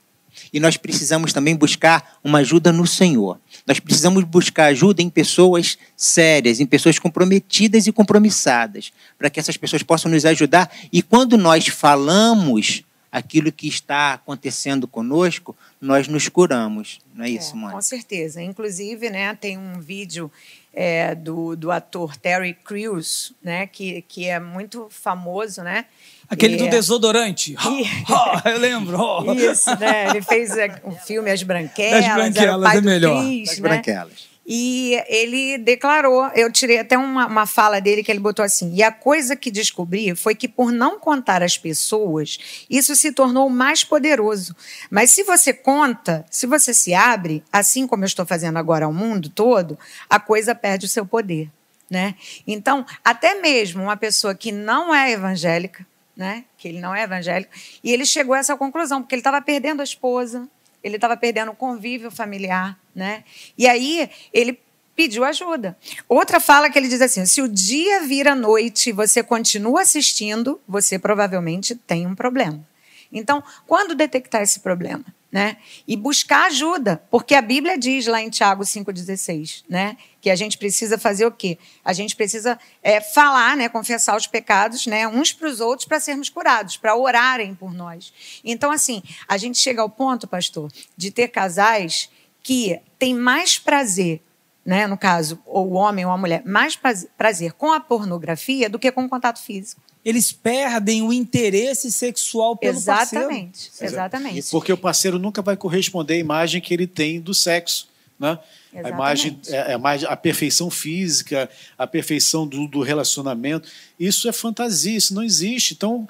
E 0.51 0.59
nós 0.59 0.77
precisamos 0.77 1.31
também 1.31 1.55
buscar 1.55 2.17
uma 2.23 2.39
ajuda 2.39 2.71
no 2.71 2.87
Senhor. 2.87 3.39
Nós 3.67 3.79
precisamos 3.79 4.23
buscar 4.23 4.65
ajuda 4.65 5.01
em 5.01 5.09
pessoas 5.09 5.77
sérias, 5.95 6.59
em 6.59 6.65
pessoas 6.65 6.97
comprometidas 6.97 7.87
e 7.87 7.91
compromissadas, 7.91 8.91
para 9.17 9.29
que 9.29 9.39
essas 9.39 9.57
pessoas 9.57 9.83
possam 9.83 10.09
nos 10.09 10.25
ajudar. 10.25 10.71
E 10.91 11.01
quando 11.01 11.37
nós 11.37 11.67
falamos 11.67 12.83
aquilo 13.11 13.51
que 13.51 13.67
está 13.67 14.13
acontecendo 14.13 14.87
conosco, 14.87 15.55
nós 15.81 16.07
nos 16.07 16.27
curamos. 16.29 16.99
Não 17.13 17.25
é 17.25 17.29
isso, 17.29 17.53
é, 17.53 17.57
mãe? 17.57 17.71
Com 17.73 17.81
certeza. 17.81 18.41
Inclusive, 18.41 19.09
né, 19.09 19.35
tem 19.35 19.57
um 19.57 19.79
vídeo 19.79 20.31
é, 20.73 21.15
do, 21.15 21.55
do 21.55 21.71
ator 21.71 22.15
Terry 22.15 22.53
Crews, 22.53 23.33
né, 23.43 23.67
que, 23.67 24.03
que 24.03 24.25
é 24.25 24.39
muito 24.39 24.87
famoso, 24.89 25.63
né? 25.63 25.85
Aquele 26.29 26.57
do 26.57 26.69
desodorante. 26.69 27.55
eu 28.45 28.59
lembro. 28.59 29.33
Isso, 29.33 29.75
né? 29.79 30.09
Ele 30.09 30.21
fez 30.21 30.55
é, 30.55 30.79
o 30.83 30.91
filme 30.91 31.31
As 31.31 31.41
Branquelas. 31.41 32.05
As 32.05 32.13
Branquelas 32.13 32.75
é 32.75 32.81
melhor. 32.81 33.23
Cris, 33.23 33.49
As 33.49 33.59
né? 33.59 33.69
Branquelas. 33.69 34.28
E 34.51 34.99
ele 35.07 35.59
declarou, 35.59 36.27
eu 36.33 36.51
tirei 36.51 36.79
até 36.79 36.97
uma, 36.97 37.27
uma 37.27 37.45
fala 37.45 37.79
dele 37.79 38.03
que 38.03 38.11
ele 38.11 38.19
botou 38.19 38.43
assim: 38.43 38.73
e 38.73 38.81
a 38.81 38.91
coisa 38.91 39.35
que 39.35 39.51
descobri 39.51 40.15
foi 40.15 40.33
que 40.33 40.47
por 40.47 40.71
não 40.71 40.99
contar 40.99 41.43
as 41.43 41.55
pessoas, 41.55 42.65
isso 42.67 42.95
se 42.95 43.11
tornou 43.11 43.47
mais 43.47 43.83
poderoso. 43.83 44.55
Mas 44.89 45.11
se 45.11 45.23
você 45.23 45.53
conta, 45.53 46.25
se 46.31 46.47
você 46.47 46.73
se 46.73 46.95
abre, 46.95 47.43
assim 47.53 47.85
como 47.85 48.03
eu 48.03 48.07
estou 48.07 48.25
fazendo 48.25 48.57
agora 48.57 48.85
ao 48.85 48.93
mundo 48.93 49.29
todo, 49.29 49.77
a 50.09 50.19
coisa 50.19 50.55
perde 50.55 50.87
o 50.87 50.89
seu 50.89 51.05
poder. 51.05 51.51
Né? 51.87 52.15
Então, 52.47 52.83
até 53.05 53.35
mesmo 53.35 53.83
uma 53.83 53.97
pessoa 53.97 54.33
que 54.33 54.51
não 54.51 54.93
é 54.93 55.11
evangélica, 55.11 55.85
né? 56.17 56.43
que 56.57 56.67
ele 56.67 56.79
não 56.79 56.93
é 56.93 57.03
evangélico, 57.03 57.51
e 57.83 57.91
ele 57.91 58.05
chegou 58.05 58.33
a 58.33 58.39
essa 58.39 58.55
conclusão, 58.55 59.01
porque 59.01 59.13
ele 59.13 59.21
estava 59.21 59.41
perdendo 59.41 59.81
a 59.81 59.83
esposa, 59.83 60.47
ele 60.83 60.95
estava 60.95 61.17
perdendo 61.17 61.51
o 61.51 61.55
convívio 61.55 62.11
familiar, 62.11 62.79
né? 62.93 63.23
E 63.57 63.67
aí 63.67 64.09
ele 64.33 64.59
pediu 64.95 65.23
ajuda. 65.23 65.77
Outra 66.07 66.39
fala 66.39 66.69
que 66.69 66.77
ele 66.77 66.87
diz 66.87 67.01
assim: 67.01 67.25
se 67.25 67.41
o 67.41 67.47
dia 67.47 68.01
vira 68.01 68.35
noite 68.35 68.89
e 68.89 68.93
você 68.93 69.23
continua 69.23 69.81
assistindo, 69.81 70.59
você 70.67 70.99
provavelmente 70.99 71.73
tem 71.73 72.05
um 72.05 72.13
problema. 72.13 72.68
Então, 73.11 73.43
quando 73.65 73.95
detectar 73.95 74.41
esse 74.41 74.59
problema? 74.59 75.05
Né? 75.31 75.57
E 75.87 75.95
buscar 75.95 76.47
ajuda, 76.47 77.03
porque 77.11 77.35
a 77.35 77.41
Bíblia 77.41 77.77
diz 77.77 78.07
lá 78.07 78.19
em 78.19 78.31
Tiago 78.31 78.63
5,16, 78.63 79.63
né? 79.69 79.95
Que 80.19 80.31
a 80.31 80.35
gente 80.35 80.57
precisa 80.57 80.97
fazer 80.97 81.23
o 81.27 81.31
quê? 81.31 81.59
A 81.85 81.93
gente 81.93 82.15
precisa 82.15 82.57
é, 82.81 82.99
falar, 82.99 83.55
né? 83.55 83.69
confessar 83.69 84.17
os 84.17 84.25
pecados, 84.25 84.87
né? 84.87 85.07
Uns 85.07 85.31
para 85.31 85.47
os 85.47 85.59
outros 85.59 85.87
para 85.87 85.99
sermos 85.99 86.29
curados, 86.29 86.77
para 86.77 86.95
orarem 86.95 87.53
por 87.53 87.75
nós. 87.75 88.11
Então, 88.43 88.71
assim, 88.71 89.03
a 89.27 89.37
gente 89.37 89.59
chega 89.59 89.83
ao 89.83 89.89
ponto, 89.89 90.27
pastor, 90.27 90.71
de 90.97 91.11
ter 91.11 91.27
casais 91.27 92.09
que 92.41 92.79
têm 92.97 93.13
mais 93.13 93.59
prazer 93.59 94.23
né, 94.65 94.85
no 94.87 94.97
caso, 94.97 95.39
ou 95.45 95.69
o 95.69 95.73
homem 95.73 96.05
ou 96.05 96.11
a 96.11 96.17
mulher, 96.17 96.43
mais 96.45 96.77
prazer 97.17 97.53
com 97.53 97.71
a 97.71 97.79
pornografia 97.79 98.69
do 98.69 98.77
que 98.77 98.91
com 98.91 99.03
o 99.03 99.09
contato 99.09 99.39
físico 99.39 99.81
eles 100.03 100.31
perdem 100.31 101.01
o 101.01 101.11
interesse 101.11 101.91
sexual 101.91 102.55
pelo 102.55 102.77
exatamente, 102.77 103.67
parceiro. 103.69 103.93
Exatamente. 103.93 104.49
Porque 104.49 104.71
o 104.71 104.77
parceiro 104.77 105.19
nunca 105.19 105.41
vai 105.41 105.57
corresponder 105.57 106.15
à 106.15 106.17
imagem 106.17 106.61
que 106.61 106.73
ele 106.73 106.87
tem 106.87 107.19
do 107.19 107.33
sexo. 107.33 107.89
Né? 108.17 108.37
A 108.83 108.89
imagem, 108.89 109.39
é, 109.47 109.73
é 109.73 109.79
a 110.07 110.15
perfeição 110.15 110.69
física, 110.69 111.49
a 111.77 111.87
perfeição 111.87 112.47
do, 112.47 112.67
do 112.67 112.81
relacionamento. 112.81 113.67
Isso 113.99 114.27
é 114.29 114.31
fantasia, 114.31 114.97
isso 114.97 115.13
não 115.13 115.23
existe. 115.23 115.73
Então, 115.73 116.07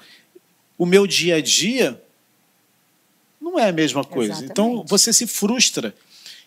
o 0.78 0.86
meu 0.86 1.06
dia 1.06 1.36
a 1.36 1.40
dia 1.40 2.00
não 3.40 3.58
é 3.58 3.68
a 3.68 3.72
mesma 3.72 4.04
coisa. 4.04 4.32
Exatamente. 4.32 4.52
Então, 4.52 4.84
você 4.86 5.12
se 5.12 5.26
frustra. 5.26 5.94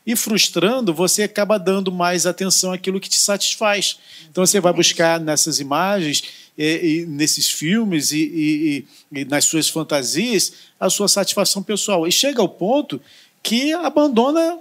E 0.06 0.18
frustrando, 0.18 0.94
você 0.94 1.24
acaba 1.24 1.58
dando 1.58 1.90
mais 1.90 2.26
atenção 2.26 2.74
àquilo 2.74 3.00
que 3.00 3.08
te 3.08 3.18
satisfaz. 3.18 3.98
Então, 4.30 4.46
você 4.46 4.60
vai 4.60 4.74
buscar 4.74 5.18
nessas 5.20 5.62
imagens 5.62 6.24
e, 6.58 7.02
e 7.02 7.06
nesses 7.06 7.50
filmes 7.50 8.12
e, 8.12 8.86
e, 9.12 9.20
e 9.20 9.26
nas 9.26 9.46
suas 9.46 9.70
fantasias 9.70 10.54
a 10.80 10.90
sua 10.90 11.08
satisfação 11.08 11.64
pessoal. 11.64 12.08
E 12.08 12.12
chega 12.12 12.42
ao 12.42 12.50
ponto 12.50 13.02
que 13.42 13.74
abandona 13.74 14.60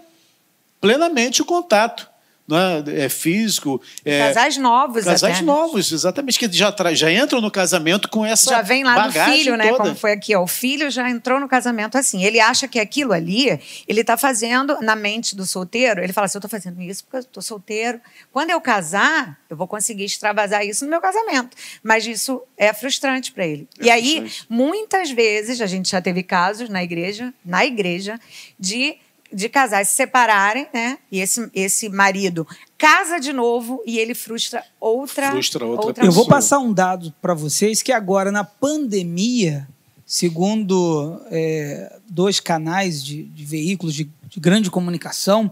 plenamente 0.80 1.42
o 1.42 1.44
contato 1.44 2.11
é, 2.56 3.04
é 3.04 3.08
físico. 3.08 3.80
É, 4.04 4.28
casais 4.28 4.56
novos, 4.56 5.04
Casais 5.04 5.36
até. 5.36 5.44
novos, 5.44 5.92
exatamente, 5.92 6.38
que 6.38 6.50
já, 6.52 6.74
já 6.92 7.12
entram 7.12 7.40
no 7.40 7.50
casamento 7.50 8.08
com 8.08 8.24
essa. 8.24 8.50
Já 8.50 8.62
vem 8.62 8.84
lá 8.84 9.06
do 9.06 9.12
filho, 9.12 9.52
toda. 9.52 9.56
né? 9.56 9.72
Como 9.72 9.94
foi 9.94 10.12
aqui, 10.12 10.34
ó. 10.34 10.42
O 10.42 10.46
filho 10.46 10.90
já 10.90 11.08
entrou 11.08 11.40
no 11.40 11.48
casamento 11.48 11.96
assim. 11.96 12.24
Ele 12.24 12.40
acha 12.40 12.66
que 12.68 12.78
aquilo 12.78 13.12
ali, 13.12 13.60
ele 13.86 14.00
está 14.00 14.16
fazendo 14.16 14.78
na 14.80 14.96
mente 14.96 15.36
do 15.36 15.46
solteiro, 15.46 16.02
ele 16.02 16.12
fala 16.12 16.26
assim: 16.26 16.36
eu 16.36 16.40
estou 16.40 16.50
fazendo 16.50 16.80
isso 16.82 17.04
porque 17.04 17.16
eu 17.16 17.20
estou 17.20 17.42
solteiro. 17.42 18.00
Quando 18.30 18.50
eu 18.50 18.60
casar, 18.60 19.38
eu 19.48 19.56
vou 19.56 19.66
conseguir 19.66 20.04
extravasar 20.04 20.64
isso 20.64 20.84
no 20.84 20.90
meu 20.90 21.00
casamento. 21.00 21.56
Mas 21.82 22.06
isso 22.06 22.42
é 22.56 22.72
frustrante 22.72 23.32
para 23.32 23.46
ele. 23.46 23.68
É 23.78 23.86
e 23.86 23.90
aí, 23.90 24.32
muitas 24.48 25.10
vezes, 25.10 25.60
a 25.60 25.66
gente 25.66 25.90
já 25.90 26.00
teve 26.00 26.22
casos 26.22 26.68
na 26.68 26.82
igreja, 26.82 27.32
na 27.44 27.64
igreja, 27.64 28.18
de 28.58 28.96
de 29.32 29.48
casais 29.48 29.88
se 29.88 29.96
separarem, 29.96 30.66
né? 30.72 30.98
E 31.10 31.20
esse, 31.20 31.50
esse 31.54 31.88
marido 31.88 32.46
casa 32.82 33.20
de 33.20 33.32
novo 33.32 33.80
e 33.86 33.96
ele 33.96 34.12
frustra 34.12 34.64
outra, 34.80 35.30
frustra 35.30 35.64
outra, 35.64 35.86
outra 35.86 36.04
Eu 36.04 36.10
vou 36.10 36.26
passar 36.26 36.58
um 36.58 36.72
dado 36.72 37.14
para 37.22 37.32
vocês 37.32 37.80
que 37.80 37.92
agora 37.92 38.32
na 38.32 38.42
pandemia, 38.42 39.68
segundo 40.04 41.20
é, 41.30 41.96
dois 42.08 42.40
canais 42.40 43.04
de, 43.04 43.22
de 43.22 43.44
veículos 43.44 43.94
de, 43.94 44.10
de, 44.26 44.40
grande 44.40 44.68
comunicação, 44.68 45.48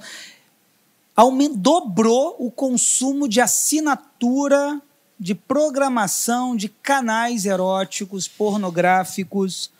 dobrou 1.56 2.34
o 2.38 2.50
consumo 2.50 3.28
de 3.28 3.40
assinatura 3.40 4.80
de 5.18 5.34
programação 5.34 6.56
de 6.56 6.68
canais 6.68 7.46
eróticos, 7.46 8.26
pornográficos 8.26 9.70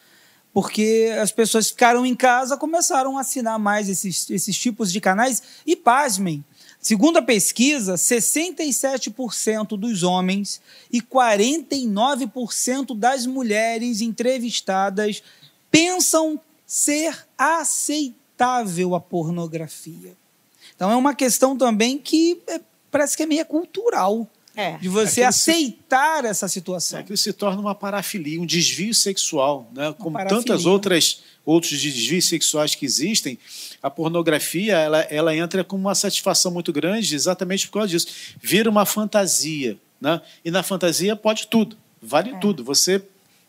porque 0.52 1.10
as 1.20 1.30
pessoas 1.30 1.70
ficaram 1.70 2.04
em 2.04 2.14
casa, 2.14 2.56
começaram 2.56 3.16
a 3.16 3.20
assinar 3.20 3.58
mais 3.58 3.88
esses, 3.88 4.28
esses 4.30 4.56
tipos 4.58 4.92
de 4.92 5.00
canais 5.00 5.42
e, 5.64 5.76
pasmem, 5.76 6.44
segundo 6.80 7.18
a 7.18 7.22
pesquisa, 7.22 7.94
67% 7.94 9.78
dos 9.78 10.02
homens 10.02 10.60
e 10.92 11.00
49% 11.00 12.96
das 12.96 13.26
mulheres 13.26 14.00
entrevistadas 14.00 15.22
pensam 15.70 16.40
ser 16.66 17.26
aceitável 17.38 18.94
a 18.94 19.00
pornografia. 19.00 20.16
Então 20.74 20.90
é 20.90 20.96
uma 20.96 21.14
questão 21.14 21.56
também 21.56 21.98
que 21.98 22.40
é, 22.46 22.60
parece 22.90 23.16
que 23.16 23.22
é 23.22 23.26
meio 23.26 23.44
cultural. 23.46 24.26
É. 24.56 24.76
De 24.78 24.88
você 24.88 25.22
aceitar 25.22 26.22
se, 26.22 26.28
essa 26.28 26.48
situação. 26.48 27.00
É 27.00 27.02
que 27.02 27.16
se 27.16 27.32
torna 27.32 27.60
uma 27.60 27.74
parafilia, 27.74 28.40
um 28.40 28.46
desvio 28.46 28.92
sexual. 28.94 29.70
Né? 29.72 29.94
Como 29.98 30.18
tantas 30.26 30.66
outras 30.66 31.22
outros 31.44 31.80
desvios 31.80 32.28
sexuais 32.28 32.74
que 32.74 32.84
existem, 32.84 33.38
a 33.82 33.90
pornografia 33.90 34.76
ela, 34.76 35.00
ela 35.02 35.34
entra 35.34 35.64
com 35.64 35.74
uma 35.74 35.94
satisfação 35.94 36.52
muito 36.52 36.72
grande 36.72 37.14
exatamente 37.14 37.66
por 37.66 37.74
causa 37.74 37.88
disso. 37.88 38.08
Vira 38.40 38.68
uma 38.68 38.84
fantasia. 38.84 39.76
Né? 40.00 40.20
E 40.44 40.50
na 40.50 40.62
fantasia 40.62 41.16
pode 41.16 41.46
tudo, 41.46 41.76
vale 42.00 42.30
é. 42.30 42.38
tudo. 42.38 42.62
Você, 42.64 43.02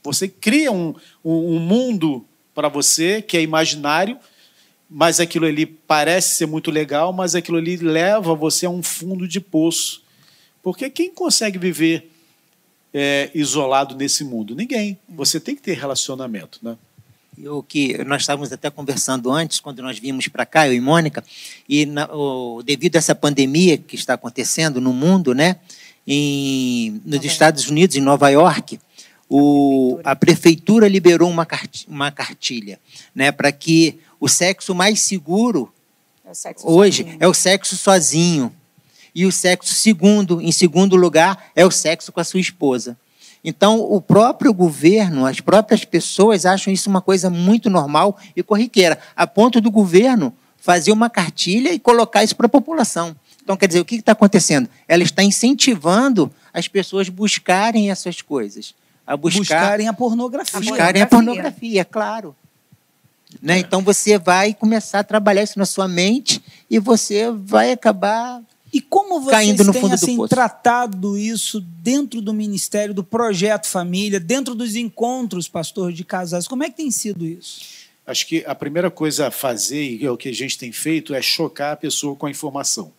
você 0.03 0.27
cria 0.27 0.71
um, 0.71 0.95
um, 1.23 1.55
um 1.55 1.59
mundo 1.59 2.25
para 2.53 2.67
você 2.67 3.21
que 3.21 3.37
é 3.37 3.41
imaginário, 3.41 4.17
mas 4.89 5.19
aquilo 5.19 5.45
ali 5.45 5.65
parece 5.65 6.35
ser 6.35 6.45
muito 6.45 6.69
legal, 6.69 7.13
mas 7.13 7.35
aquilo 7.35 7.57
ali 7.57 7.77
leva 7.77 8.35
você 8.35 8.65
a 8.65 8.69
um 8.69 8.83
fundo 8.83 9.27
de 9.27 9.39
poço 9.39 10.01
porque 10.61 10.89
quem 10.89 11.13
consegue 11.13 11.57
viver 11.57 12.11
é, 12.93 13.29
isolado 13.33 13.95
nesse 13.95 14.23
mundo? 14.23 14.55
Ninguém. 14.55 14.97
Você 15.09 15.39
tem 15.39 15.55
que 15.55 15.61
ter 15.61 15.77
relacionamento, 15.77 16.59
né? 16.61 16.77
O 17.45 17.63
que 17.63 18.03
nós 18.03 18.21
estávamos 18.21 18.51
até 18.51 18.69
conversando 18.69 19.31
antes, 19.31 19.59
quando 19.59 19.81
nós 19.81 19.97
vimos 19.97 20.27
para 20.27 20.45
cá, 20.45 20.67
eu 20.67 20.73
e 20.73 20.81
Mônica, 20.81 21.23
e 21.67 21.85
na, 21.85 22.05
o, 22.13 22.61
devido 22.61 22.97
a 22.97 22.99
essa 22.99 23.15
pandemia 23.15 23.77
que 23.77 23.95
está 23.95 24.13
acontecendo 24.13 24.81
no 24.81 24.93
mundo, 24.93 25.33
né, 25.33 25.55
em, 26.05 27.01
nos 27.05 27.23
Estados 27.23 27.67
Unidos, 27.67 27.95
em 27.95 28.01
Nova 28.01 28.29
York, 28.29 28.79
o, 29.29 29.97
a 30.03 30.13
prefeitura 30.13 30.89
liberou 30.89 31.29
uma, 31.29 31.47
uma 31.87 32.11
cartilha 32.11 32.77
né, 33.15 33.31
para 33.31 33.51
que 33.51 33.97
o 34.19 34.27
sexo 34.27 34.75
mais 34.75 34.99
seguro 34.99 35.73
é 36.25 36.31
hoje 36.63 37.03
sozinho. 37.03 37.17
é 37.19 37.27
o 37.27 37.33
sexo 37.33 37.77
sozinho. 37.77 38.53
E 39.13 39.25
o 39.25 39.31
sexo 39.31 39.73
segundo, 39.73 40.41
em 40.41 40.51
segundo 40.51 40.95
lugar, 40.95 41.51
é 41.55 41.65
o 41.65 41.71
sexo 41.71 42.11
com 42.11 42.19
a 42.19 42.23
sua 42.23 42.39
esposa. 42.39 42.97
Então, 43.43 43.79
o 43.79 43.99
próprio 43.99 44.53
governo, 44.53 45.25
as 45.25 45.39
próprias 45.39 45.83
pessoas 45.83 46.45
acham 46.45 46.71
isso 46.71 46.89
uma 46.89 47.01
coisa 47.01 47.29
muito 47.29 47.69
normal 47.69 48.17
e 48.35 48.43
corriqueira, 48.43 48.99
a 49.15 49.25
ponto 49.25 49.59
do 49.59 49.71
governo 49.71 50.33
fazer 50.57 50.91
uma 50.91 51.09
cartilha 51.09 51.73
e 51.73 51.79
colocar 51.79 52.23
isso 52.23 52.35
para 52.35 52.45
a 52.45 52.49
população. 52.49 53.15
Então, 53.43 53.57
quer 53.57 53.67
dizer, 53.67 53.79
o 53.79 53.85
que 53.85 53.95
está 53.95 54.11
acontecendo? 54.11 54.69
Ela 54.87 55.01
está 55.01 55.23
incentivando 55.23 56.31
as 56.53 56.67
pessoas 56.67 57.09
buscarem 57.09 57.89
essas 57.89 58.21
coisas. 58.21 58.75
A 59.05 59.17
buscar, 59.17 59.39
buscarem 59.39 59.87
a 59.87 59.93
pornografia. 59.93 60.59
A 60.59 60.61
buscarem 60.61 61.01
a 61.01 61.07
pornografia, 61.07 61.83
claro. 61.83 62.35
Né? 63.41 63.57
Então, 63.57 63.81
você 63.81 64.19
vai 64.19 64.53
começar 64.53 64.99
a 64.99 65.03
trabalhar 65.03 65.41
isso 65.41 65.57
na 65.57 65.65
sua 65.65 65.87
mente 65.87 66.43
e 66.69 66.77
você 66.77 67.31
vai 67.31 67.71
acabar 67.71 68.41
e 68.73 68.79
como 68.79 69.19
vocês 69.19 69.57
têm 69.57 69.91
assim, 69.91 70.27
tratado 70.27 71.17
isso 71.17 71.59
dentro 71.59 72.21
do 72.21 72.33
ministério, 72.33 72.93
do 72.93 73.03
projeto 73.03 73.67
família, 73.67 74.19
dentro 74.19 74.55
dos 74.55 74.75
encontros, 74.75 75.49
pastor, 75.49 75.91
de 75.91 76.05
casais? 76.05 76.47
Como 76.47 76.63
é 76.63 76.69
que 76.69 76.77
tem 76.77 76.89
sido 76.89 77.25
isso? 77.25 77.61
Acho 78.07 78.25
que 78.25 78.43
a 78.45 78.55
primeira 78.55 78.89
coisa 78.89 79.27
a 79.27 79.31
fazer, 79.31 79.97
e 79.97 80.05
é 80.05 80.09
o 80.09 80.15
que 80.15 80.29
a 80.29 80.33
gente 80.33 80.57
tem 80.57 80.71
feito, 80.71 81.13
é 81.13 81.21
chocar 81.21 81.73
a 81.73 81.75
pessoa 81.75 82.15
com 82.15 82.25
a 82.25 82.31
informação. 82.31 82.93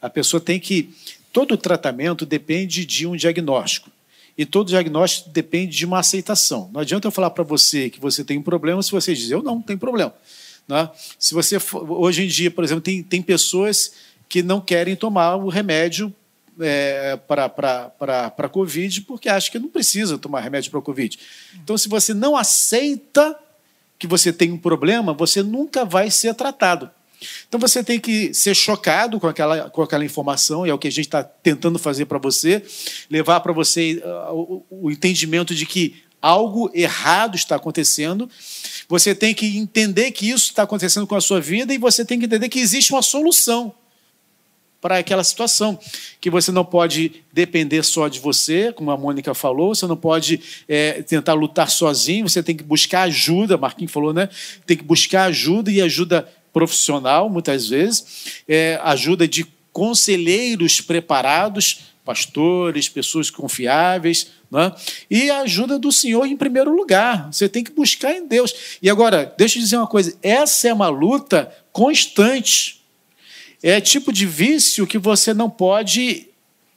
A 0.00 0.08
pessoa 0.08 0.40
tem 0.40 0.58
que. 0.58 0.90
Todo 1.32 1.56
tratamento 1.56 2.24
depende 2.24 2.86
de 2.86 3.06
um 3.06 3.14
diagnóstico. 3.14 3.90
E 4.36 4.44
todo 4.44 4.68
diagnóstico 4.68 5.30
depende 5.30 5.76
de 5.76 5.84
uma 5.84 6.00
aceitação. 6.00 6.70
Não 6.72 6.80
adianta 6.80 7.06
eu 7.06 7.12
falar 7.12 7.30
para 7.30 7.44
você 7.44 7.90
que 7.90 8.00
você 8.00 8.24
tem 8.24 8.38
um 8.38 8.42
problema 8.42 8.82
se 8.82 8.90
você 8.90 9.14
dizer, 9.14 9.34
eu 9.34 9.42
não, 9.42 9.56
não 9.56 9.62
tenho 9.62 9.78
problema. 9.78 10.14
Né? 10.66 10.90
Se 11.18 11.34
você 11.34 11.56
hoje 11.72 12.24
em 12.24 12.26
dia, 12.26 12.50
por 12.50 12.64
exemplo, 12.64 12.82
tem, 12.82 13.02
tem 13.02 13.22
pessoas 13.22 13.92
que 14.34 14.42
não 14.42 14.60
querem 14.60 14.96
tomar 14.96 15.36
o 15.36 15.48
remédio 15.48 16.12
é, 16.58 17.16
para 17.28 18.34
a 18.36 18.48
Covid 18.48 19.02
porque 19.02 19.28
acham 19.28 19.52
que 19.52 19.60
não 19.60 19.68
precisa 19.68 20.18
tomar 20.18 20.40
remédio 20.40 20.72
para 20.72 20.80
a 20.80 20.82
Covid. 20.82 21.16
Então, 21.62 21.78
se 21.78 21.88
você 21.88 22.12
não 22.12 22.36
aceita 22.36 23.38
que 23.96 24.08
você 24.08 24.32
tem 24.32 24.50
um 24.50 24.58
problema, 24.58 25.12
você 25.12 25.40
nunca 25.40 25.84
vai 25.84 26.10
ser 26.10 26.34
tratado. 26.34 26.90
Então 27.46 27.60
você 27.60 27.84
tem 27.84 28.00
que 28.00 28.34
ser 28.34 28.56
chocado 28.56 29.20
com 29.20 29.28
aquela, 29.28 29.70
com 29.70 29.82
aquela 29.82 30.04
informação, 30.04 30.66
e 30.66 30.70
é 30.70 30.74
o 30.74 30.78
que 30.78 30.88
a 30.88 30.90
gente 30.90 31.06
está 31.06 31.22
tentando 31.22 31.78
fazer 31.78 32.06
para 32.06 32.18
você, 32.18 32.60
levar 33.08 33.38
para 33.38 33.52
você 33.52 34.02
uh, 34.04 34.34
o, 34.34 34.66
o 34.68 34.90
entendimento 34.90 35.54
de 35.54 35.64
que 35.64 36.02
algo 36.20 36.68
errado 36.74 37.36
está 37.36 37.54
acontecendo. 37.54 38.28
Você 38.88 39.14
tem 39.14 39.32
que 39.32 39.56
entender 39.56 40.10
que 40.10 40.28
isso 40.28 40.46
está 40.48 40.64
acontecendo 40.64 41.06
com 41.06 41.14
a 41.14 41.20
sua 41.20 41.40
vida 41.40 41.72
e 41.72 41.78
você 41.78 42.04
tem 42.04 42.18
que 42.18 42.26
entender 42.26 42.48
que 42.48 42.58
existe 42.58 42.92
uma 42.92 43.00
solução 43.00 43.72
para 44.84 44.98
aquela 44.98 45.24
situação, 45.24 45.78
que 46.20 46.28
você 46.28 46.52
não 46.52 46.62
pode 46.62 47.24
depender 47.32 47.82
só 47.82 48.06
de 48.06 48.20
você, 48.20 48.70
como 48.70 48.90
a 48.90 48.98
Mônica 48.98 49.32
falou, 49.32 49.74
você 49.74 49.86
não 49.86 49.96
pode 49.96 50.38
é, 50.68 51.00
tentar 51.00 51.32
lutar 51.32 51.70
sozinho, 51.70 52.28
você 52.28 52.42
tem 52.42 52.54
que 52.54 52.62
buscar 52.62 53.04
ajuda, 53.04 53.56
Marquinhos 53.56 53.90
falou, 53.90 54.12
né? 54.12 54.28
Tem 54.66 54.76
que 54.76 54.84
buscar 54.84 55.24
ajuda 55.24 55.72
e 55.72 55.80
ajuda 55.80 56.28
profissional, 56.52 57.30
muitas 57.30 57.66
vezes, 57.66 58.42
é, 58.46 58.78
ajuda 58.82 59.26
de 59.26 59.46
conselheiros 59.72 60.82
preparados, 60.82 61.84
pastores, 62.04 62.86
pessoas 62.86 63.30
confiáveis, 63.30 64.32
né? 64.50 64.70
e 65.10 65.30
a 65.30 65.40
ajuda 65.40 65.78
do 65.78 65.90
Senhor 65.90 66.26
em 66.26 66.36
primeiro 66.36 66.70
lugar. 66.76 67.32
Você 67.32 67.48
tem 67.48 67.64
que 67.64 67.72
buscar 67.72 68.12
em 68.12 68.26
Deus. 68.26 68.78
E 68.82 68.90
agora, 68.90 69.34
deixa 69.38 69.56
eu 69.56 69.62
dizer 69.62 69.78
uma 69.78 69.86
coisa: 69.86 70.14
essa 70.22 70.68
é 70.68 70.74
uma 70.74 70.90
luta 70.90 71.50
constante. 71.72 72.83
É 73.66 73.80
tipo 73.80 74.12
de 74.12 74.26
vício 74.26 74.86
que 74.86 74.98
você 74.98 75.32
não 75.32 75.48
pode 75.48 76.28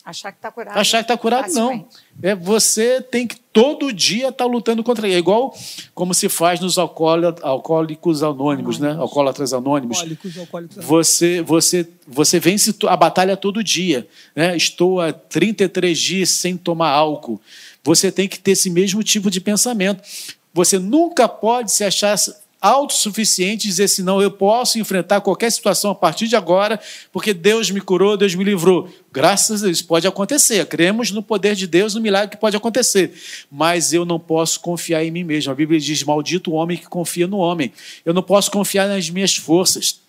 Achar 0.08 0.32
que 0.32 0.38
está 0.38 0.50
curado. 0.50 0.78
Achar 0.78 0.98
que 1.00 1.04
está 1.04 1.18
curado, 1.18 1.54
não. 1.54 1.86
É, 2.24 2.34
você 2.34 3.02
tem 3.02 3.28
que 3.28 3.36
todo 3.52 3.92
dia 3.92 4.30
estar 4.30 4.46
tá 4.46 4.50
lutando 4.50 4.82
contra 4.82 5.06
ele. 5.06 5.18
É 5.18 5.20
igual 5.20 5.54
como 5.94 6.14
se 6.14 6.30
faz 6.30 6.62
nos 6.62 6.78
alcoólicos 6.78 8.24
anônimos, 8.24 8.80
né? 8.80 8.92
Alcoólatras 8.98 9.52
anônimos. 9.52 9.98
Alcoólicos, 9.98 10.38
alcoólicos 10.38 10.78
anônimos. 10.78 11.08
Você, 11.10 11.42
você, 11.42 11.90
você 12.08 12.40
vence 12.40 12.74
a 12.88 12.96
batalha 12.96 13.36
todo 13.36 13.62
dia. 13.62 14.08
Né? 14.34 14.56
Estou 14.56 15.02
há 15.02 15.12
33 15.12 16.00
dias 16.00 16.30
sem 16.30 16.56
tomar 16.56 16.92
álcool. 16.92 17.42
Você 17.84 18.10
tem 18.10 18.30
que 18.30 18.40
ter 18.40 18.52
esse 18.52 18.70
mesmo 18.70 19.04
tipo 19.04 19.30
de 19.30 19.42
pensamento. 19.42 20.02
Você 20.54 20.80
nunca 20.80 21.28
pode 21.28 21.70
se 21.70 21.84
achar 21.84 22.16
autossuficiente 22.62 23.68
dizer 23.68 23.86
assim: 23.86 24.02
não, 24.02 24.22
eu 24.22 24.32
posso 24.32 24.80
enfrentar 24.80 25.22
qualquer 25.22 25.52
situação 25.52 25.92
a 25.92 25.96
partir 25.96 26.28
de 26.28 26.36
agora, 26.36 26.80
porque 27.12 27.34
Deus 27.34 27.70
me 27.70 27.80
curou, 27.80 28.18
Deus 28.18 28.36
me 28.36 28.44
livrou. 28.44 28.90
Graças 29.12 29.64
a 29.64 29.66
Deus, 29.66 29.82
pode 29.82 30.08
acontecer. 30.08 30.66
Cremos 30.66 31.12
no 31.12 31.22
poder 31.22 31.56
de 31.56 31.68
Deus, 31.68 31.94
no 31.94 32.02
milagre 32.02 32.30
que 32.30 32.38
pode 32.38 32.56
acontecer. 32.56 33.14
Mas 33.52 33.94
eu 33.94 34.06
não 34.06 34.20
posso 34.20 34.60
confiar 34.60 35.04
em 35.04 35.12
mim 35.12 35.24
mesmo. 35.24 35.52
A 35.52 35.56
Bíblia 35.56 35.80
diz: 35.80 36.04
maldito 36.04 36.52
o 36.52 36.54
homem 36.56 36.78
que 36.78 36.88
confia 36.88 37.28
no 37.28 37.38
homem. 37.38 37.72
Eu 38.06 38.14
não 38.14 38.24
posso 38.24 38.52
confiar 38.52 38.88
nas 38.88 39.10
minhas 39.10 39.36
forças. 39.36 40.00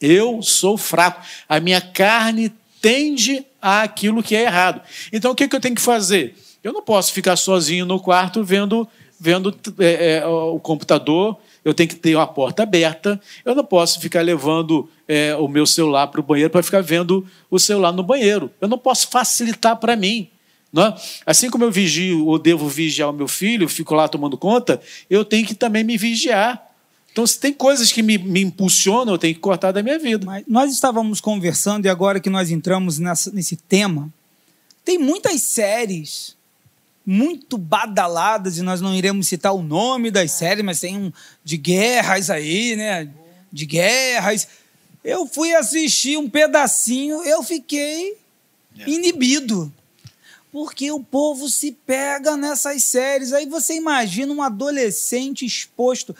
Eu 0.00 0.42
sou 0.42 0.76
fraco. 0.76 1.24
A 1.48 1.60
minha 1.60 1.80
carne 1.80 2.52
tende 2.80 3.46
àquilo 3.60 4.22
que 4.22 4.34
é 4.34 4.42
errado. 4.42 4.82
Então 5.12 5.30
o 5.30 5.34
que, 5.34 5.46
que 5.46 5.54
eu 5.54 5.60
tenho 5.60 5.76
que 5.76 5.80
fazer? 5.80 6.34
Eu 6.64 6.72
não 6.72 6.82
posso 6.82 7.12
ficar 7.12 7.36
sozinho 7.36 7.86
no 7.86 8.00
quarto 8.00 8.42
vendo, 8.42 8.88
vendo 9.18 9.54
é, 9.78 10.16
é, 10.16 10.26
o 10.26 10.58
computador 10.58 11.38
eu 11.64 11.72
tenho 11.72 11.88
que 11.88 11.96
ter 11.96 12.16
uma 12.16 12.26
porta 12.26 12.62
aberta, 12.62 13.20
eu 13.44 13.54
não 13.54 13.64
posso 13.64 14.00
ficar 14.00 14.20
levando 14.22 14.88
é, 15.06 15.34
o 15.36 15.46
meu 15.46 15.66
celular 15.66 16.08
para 16.08 16.20
o 16.20 16.22
banheiro 16.22 16.50
para 16.50 16.62
ficar 16.62 16.82
vendo 16.82 17.26
o 17.50 17.58
celular 17.58 17.92
no 17.92 18.02
banheiro. 18.02 18.50
Eu 18.60 18.68
não 18.68 18.78
posso 18.78 19.08
facilitar 19.08 19.76
para 19.76 19.94
mim. 19.94 20.28
É? 20.74 20.94
Assim 21.26 21.50
como 21.50 21.64
eu 21.64 21.70
vigio 21.70 22.26
ou 22.26 22.38
devo 22.38 22.66
vigiar 22.66 23.10
o 23.10 23.12
meu 23.12 23.28
filho, 23.28 23.68
fico 23.68 23.94
lá 23.94 24.08
tomando 24.08 24.38
conta, 24.38 24.80
eu 25.08 25.24
tenho 25.24 25.46
que 25.46 25.54
também 25.54 25.84
me 25.84 25.98
vigiar. 25.98 26.70
Então, 27.12 27.26
se 27.26 27.38
tem 27.38 27.52
coisas 27.52 27.92
que 27.92 28.02
me, 28.02 28.16
me 28.16 28.40
impulsionam, 28.40 29.12
eu 29.12 29.18
tenho 29.18 29.34
que 29.34 29.40
cortar 29.40 29.70
da 29.70 29.82
minha 29.82 29.98
vida. 29.98 30.24
Mas 30.24 30.44
nós 30.48 30.72
estávamos 30.72 31.20
conversando 31.20 31.84
e 31.84 31.90
agora 31.90 32.18
que 32.18 32.30
nós 32.30 32.50
entramos 32.50 32.98
nessa, 32.98 33.30
nesse 33.30 33.54
tema, 33.54 34.10
tem 34.82 34.98
muitas 34.98 35.42
séries 35.42 36.34
muito 37.04 37.58
badaladas, 37.58 38.58
e 38.58 38.62
nós 38.62 38.80
não 38.80 38.94
iremos 38.94 39.26
citar 39.26 39.52
o 39.52 39.62
nome 39.62 40.10
das 40.10 40.32
séries, 40.32 40.64
mas 40.64 40.80
tem 40.80 40.96
um 40.96 41.12
de 41.42 41.56
guerras 41.56 42.30
aí, 42.30 42.76
né? 42.76 43.08
De 43.52 43.66
guerras. 43.66 44.46
Eu 45.04 45.26
fui 45.26 45.54
assistir 45.54 46.16
um 46.16 46.30
pedacinho, 46.30 47.22
eu 47.24 47.42
fiquei 47.42 48.16
é. 48.78 48.88
inibido. 48.88 49.72
Porque 50.52 50.92
o 50.92 51.00
povo 51.02 51.48
se 51.48 51.72
pega 51.72 52.36
nessas 52.36 52.84
séries. 52.84 53.32
Aí 53.32 53.46
você 53.46 53.74
imagina 53.74 54.32
um 54.32 54.42
adolescente 54.42 55.46
exposto. 55.46 56.14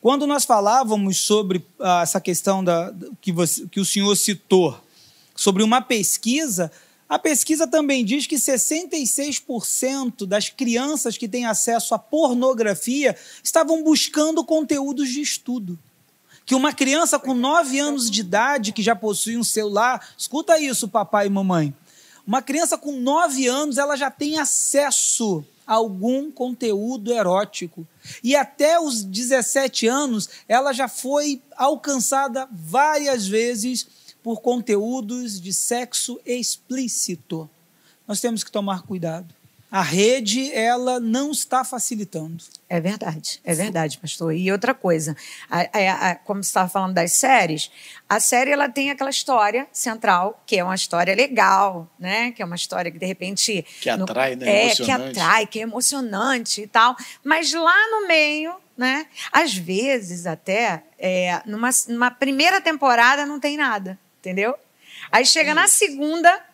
Quando 0.00 0.26
nós 0.26 0.44
falávamos 0.44 1.18
sobre 1.18 1.64
ah, 1.80 2.02
essa 2.02 2.20
questão 2.20 2.62
da, 2.62 2.94
que, 3.20 3.32
você, 3.32 3.66
que 3.66 3.80
o 3.80 3.84
senhor 3.84 4.14
citou, 4.14 4.78
sobre 5.34 5.62
uma 5.62 5.80
pesquisa, 5.80 6.70
a 7.08 7.18
pesquisa 7.18 7.66
também 7.66 8.04
diz 8.04 8.26
que 8.26 8.36
66% 8.36 10.26
das 10.26 10.50
crianças 10.50 11.16
que 11.16 11.26
têm 11.26 11.46
acesso 11.46 11.94
à 11.94 11.98
pornografia 11.98 13.16
estavam 13.42 13.82
buscando 13.82 14.44
conteúdos 14.44 15.08
de 15.08 15.22
estudo. 15.22 15.78
Que 16.44 16.54
uma 16.54 16.72
criança 16.72 17.18
com 17.18 17.32
9 17.32 17.78
anos 17.78 18.10
de 18.10 18.20
idade 18.20 18.72
que 18.72 18.82
já 18.82 18.94
possui 18.94 19.38
um 19.38 19.44
celular, 19.44 20.06
escuta 20.18 20.60
isso, 20.60 20.88
papai 20.88 21.26
e 21.26 21.30
mamãe. 21.30 21.74
Uma 22.26 22.42
criança 22.42 22.76
com 22.76 22.92
9 22.92 23.46
anos, 23.46 23.78
ela 23.78 23.96
já 23.96 24.10
tem 24.10 24.38
acesso 24.38 25.42
a 25.66 25.74
algum 25.74 26.30
conteúdo 26.30 27.12
erótico. 27.12 27.86
E 28.22 28.36
até 28.36 28.78
os 28.78 29.02
17 29.02 29.86
anos, 29.86 30.28
ela 30.46 30.74
já 30.74 30.88
foi 30.88 31.40
alcançada 31.56 32.46
várias 32.50 33.26
vezes 33.26 33.86
por 34.22 34.40
conteúdos 34.40 35.40
de 35.40 35.52
sexo 35.52 36.20
explícito. 36.24 37.48
Nós 38.06 38.20
temos 38.20 38.42
que 38.42 38.50
tomar 38.50 38.82
cuidado. 38.82 39.34
A 39.70 39.82
rede, 39.82 40.50
ela 40.54 40.98
não 40.98 41.30
está 41.30 41.62
facilitando. 41.62 42.42
É 42.70 42.80
verdade, 42.80 43.38
é 43.44 43.54
verdade, 43.54 43.98
pastor. 43.98 44.34
E 44.34 44.50
outra 44.50 44.72
coisa, 44.72 45.14
a, 45.50 45.60
a, 45.60 46.10
a, 46.10 46.14
como 46.14 46.42
você 46.42 46.48
estava 46.48 46.70
falando 46.70 46.94
das 46.94 47.12
séries, 47.12 47.70
a 48.08 48.18
série 48.18 48.50
ela 48.50 48.70
tem 48.70 48.90
aquela 48.90 49.10
história 49.10 49.68
central, 49.70 50.42
que 50.46 50.56
é 50.56 50.64
uma 50.64 50.74
história 50.74 51.14
legal, 51.14 51.86
né? 51.98 52.32
Que 52.32 52.40
é 52.40 52.46
uma 52.46 52.56
história 52.56 52.90
que 52.90 52.98
de 52.98 53.04
repente. 53.04 53.62
Que 53.82 53.90
atrai, 53.90 54.36
no, 54.36 54.40
né? 54.46 54.68
É, 54.68 54.74
que 54.74 54.90
atrai, 54.90 55.46
que 55.46 55.58
é 55.58 55.62
emocionante 55.62 56.62
e 56.62 56.66
tal. 56.66 56.96
Mas 57.22 57.52
lá 57.52 57.90
no 57.90 58.08
meio, 58.08 58.54
né? 58.74 59.06
Às 59.30 59.54
vezes, 59.54 60.24
até, 60.24 60.82
é, 60.98 61.42
numa, 61.44 61.68
numa 61.88 62.10
primeira 62.10 62.58
temporada 62.58 63.26
não 63.26 63.38
tem 63.38 63.58
nada 63.58 63.98
entendeu? 64.20 64.54
Aí 65.10 65.24
chega 65.24 65.54
na 65.54 65.68
segunda, 65.68 66.44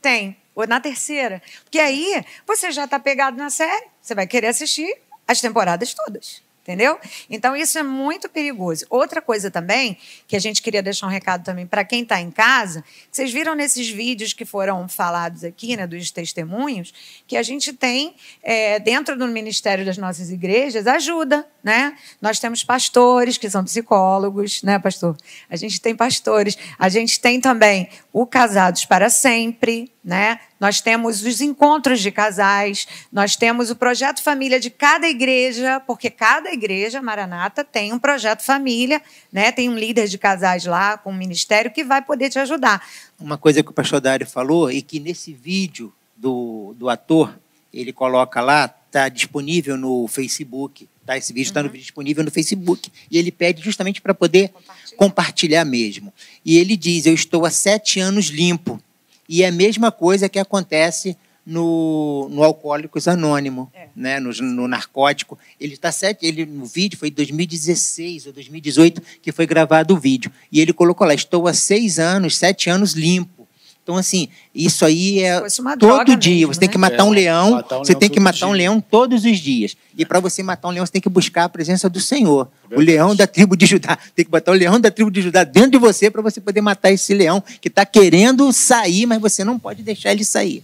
tem. 0.00 0.36
Ou 0.54 0.66
na 0.66 0.80
terceira. 0.80 1.42
Porque 1.64 1.78
aí 1.78 2.24
você 2.46 2.70
já 2.70 2.84
está 2.84 2.98
pegado 2.98 3.36
na 3.36 3.48
série, 3.48 3.86
você 4.00 4.14
vai 4.14 4.26
querer 4.26 4.48
assistir 4.48 4.94
as 5.26 5.40
temporadas 5.40 5.94
todas. 5.94 6.42
Entendeu? 6.62 6.96
Então, 7.28 7.56
isso 7.56 7.76
é 7.76 7.82
muito 7.82 8.28
perigoso. 8.28 8.86
Outra 8.88 9.20
coisa 9.20 9.50
também, 9.50 9.98
que 10.28 10.36
a 10.36 10.38
gente 10.38 10.62
queria 10.62 10.80
deixar 10.80 11.06
um 11.06 11.10
recado 11.10 11.42
também 11.42 11.66
para 11.66 11.84
quem 11.84 12.04
está 12.04 12.20
em 12.20 12.30
casa, 12.30 12.84
vocês 13.10 13.32
viram 13.32 13.56
nesses 13.56 13.88
vídeos 13.88 14.32
que 14.32 14.44
foram 14.44 14.88
falados 14.88 15.42
aqui, 15.42 15.76
né, 15.76 15.88
dos 15.88 16.12
testemunhos, 16.12 16.94
que 17.26 17.36
a 17.36 17.42
gente 17.42 17.72
tem, 17.72 18.14
é, 18.44 18.78
dentro 18.78 19.18
do 19.18 19.26
ministério 19.26 19.84
das 19.84 19.98
nossas 19.98 20.30
igrejas, 20.30 20.86
ajuda, 20.86 21.44
né? 21.62 21.96
Nós 22.20 22.38
temos 22.38 22.64
pastores 22.64 23.38
que 23.38 23.48
são 23.48 23.62
psicólogos, 23.64 24.62
né, 24.62 24.78
pastor? 24.78 25.16
A 25.48 25.56
gente 25.56 25.80
tem 25.80 25.94
pastores. 25.94 26.56
A 26.78 26.88
gente 26.88 27.20
tem 27.20 27.40
também 27.40 27.88
o 28.12 28.26
Casados 28.26 28.84
para 28.84 29.08
Sempre, 29.08 29.92
né? 30.04 30.40
Nós 30.58 30.80
temos 30.80 31.22
os 31.22 31.40
encontros 31.40 32.00
de 32.00 32.10
casais, 32.10 32.86
nós 33.12 33.36
temos 33.36 33.70
o 33.70 33.76
projeto 33.76 34.22
família 34.22 34.60
de 34.60 34.70
cada 34.70 35.08
igreja, 35.08 35.80
porque 35.80 36.10
cada 36.10 36.52
igreja 36.52 37.02
Maranata 37.02 37.64
tem 37.64 37.92
um 37.92 37.98
projeto 37.98 38.42
família, 38.42 39.00
né? 39.32 39.52
Tem 39.52 39.68
um 39.68 39.76
líder 39.76 40.08
de 40.08 40.18
casais 40.18 40.64
lá 40.64 40.96
com 40.96 41.10
um 41.10 41.16
ministério 41.16 41.70
que 41.70 41.84
vai 41.84 42.02
poder 42.02 42.30
te 42.30 42.38
ajudar. 42.38 42.84
Uma 43.18 43.38
coisa 43.38 43.62
que 43.62 43.70
o 43.70 43.74
pastor 43.74 44.00
Dário 44.00 44.26
falou 44.26 44.70
e 44.70 44.82
que 44.82 44.98
nesse 44.98 45.32
vídeo 45.32 45.92
do, 46.16 46.74
do 46.76 46.88
ator 46.88 47.36
ele 47.72 47.92
coloca 47.92 48.40
lá, 48.40 48.72
está 48.92 49.08
disponível 49.08 49.76
no 49.78 50.06
Facebook. 50.06 50.86
Tá? 51.06 51.16
Esse 51.16 51.32
vídeo 51.32 51.48
está 51.48 51.62
uhum. 51.62 51.68
disponível 51.68 52.22
no 52.22 52.30
Facebook. 52.30 52.92
E 53.10 53.16
ele 53.16 53.32
pede 53.32 53.62
justamente 53.62 54.02
para 54.02 54.12
poder 54.12 54.48
compartilhar. 54.50 54.96
compartilhar 54.96 55.64
mesmo. 55.64 56.12
E 56.44 56.58
ele 56.58 56.76
diz: 56.76 57.06
Eu 57.06 57.14
estou 57.14 57.46
há 57.46 57.50
sete 57.50 57.98
anos 57.98 58.26
limpo. 58.26 58.80
E 59.28 59.42
é 59.42 59.48
a 59.48 59.52
mesma 59.52 59.90
coisa 59.90 60.28
que 60.28 60.38
acontece 60.38 61.16
no, 61.44 62.28
no 62.30 62.42
Alcoólicos 62.42 63.08
Anônimo, 63.08 63.70
é. 63.74 63.88
né? 63.96 64.20
No, 64.20 64.30
no, 64.30 64.68
narcótico. 64.68 65.38
Ele 65.58 65.72
está 65.72 65.90
sete, 65.90 66.26
ele 66.26 66.44
no 66.44 66.66
vídeo 66.66 66.98
foi 66.98 67.10
2016 67.10 68.26
ou 68.26 68.32
2018 68.32 69.02
que 69.22 69.32
foi 69.32 69.46
gravado 69.46 69.94
o 69.94 69.98
vídeo 69.98 70.30
e 70.52 70.60
ele 70.60 70.72
colocou 70.72 71.06
lá: 71.06 71.14
estou 71.14 71.48
há 71.48 71.54
seis 71.54 71.98
anos, 71.98 72.36
sete 72.36 72.68
anos 72.68 72.92
limpo. 72.92 73.41
Então, 73.82 73.96
assim, 73.96 74.28
isso 74.54 74.84
aí 74.84 75.20
é 75.20 75.40
todo 75.78 76.16
dia. 76.16 76.46
Mesmo, 76.46 76.54
você 76.54 76.60
tem 76.60 76.68
que 76.68 76.78
né? 76.78 76.88
matar 76.88 77.04
um 77.04 77.12
é, 77.12 77.16
leão, 77.16 77.50
matar 77.50 77.76
um 77.80 77.84
você 77.84 77.92
leão 77.92 78.00
tem 78.00 78.08
que 78.08 78.20
matar 78.20 78.36
dia. 78.36 78.48
um 78.48 78.52
leão 78.52 78.80
todos 78.80 79.24
os 79.24 79.38
dias. 79.38 79.76
E 79.98 80.06
para 80.06 80.20
você 80.20 80.40
matar 80.40 80.68
um 80.68 80.70
leão, 80.70 80.86
você 80.86 80.92
tem 80.92 81.02
que 81.02 81.08
buscar 81.08 81.44
a 81.44 81.48
presença 81.48 81.90
do 81.90 82.00
Senhor. 82.00 82.48
Verdade. 82.68 82.80
O 82.80 82.84
leão 82.84 83.16
da 83.16 83.26
tribo 83.26 83.56
de 83.56 83.66
Judá. 83.66 83.98
Tem 84.14 84.24
que 84.24 84.30
botar 84.30 84.52
o 84.52 84.54
leão 84.54 84.80
da 84.80 84.88
tribo 84.88 85.10
de 85.10 85.20
Judá 85.20 85.42
dentro 85.42 85.72
de 85.72 85.78
você 85.78 86.10
para 86.10 86.22
você 86.22 86.40
poder 86.40 86.60
matar 86.60 86.92
esse 86.92 87.12
leão 87.12 87.42
que 87.60 87.66
está 87.66 87.84
querendo 87.84 88.52
sair, 88.52 89.04
mas 89.04 89.20
você 89.20 89.42
não 89.42 89.58
pode 89.58 89.82
deixar 89.82 90.12
ele 90.12 90.24
sair. 90.24 90.62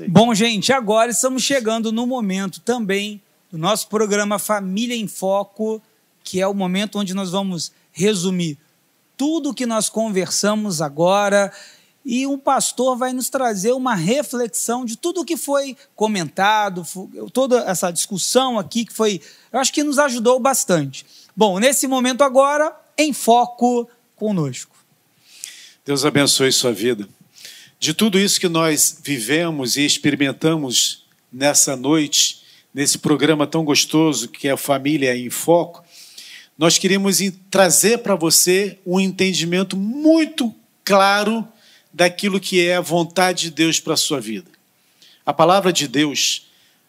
É 0.00 0.06
Bom, 0.06 0.32
gente, 0.32 0.72
agora 0.72 1.10
estamos 1.10 1.42
chegando 1.42 1.90
no 1.90 2.06
momento 2.06 2.60
também 2.60 3.20
do 3.50 3.58
nosso 3.58 3.88
programa 3.88 4.38
Família 4.38 4.94
em 4.94 5.08
Foco, 5.08 5.82
que 6.22 6.40
é 6.40 6.46
o 6.46 6.54
momento 6.54 7.00
onde 7.00 7.14
nós 7.14 7.32
vamos 7.32 7.72
resumir 7.92 8.56
tudo 9.16 9.50
o 9.50 9.54
que 9.54 9.66
nós 9.66 9.88
conversamos 9.88 10.80
agora 10.80 11.52
e 12.04 12.26
o 12.26 12.36
pastor 12.36 12.96
vai 12.96 13.12
nos 13.12 13.30
trazer 13.30 13.72
uma 13.72 13.94
reflexão 13.94 14.84
de 14.84 14.96
tudo 14.96 15.22
o 15.22 15.24
que 15.24 15.36
foi 15.36 15.76
comentado, 15.96 16.86
toda 17.32 17.60
essa 17.60 17.90
discussão 17.90 18.58
aqui 18.58 18.84
que 18.84 18.92
foi, 18.92 19.20
eu 19.50 19.58
acho 19.58 19.72
que 19.72 19.82
nos 19.82 19.98
ajudou 19.98 20.38
bastante. 20.38 21.06
Bom, 21.34 21.58
nesse 21.58 21.86
momento 21.86 22.22
agora, 22.22 22.76
em 22.98 23.12
foco 23.12 23.88
conosco. 24.16 24.76
Deus 25.84 26.04
abençoe 26.04 26.52
sua 26.52 26.72
vida. 26.72 27.08
De 27.78 27.94
tudo 27.94 28.18
isso 28.18 28.38
que 28.38 28.48
nós 28.48 28.98
vivemos 29.02 29.76
e 29.76 29.84
experimentamos 29.84 31.04
nessa 31.32 31.74
noite, 31.74 32.42
nesse 32.72 32.98
programa 32.98 33.46
tão 33.46 33.64
gostoso 33.64 34.28
que 34.28 34.46
é 34.46 34.52
a 34.52 34.56
Família 34.56 35.16
em 35.16 35.30
Foco, 35.30 35.82
nós 36.56 36.78
queríamos 36.78 37.18
trazer 37.50 37.98
para 37.98 38.14
você 38.14 38.78
um 38.86 39.00
entendimento 39.00 39.76
muito 39.76 40.54
claro 40.84 41.46
daquilo 41.94 42.40
que 42.40 42.60
é 42.60 42.74
a 42.74 42.80
vontade 42.80 43.42
de 43.42 43.50
Deus 43.52 43.78
para 43.78 43.94
a 43.94 43.96
sua 43.96 44.20
vida. 44.20 44.50
A 45.24 45.32
palavra 45.32 45.72
de 45.72 45.86
Deus, 45.86 46.48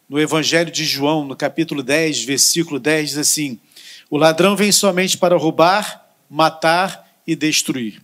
no 0.10 0.20
Evangelho 0.20 0.72
de 0.72 0.84
João, 0.84 1.24
no 1.24 1.36
capítulo 1.36 1.84
10, 1.84 2.24
versículo 2.24 2.80
10, 2.80 3.10
diz 3.10 3.18
assim: 3.20 3.60
O 4.10 4.18
ladrão 4.18 4.56
vem 4.56 4.72
somente 4.72 5.16
para 5.16 5.38
roubar, 5.38 6.10
matar 6.28 7.08
e 7.26 7.36
destruir. 7.36 8.02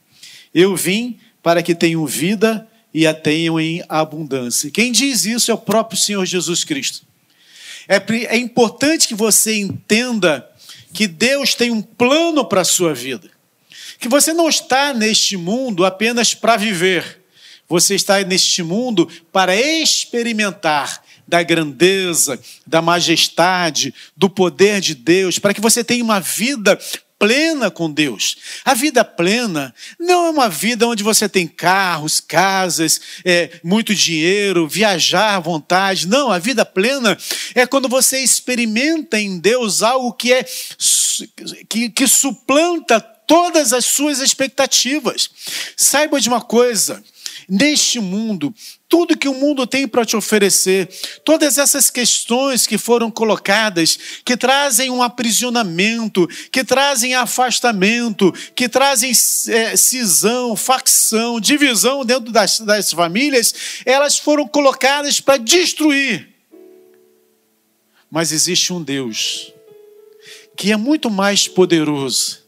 Eu 0.54 0.76
vim 0.76 1.18
para 1.41 1.64
que 1.64 1.74
tenham 1.74 2.06
vida 2.06 2.68
e 2.93 3.08
a 3.08 3.16
tenham 3.16 3.60
em 3.60 3.84
abundância. 3.89 4.70
Quem 4.70 4.91
diz 4.91 5.26
isso 5.26 5.49
é 5.49 5.54
o 5.56 5.58
próprio 5.58 5.99
Senhor 5.99 6.24
Jesus 6.26 6.64
Cristo. 6.64 7.04
É, 7.88 7.95
é 8.28 8.38
importante 8.38 9.08
que 9.08 9.16
você 9.16 9.58
entenda 9.58 10.47
que 10.93 11.08
Deus 11.08 11.56
tem 11.56 11.72
um 11.72 11.82
plano 11.82 12.45
para 12.45 12.62
a 12.62 12.66
sua 12.66 12.93
vida 12.93 13.32
que 14.02 14.10
você 14.10 14.34
não 14.34 14.49
está 14.49 14.93
neste 14.93 15.38
mundo 15.38 15.86
apenas 15.86 16.34
para 16.34 16.58
viver, 16.58 17.22
você 17.70 17.93
está 17.93 18.20
neste 18.24 18.64
mundo 18.64 19.08
para 19.32 19.56
experimentar 19.56 21.04
da 21.28 21.43
grandeza, 21.43 22.38
da 22.66 22.82
majestade, 22.82 23.93
do 24.18 24.28
poder 24.28 24.82
de 24.82 24.95
Deus, 24.95 25.38
para 25.38 25.54
que 25.54 25.62
você 25.62 25.84
tenha 25.84 26.04
uma 26.04 26.20
vida 26.20 26.78
plena 27.20 27.70
com 27.70 27.91
Deus. 27.91 28.38
A 28.66 28.74
vida 28.74 29.06
plena 29.06 29.74
não 29.99 30.26
é 30.26 30.30
uma 30.32 30.49
vida 30.49 30.88
onde 30.88 31.04
você 31.04 31.30
tem 31.30 31.47
carros, 31.47 32.20
casas, 32.20 32.99
é, 33.24 33.52
muito 33.64 33.93
dinheiro, 33.93 34.68
viajar 34.68 35.36
à 35.36 35.39
vontade. 35.39 36.08
Não, 36.08 36.32
a 36.32 36.39
vida 36.39 36.66
plena 36.66 37.16
é 37.54 37.68
quando 37.68 37.88
você 37.88 38.18
experimenta 38.20 39.20
em 39.20 39.38
Deus 39.38 39.84
algo 39.84 40.12
que 40.14 40.34
é 40.34 40.43
que, 41.70 41.89
que 41.91 42.08
suplanta 42.08 42.99
todas 43.32 43.71
as 43.71 43.86
suas 43.86 44.19
expectativas. 44.19 45.29
Saiba 45.77 46.19
de 46.19 46.27
uma 46.27 46.41
coisa: 46.41 47.01
neste 47.47 47.97
mundo, 47.97 48.53
tudo 48.89 49.17
que 49.17 49.29
o 49.29 49.34
mundo 49.34 49.65
tem 49.65 49.88
para 49.88 50.05
te 50.05 50.17
oferecer, 50.17 50.89
todas 51.23 51.57
essas 51.57 51.89
questões 51.89 52.67
que 52.67 52.77
foram 52.77 53.09
colocadas, 53.09 53.97
que 54.25 54.36
trazem 54.36 54.89
um 54.89 55.01
aprisionamento, 55.01 56.27
que 56.51 56.61
trazem 56.61 57.15
afastamento, 57.15 58.34
que 58.53 58.67
trazem 58.67 59.13
é, 59.47 59.77
cisão, 59.77 60.57
facção, 60.57 61.39
divisão 61.39 62.03
dentro 62.03 62.34
das, 62.34 62.59
das 62.59 62.91
famílias, 62.91 63.53
elas 63.86 64.17
foram 64.17 64.45
colocadas 64.45 65.21
para 65.21 65.38
destruir. 65.38 66.27
Mas 68.11 68.34
existe 68.34 68.73
um 68.73 68.84
Deus 68.84 69.53
que 70.57 70.69
é 70.69 70.75
muito 70.75 71.09
mais 71.09 71.47
poderoso 71.47 72.40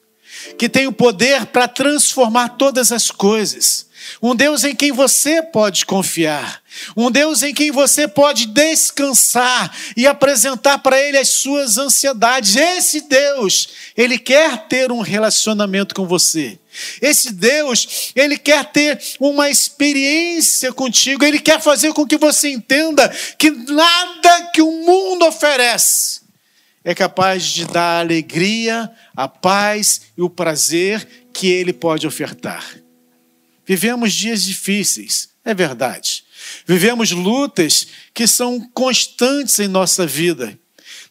que 0.58 0.70
tem 0.70 0.88
o 0.88 0.92
poder 0.92 1.46
para 1.48 1.68
transformar 1.68 2.50
todas 2.50 2.92
as 2.92 3.10
coisas. 3.10 3.88
Um 4.22 4.36
Deus 4.36 4.64
em 4.64 4.76
quem 4.76 4.92
você 4.92 5.42
pode 5.42 5.86
confiar. 5.86 6.62
Um 6.96 7.12
Deus 7.12 7.44
em 7.44 7.54
quem 7.54 7.72
você 7.72 8.08
pode 8.08 8.48
descansar 8.48 9.74
e 9.96 10.08
apresentar 10.08 10.80
para 10.80 11.00
Ele 11.00 11.18
as 11.18 11.30
suas 11.30 11.78
ansiedades. 11.78 12.56
Esse 12.56 13.02
Deus, 13.02 13.70
Ele 13.96 14.18
quer 14.18 14.68
ter 14.68 14.92
um 14.92 15.02
relacionamento 15.02 15.94
com 15.94 16.08
você. 16.08 16.60
Esse 17.02 17.32
Deus, 17.32 18.12
Ele 18.16 18.38
quer 18.38 18.66
ter 18.66 19.00
uma 19.20 19.50
experiência 19.50 20.74
contigo. 20.74 21.24
Ele 21.24 21.40
quer 21.40 21.62
fazer 21.62 21.94
com 21.94 22.06
que 22.06 22.18
você 22.18 22.50
entenda 22.50 23.08
que 23.38 23.52
nada 23.52 24.50
que 24.54 24.62
o 24.62 24.72
mundo 24.72 25.26
oferece 25.26 26.23
é 26.84 26.94
capaz 26.94 27.44
de 27.46 27.66
dar 27.66 27.98
a 27.98 28.00
alegria, 28.00 28.92
a 29.16 29.28
paz 29.28 30.02
e 30.18 30.22
o 30.22 30.30
prazer 30.30 31.08
que 31.34 31.48
ele 31.48 31.72
pode 31.72 32.06
ofertar. 32.06 32.78
Vivemos 33.66 34.14
dias 34.14 34.44
difíceis, 34.44 35.30
é 35.46 35.54
verdade. 35.54 36.24
Vivemos 36.66 37.12
lutas 37.12 37.88
que 38.14 38.28
são 38.28 38.60
constantes 38.74 39.60
em 39.60 39.68
nossa 39.68 40.06
vida. 40.06 40.58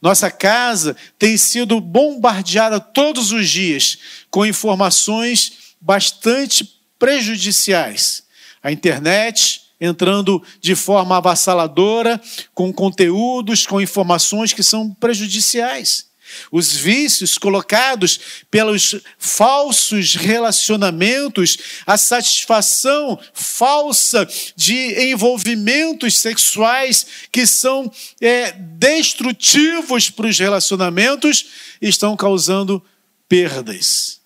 Nossa 0.01 0.31
casa 0.31 0.97
tem 1.19 1.37
sido 1.37 1.81
bombardeada 1.81 2.79
todos 2.81 3.33
os 3.33 3.49
dias 3.49 3.99
com 4.31 4.45
informações 4.45 5.75
bastante 5.81 6.69
prejudiciais. 6.99 8.25
A 8.63 8.71
internet, 8.71 9.63
entrando 9.83 10.41
de 10.61 10.77
forma 10.77 11.17
avassaladora, 11.17 12.23
com 12.55 12.73
conteúdos, 12.73 13.67
com 13.67 13.81
informações 13.81 14.53
que 14.53 14.63
são 14.63 14.95
prejudiciais. 14.95 16.07
Os 16.53 16.73
vícios 16.73 17.37
colocados 17.37 18.19
pelos 18.49 18.97
falsos 19.19 20.15
relacionamentos, 20.15 21.59
a 21.85 21.99
satisfação 21.99 23.19
falsa 23.35 24.27
de 24.55 25.11
envolvimentos 25.11 26.17
sexuais 26.17 27.05
que 27.31 27.45
são 27.45 27.93
é, 28.21 28.53
destrutivos 28.53 30.11
para 30.11 30.29
os 30.29 30.39
relacionamentos, 30.39 31.47
estão 31.83 32.17
causando 32.17 32.83
perdas, 33.29 34.21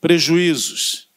prejuízos. 0.00 1.08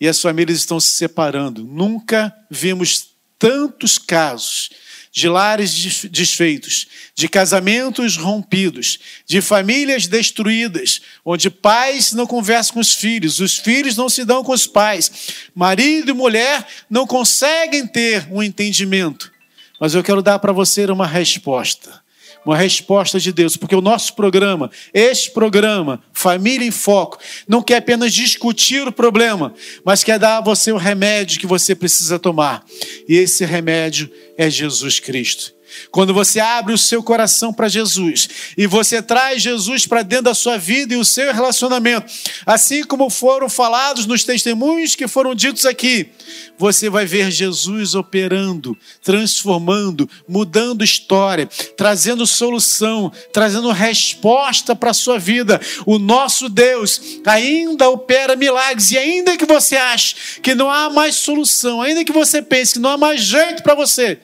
E 0.00 0.08
as 0.08 0.18
famílias 0.18 0.58
estão 0.58 0.80
se 0.80 0.88
separando. 0.92 1.62
Nunca 1.62 2.34
vimos 2.50 3.09
tantos 3.40 3.98
casos 3.98 4.70
de 5.10 5.28
lares 5.28 6.04
desfeitos, 6.04 6.86
de 7.16 7.28
casamentos 7.28 8.16
rompidos, 8.16 8.98
de 9.26 9.40
famílias 9.40 10.06
destruídas, 10.06 11.00
onde 11.24 11.50
pais 11.50 12.12
não 12.12 12.26
conversam 12.26 12.74
com 12.74 12.80
os 12.80 12.94
filhos, 12.94 13.40
os 13.40 13.56
filhos 13.56 13.96
não 13.96 14.08
se 14.08 14.24
dão 14.24 14.44
com 14.44 14.52
os 14.52 14.68
pais, 14.68 15.10
marido 15.52 16.10
e 16.10 16.14
mulher 16.14 16.64
não 16.88 17.08
conseguem 17.08 17.86
ter 17.88 18.28
um 18.30 18.40
entendimento. 18.40 19.32
Mas 19.80 19.94
eu 19.94 20.04
quero 20.04 20.22
dar 20.22 20.38
para 20.38 20.52
você 20.52 20.84
uma 20.84 21.06
resposta 21.06 21.99
uma 22.44 22.56
resposta 22.56 23.20
de 23.20 23.32
Deus, 23.32 23.56
porque 23.56 23.76
o 23.76 23.80
nosso 23.80 24.14
programa, 24.14 24.70
este 24.94 25.30
programa, 25.30 26.02
Família 26.12 26.66
em 26.66 26.70
Foco, 26.70 27.18
não 27.46 27.62
quer 27.62 27.76
apenas 27.76 28.12
discutir 28.12 28.86
o 28.86 28.92
problema, 28.92 29.54
mas 29.84 30.02
quer 30.02 30.18
dar 30.18 30.38
a 30.38 30.40
você 30.40 30.72
o 30.72 30.76
remédio 30.76 31.40
que 31.40 31.46
você 31.46 31.74
precisa 31.74 32.18
tomar. 32.18 32.64
E 33.08 33.16
esse 33.16 33.44
remédio 33.44 34.10
é 34.36 34.48
Jesus 34.48 34.98
Cristo. 34.98 35.59
Quando 35.90 36.14
você 36.14 36.40
abre 36.40 36.72
o 36.72 36.78
seu 36.78 37.02
coração 37.02 37.52
para 37.52 37.68
Jesus 37.68 38.28
e 38.56 38.66
você 38.66 39.02
traz 39.02 39.42
Jesus 39.42 39.86
para 39.86 40.02
dentro 40.02 40.26
da 40.26 40.34
sua 40.34 40.58
vida 40.58 40.94
e 40.94 40.96
o 40.96 41.04
seu 41.04 41.32
relacionamento, 41.32 42.10
assim 42.46 42.84
como 42.84 43.10
foram 43.10 43.48
falados 43.48 44.06
nos 44.06 44.24
testemunhos 44.24 44.94
que 44.94 45.08
foram 45.08 45.34
ditos 45.34 45.64
aqui, 45.64 46.10
você 46.58 46.90
vai 46.90 47.06
ver 47.06 47.30
Jesus 47.30 47.94
operando, 47.94 48.76
transformando, 49.02 50.08
mudando 50.28 50.84
história, 50.84 51.48
trazendo 51.76 52.26
solução, 52.26 53.10
trazendo 53.32 53.70
resposta 53.72 54.76
para 54.76 54.90
a 54.90 54.94
sua 54.94 55.18
vida. 55.18 55.60
O 55.86 55.98
nosso 55.98 56.48
Deus 56.48 57.00
ainda 57.24 57.88
opera 57.88 58.36
milagres 58.36 58.90
e 58.90 58.98
ainda 58.98 59.36
que 59.36 59.46
você 59.46 59.76
ache 59.76 60.40
que 60.42 60.54
não 60.54 60.70
há 60.70 60.90
mais 60.90 61.16
solução, 61.16 61.80
ainda 61.80 62.04
que 62.04 62.12
você 62.12 62.42
pense 62.42 62.74
que 62.74 62.78
não 62.78 62.90
há 62.90 62.98
mais 62.98 63.20
jeito 63.22 63.62
para 63.62 63.74
você, 63.74 64.18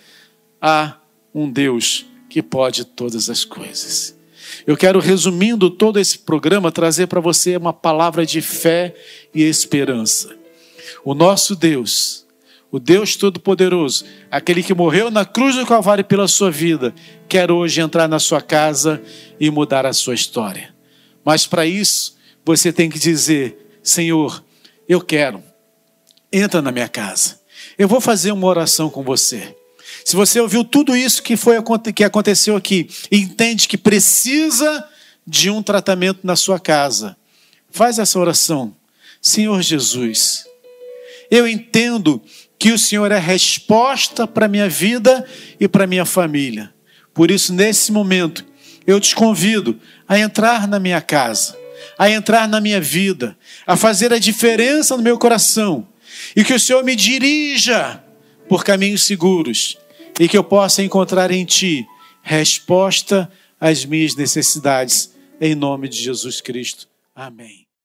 há 0.61 0.97
um 1.37 1.51
Deus 1.51 2.07
que 2.30 2.43
pode 2.43 2.82
todas 2.87 3.28
as 3.28 3.45
coisas. 3.45 4.16
Eu 4.66 4.74
quero, 4.74 4.99
resumindo 4.99 5.68
todo 5.68 6.01
esse 6.01 6.20
programa, 6.20 6.72
trazer 6.72 7.09
para 7.09 7.20
você 7.20 7.59
uma 7.59 7.74
palavra 7.74 8.24
de 8.24 8.41
fé 8.41 8.95
e 9.34 9.43
esperança. 9.43 10.34
O 11.05 11.14
nosso 11.14 11.55
Deus, 11.55 12.26
o 12.70 12.78
Deus 12.78 13.16
Todo-Poderoso, 13.16 14.07
aquele 14.30 14.62
que 14.62 14.72
morreu 14.72 15.11
na 15.11 15.26
cruz 15.26 15.57
do 15.57 15.66
Calvário 15.66 16.05
pela 16.05 16.26
sua 16.26 16.51
vida, 16.51 16.95
quer 17.28 17.51
hoje 17.51 17.82
entrar 17.82 18.09
na 18.09 18.18
sua 18.18 18.41
casa 18.41 19.03
e 19.39 19.51
mudar 19.51 19.84
a 19.84 19.93
sua 19.93 20.14
história. 20.14 20.74
Mas 21.22 21.47
para 21.47 21.66
isso, 21.66 22.16
você 22.45 22.72
tem 22.72 22.89
que 22.89 22.99
dizer: 22.99 23.78
Senhor, 23.82 24.43
eu 24.89 25.03
quero, 25.03 25.43
entra 26.32 26.62
na 26.62 26.72
minha 26.72 26.89
casa. 26.89 27.41
Eu 27.76 27.89
vou 27.89 28.01
fazer 28.01 28.32
uma 28.32 28.47
oração 28.47 28.89
com 28.89 29.03
você. 29.03 29.56
Se 30.07 30.15
você 30.15 30.39
ouviu 30.39 30.63
tudo 30.63 30.97
isso 30.97 31.21
que 31.21 31.37
foi 31.37 31.57
que 31.93 32.05
aconteceu 32.05 32.55
aqui, 32.55 32.89
entende 33.11 33.67
que 33.67 33.77
precisa 33.77 34.89
de 35.27 35.51
um 35.51 35.61
tratamento 35.61 36.21
na 36.23 36.37
sua 36.37 36.61
casa, 36.61 37.17
faz 37.73 37.99
essa 37.99 38.17
oração. 38.17 38.73
Senhor 39.21 39.61
Jesus, 39.61 40.47
eu 41.29 41.49
entendo 41.49 42.23
que 42.57 42.71
o 42.71 42.79
Senhor 42.79 43.11
é 43.11 43.19
resposta 43.19 44.29
para 44.29 44.47
minha 44.47 44.69
vida 44.69 45.27
e 45.59 45.67
para 45.67 45.89
minha 45.89 46.05
família. 46.05 46.73
Por 47.13 47.29
isso, 47.29 47.53
nesse 47.53 47.91
momento, 47.91 48.47
eu 48.87 49.01
te 49.01 49.13
convido 49.13 49.77
a 50.07 50.17
entrar 50.17 50.69
na 50.69 50.79
minha 50.79 51.01
casa, 51.01 51.59
a 51.99 52.09
entrar 52.09 52.47
na 52.47 52.61
minha 52.61 52.81
vida, 52.81 53.37
a 53.67 53.77
fazer 53.77 54.13
a 54.13 54.21
diferença 54.21 54.97
no 54.97 55.03
meu 55.03 55.19
coração 55.19 55.85
e 56.37 56.45
que 56.45 56.55
o 56.55 56.61
Senhor 56.61 56.85
me 56.85 56.95
dirija 56.95 58.01
por 58.49 58.63
caminhos 58.63 59.03
seguros 59.03 59.85
e 60.19 60.29
que 60.29 60.37
eu 60.37 60.45
possa 60.45 60.83
encontrar 60.83 61.31
em 61.31 61.45
Ti 61.45 61.87
resposta 62.23 63.31
às 63.61 63.85
minhas 63.85 64.17
necessidades, 64.17 65.14
em 65.41 65.55
nome 65.55 65.89
de 65.89 66.03
Jesus 66.03 66.41
Cristo. 66.41 66.89
Amém. 67.14 67.66